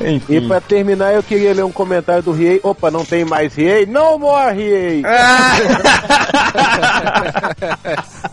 [0.00, 0.36] Enfim.
[0.36, 2.60] E pra terminar, eu queria ler um comentário do Riei.
[2.62, 3.86] Opa, não tem mais Riei?
[3.86, 5.02] No more Riei!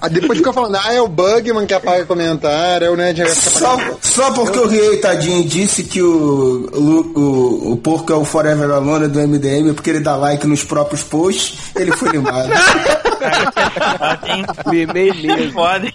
[0.02, 3.80] Ah, depois fica falando, ah, é o Bugman que apaga comentário, é o Nerd Só,
[4.02, 8.70] só porque o Riei Tadinho disse que o, o, o, o porco é o Forever
[8.70, 12.50] Alone do MDM porque ele dá like nos próprios posts, ele foi limado.
[14.72, 15.54] Limei mesmo.
[15.54, 15.94] Foda, hein?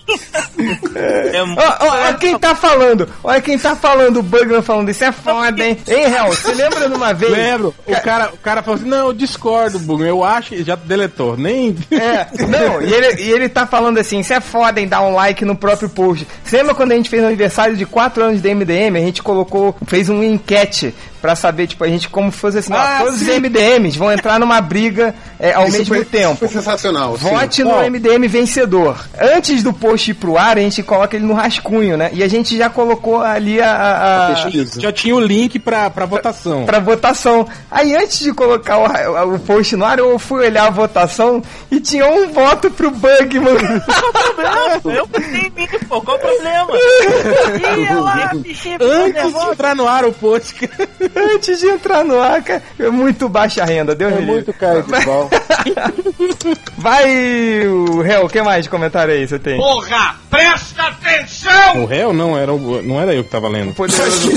[0.96, 4.90] É muito Ó, ó, olha quem tá falando, olha quem tá falando, o Bugman falando
[4.90, 5.78] isso é foda, hein?
[5.86, 7.30] Hein, Hel, você lembra de uma vez?
[7.32, 10.74] Lembro, o cara, o cara falou assim, não, eu discordo, Bugman, eu acho que já
[10.74, 11.76] deletou, nem...
[11.90, 15.14] É, não, e ele, e ele tá falando assim, isso é foda em dar um
[15.14, 16.26] like no próprio post.
[16.44, 19.22] Você lembra quando a gente fez o aniversário de 4 anos de MDM, a gente
[19.22, 23.20] colocou, fez um enquete pra saber, tipo, a gente como fosse assim, ó, Ah, todos
[23.20, 23.38] os sim.
[23.40, 26.36] MDMs vão entrar numa briga é, ao Isso mesmo foi- tempo.
[26.36, 27.16] Foi sensacional.
[27.18, 27.28] sim.
[27.28, 28.96] Vote no MDM vencedor.
[29.20, 32.10] Antes do post ir pro ar, a gente coloca ele no rascunho, né?
[32.12, 34.34] E a gente já colocou ali a, a- a-.
[34.78, 36.64] Já tinha o link pra, pra votação.
[36.64, 37.46] pra votação.
[37.70, 41.80] Aí antes de colocar o, o post no ar, eu fui olhar a votação e
[41.80, 43.58] tinha um voto pro Bugman.
[44.84, 46.68] Eu pensei em mim, pô, qual o problema?
[47.58, 50.54] Ih, olha lá, bichinho, Antes de entrar no ar o post.
[51.34, 52.62] antes de entrar no ar, cara.
[52.78, 55.30] É muito baixa renda, Deus É muito cara de pau.
[56.76, 59.58] Vai, o réu, o que mais de comentário aí você tem?
[61.82, 63.74] O réu não era, o- não era eu que tava lendo.
[63.74, 64.30] Poderoso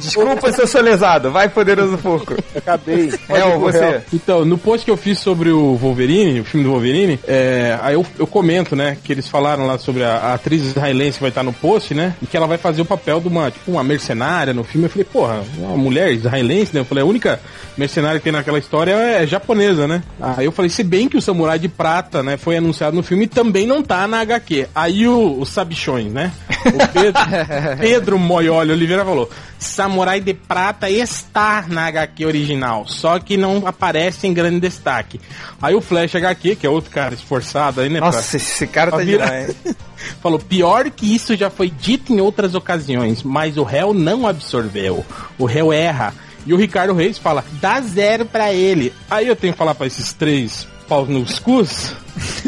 [0.00, 1.30] Desculpa se eu sou lesado.
[1.30, 2.34] Vai, poderoso porco.
[2.54, 3.12] Acabei.
[3.28, 4.02] Réu, você.
[4.12, 7.94] Então, no post que eu fiz sobre o Wolverine, o filme do Wolverine, é, aí
[7.94, 11.30] eu, eu comento, né, que eles falaram lá sobre a, a atriz israelense que vai
[11.30, 13.84] estar no post, né, e que ela vai fazer o papel de uma, tipo, uma
[13.84, 14.86] mercenária no filme.
[14.86, 16.80] Eu falei, porra, uma mulher israelense, né?
[16.80, 17.40] Eu falei, a única
[17.76, 20.02] mercenária que tem naquela história é japonesa, né?
[20.20, 23.24] Aí eu falei, se bem que o Samurai de Prata, né, foi anunciado no filme
[23.24, 24.68] e também não tá na HQ.
[24.74, 26.32] Aí o, os sabichões, né,
[26.66, 27.22] o Pedro,
[27.80, 34.26] Pedro Moioli Oliveira falou, Samurai de Prata está na HQ original, só que não aparece
[34.26, 35.20] em grande destaque.
[35.60, 37.98] Aí o Flash HQ, que é outro cara esforçado aí, né?
[37.98, 39.56] pra- Nossa, esse cara tá pra virar- demais.
[40.22, 45.04] Falou, pior que isso já foi dito em outras ocasiões, mas o réu não absorveu.
[45.38, 46.14] O réu erra.
[46.46, 48.92] E o Ricardo Reis fala, dá zero pra ele.
[49.10, 51.94] Aí eu tenho que falar pra esses três paus nos cus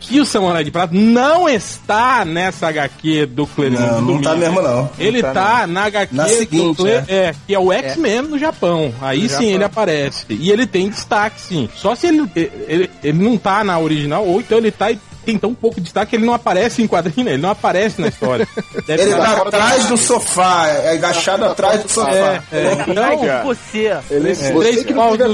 [0.00, 3.92] que o Samurai de Prata não está nessa HQ do Claremont.
[3.92, 4.90] Não, do não tá mesmo não.
[4.98, 7.04] Ele Não tá, tá, na HQ Na do seguinte, Cle- é.
[7.08, 8.92] é, que é o X-Men no Japão.
[9.00, 10.24] Aí sim ele aparece.
[10.28, 11.68] E ele tem destaque, sim.
[11.76, 15.38] Só se ele, ele, ele não tá na original, ou então ele tá e tem
[15.38, 17.32] tão pouco destaque que ele não aparece em quadrinho, né?
[17.32, 18.46] ele não aparece na história.
[18.86, 22.42] Deve Ele tá atrás do sofá, é agachado atrás do sofá.
[22.52, 22.84] É, é.
[22.86, 23.96] Então, Você.
[24.28, 25.28] esses Você três que não teve a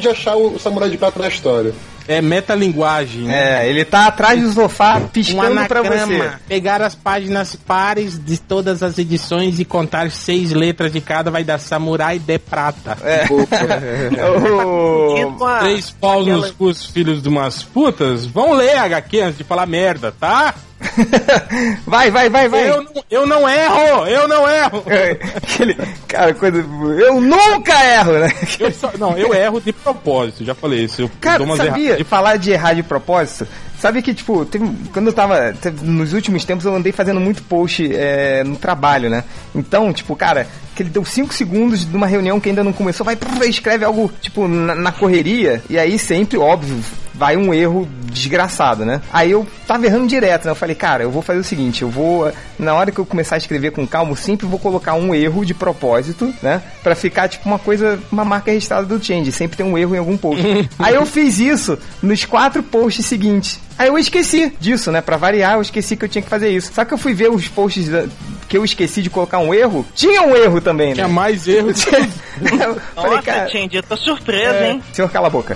[0.00, 1.72] de achar o Samurai de Prata na história.
[2.08, 3.22] É metalinguagem.
[3.24, 3.64] né?
[3.64, 6.30] É, ele tá atrás do sofá piscando pra você.
[6.48, 11.44] pegar as páginas pares de todas as edições e contar seis letras de cada vai
[11.44, 12.96] dar Samurai de Prata.
[13.04, 13.26] É.
[14.48, 18.26] O- Três paus aquela- nos cus, filhos de umas putas.
[18.26, 20.54] Vão ler HQ antes de falar merda, tá?
[21.86, 22.70] vai, vai, vai, vai.
[22.70, 24.06] Eu, não- eu não erro!
[24.06, 24.84] Eu não erro!
[25.36, 25.74] Aquele,
[26.06, 26.58] cara, coisa.
[26.58, 28.32] Eu nunca erro, né?
[28.58, 31.02] Eu só- não, eu erro de propósito, já falei isso.
[31.02, 31.96] Eu Cara, sabia?
[31.96, 33.46] De falar de errar de propósito.
[33.78, 35.52] Sabe que, tipo, teve- quando eu tava.
[35.60, 39.22] teve- nos últimos tempos eu andei fazendo muito post é, no trabalho, né?
[39.54, 43.04] Então, tipo, cara, que ele deu 5 segundos de uma reunião que ainda não começou,
[43.04, 43.16] vai,
[43.48, 46.76] escreve algo, tipo, na, na correria, e aí sempre, óbvio,
[47.18, 49.02] vai um erro desgraçado, né?
[49.12, 50.52] Aí eu tava errando direto, né?
[50.52, 53.34] Eu falei, cara, eu vou fazer o seguinte, eu vou, na hora que eu começar
[53.34, 56.62] a escrever com calma, eu sempre vou colocar um erro de propósito, né?
[56.82, 59.98] Pra ficar, tipo, uma coisa, uma marca registrada do Change, sempre tem um erro em
[59.98, 60.44] algum post.
[60.78, 63.60] aí eu fiz isso nos quatro posts seguintes.
[63.78, 65.00] Aí eu esqueci disso, né?
[65.00, 66.72] Pra variar, eu esqueci que eu tinha que fazer isso.
[66.74, 68.06] Só que eu fui ver os posts da-
[68.48, 70.94] que eu esqueci de colocar um erro, tinha um erro também, né?
[70.94, 74.82] Tinha mais erro que Eu falei, Nossa, cara, Change, eu tô surpreso, hein?
[74.92, 75.54] senhor, cala a boca.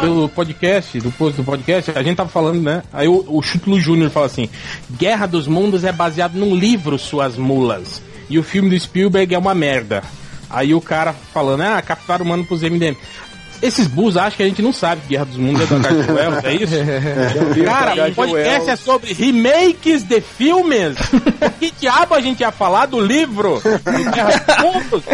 [0.00, 2.82] do podcast, do post do podcast, a gente tava falando, né?
[2.92, 4.48] Aí o, o Chutlu Júnior fala assim:
[4.90, 8.02] Guerra dos Mundos é baseado num livro, suas mulas.
[8.30, 10.02] E o filme do Spielberg é uma merda.
[10.48, 12.96] Aí o cara falando, ah, captaram o mano pros MDM.
[13.62, 16.12] Esses burros acham que a gente não sabe que Guerra dos Mundos é do H.G.
[16.12, 17.64] Wells, é isso?
[17.64, 20.96] Cara, o podcast é sobre remakes de filmes.
[20.98, 23.60] Por que diabo a gente ia falar do livro?
[23.62, 25.04] Do Guerra dos Mundos?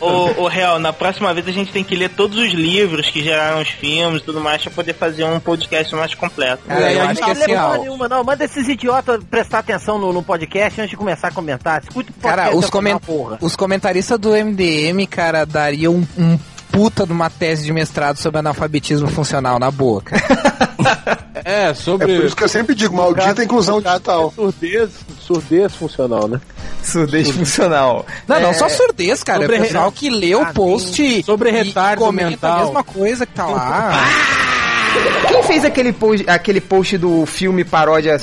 [0.00, 3.22] O, o Real, na próxima vez a gente tem que ler todos os livros que
[3.22, 6.62] geraram os filmes e tudo mais pra poder fazer um podcast mais completo.
[6.66, 8.24] Cara, eu É, a acho que Não assim, leva ó, porra nenhuma, não.
[8.24, 11.82] Manda esses idiotas prestar atenção no, no podcast antes de começar a comentar.
[11.82, 13.38] Escuta o podcast Cara, os, até o final, comen porra.
[13.40, 16.38] os comentaristas do MDM, cara, dariam um, um
[16.70, 20.66] puta de uma tese de mestrado sobre analfabetismo funcional na boa, cara.
[21.44, 22.16] É, É sobre.
[22.16, 24.32] por isso que eu sempre digo, maldita inclusão digital.
[24.34, 24.90] Surdez,
[25.20, 26.40] surdez funcional, né?
[26.82, 28.04] Surdez funcional.
[28.26, 29.40] Não, não É, só surdez, cara.
[29.42, 32.58] sobre é o pessoal que lê o Ah, post Sobre e retardo comenta mental.
[32.58, 33.92] a mesma coisa que tá lá.
[35.28, 38.16] Quem fez aquele post, aquele post do filme paródia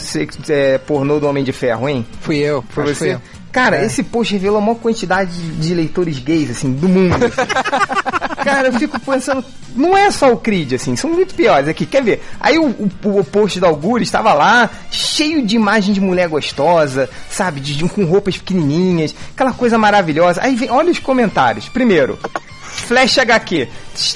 [0.50, 2.06] é, pornô do Homem de Ferro, hein?
[2.22, 2.64] Fui eu.
[2.70, 3.14] Foi fui você?
[3.14, 3.22] eu.
[3.52, 7.16] Cara, esse post revelou a maior quantidade de, de leitores gays, assim, do mundo.
[8.36, 9.44] Cara, eu fico pensando,
[9.76, 11.86] não é só o Creed, assim, são muito piores aqui.
[11.86, 12.24] Quer ver?
[12.40, 12.68] Aí o,
[13.04, 17.60] o, o post da Augury estava lá, cheio de imagem de mulher gostosa, sabe?
[17.60, 20.42] De, de- com roupas pequenininhas, aquela coisa maravilhosa.
[20.44, 21.68] Aí vem, olha os comentários.
[21.70, 22.18] Primeiro,
[22.62, 23.68] Flash HQ.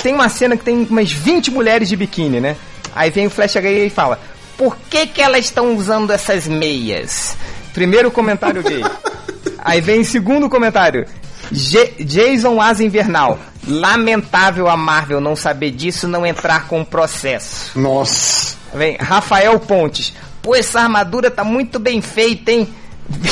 [0.02, 2.56] Tem uma cena que tem umas 20 mulheres de biquíni, né?
[2.96, 4.20] Aí vem o Flash HQ e fala:
[4.58, 7.38] Por que, que elas estão usando essas meias?
[7.74, 8.84] Primeiro comentário gay.
[9.64, 11.06] Aí vem o segundo comentário.
[11.52, 13.40] J- Jason Asa Invernal.
[13.68, 17.78] Lamentável a Marvel não saber disso e não entrar com o processo.
[17.80, 18.56] Nossa.
[18.74, 20.14] Vem Rafael Pontes.
[20.42, 22.68] Pô, essa armadura tá muito bem feita, hein?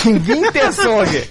[0.03, 1.29] Winter Soldier.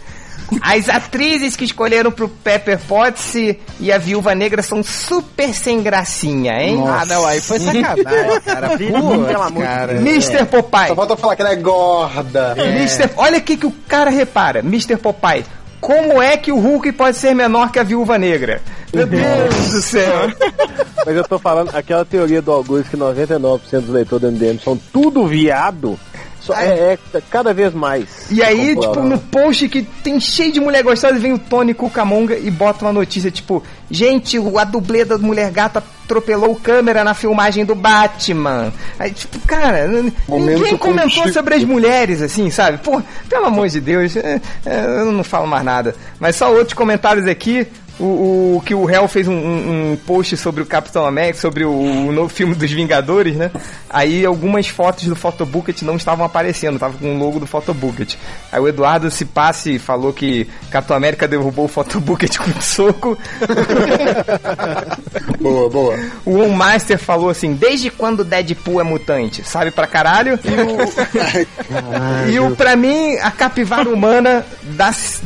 [0.60, 3.58] As atrizes que escolheram pro Pepper Potts e-
[3.90, 6.82] a Viúva Negra são super sem gracinha, hein?
[6.86, 8.76] Ah, não, aí foi sacanagem, cara.
[8.76, 9.92] Pelo Putz, amor de cara.
[9.94, 10.44] Mr.
[10.46, 10.88] Popeye.
[10.88, 12.54] Só falta falar que ela é gorda.
[12.58, 13.10] Mr.
[13.16, 14.96] Olha o que, que o cara repara, Mr.
[14.98, 15.44] Popeye.
[15.84, 18.62] Como é que o Hulk pode ser menor que a Viúva Negra?
[18.94, 20.32] Meu Deus do céu.
[21.04, 24.78] Mas eu tô falando, aquela teoria do Augusto que 99% dos leitores do MDM são
[24.90, 26.00] tudo viado,
[26.44, 28.30] só é, é cada vez mais.
[28.30, 32.36] E aí, tipo, no post que tem cheio de mulher gostosa, vem o Tony Cucamonga
[32.36, 37.64] e bota uma notícia, tipo, gente, a dublê da Mulher Gata atropelou câmera na filmagem
[37.64, 38.74] do Batman.
[38.98, 39.88] Aí, tipo, cara,
[40.28, 41.32] Momento ninguém comentou contigo.
[41.32, 42.76] sobre as mulheres, assim, sabe?
[42.76, 45.96] Pô, pelo amor de Deus, é, é, eu não falo mais nada.
[46.20, 47.66] Mas só outros comentários aqui.
[48.00, 51.64] O, o- que o Hell fez um, um- um post sobre o Capitão América, sobre
[51.64, 53.50] o, o novo filme dos Vingadores, né?
[53.88, 58.14] Aí algumas fotos do Photobucket não estavam aparecendo, tava com o logo do Photobucket.
[58.50, 63.16] Aí o Eduardo se passe falou que Capitão América derrubou o Photobucket com um soco.
[65.40, 65.98] Boa, boa.
[66.24, 69.46] O One Master falou assim: desde quando Deadpool é mutante?
[69.46, 70.38] Sabe pra caralho?
[72.26, 75.20] E o, e o pra mim, a capivara humana das,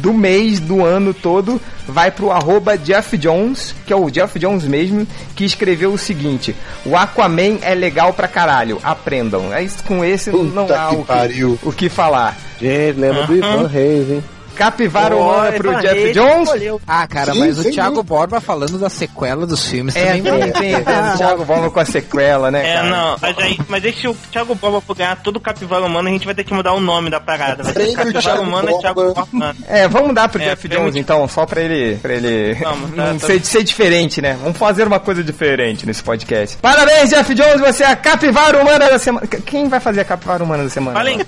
[0.00, 4.64] do mês, do ano todo, vai pro arroba Jeff Jones, que é o Jeff Jones
[4.64, 6.54] mesmo, que escreveu o seguinte:
[6.84, 9.52] O Aquaman é legal pra caralho, aprendam.
[9.52, 12.36] Aí com esse não Puta há que o que, o que falar.
[12.60, 14.24] Gente, lembra do Ivan Reis, hein?
[14.64, 16.42] Capivara humana pro Jeff Jones.
[16.48, 16.80] escolheu.
[16.86, 18.08] Ah, cara, Sim, mas o sem Thiago dúvida.
[18.14, 20.22] Borba falando da sequela dos filmes É, também.
[20.22, 22.68] tem, tem, tem o Thiago Bola com a sequela, né?
[22.68, 22.88] É, cara?
[22.90, 26.08] não, mas, aí, mas aí se o Thiago Borba for ganhar todo o capivara humano,
[26.08, 27.62] a gente vai ter que mudar o nome da parada.
[27.62, 29.26] Vai ser capivara Thiago humano e Thiago Borba.
[29.32, 29.56] Borba.
[29.66, 32.90] É, vamos dar pro É, Jeff Jones um- então, só pra ele, pra ele Vamos,
[32.96, 33.18] tá, tá.
[33.18, 34.36] ser, ser diferente, né?
[34.42, 36.56] Vamos fazer uma coisa diferente nesse podcast.
[36.58, 39.26] Parabéns, Jeff Jones, você é a capivara humana da semana.
[39.26, 40.96] Qu- Quem vai fazer a capivara humana da semana?
[40.98, 41.18] Fala em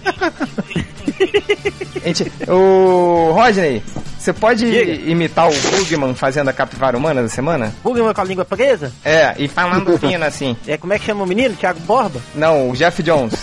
[2.04, 3.82] Gente, o Rodney,
[4.18, 5.10] você pode Diga.
[5.10, 7.72] imitar o Bugman fazendo a capivara humana da semana?
[7.82, 8.92] Bugman com a língua presa?
[9.04, 10.56] É, e falando fino assim.
[10.66, 11.54] É, como é que chama o menino?
[11.56, 12.20] Thiago Borba?
[12.34, 13.34] Não, o Jeff Jones.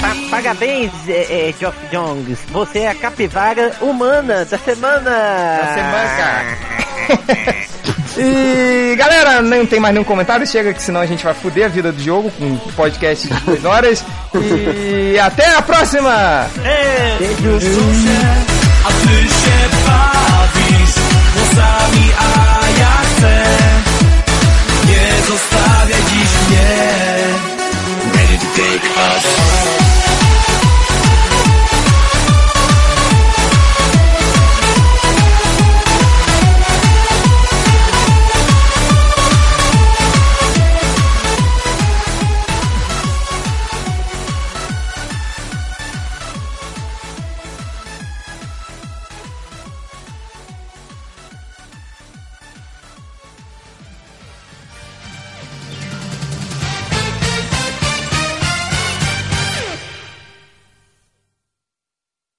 [0.00, 2.38] Pa- Parabéns, é, é, Geoff Jones.
[2.50, 5.00] Você é a capivara humana da semana.
[5.10, 7.56] Da semana.
[8.18, 11.68] E galera, não tem mais nenhum comentário, chega que senão a gente vai foder a
[11.68, 14.04] vida do jogo com um podcast de duas horas.
[14.34, 16.46] E até a próxima!
[16.64, 17.16] É.
[17.18, 17.64] Beijos!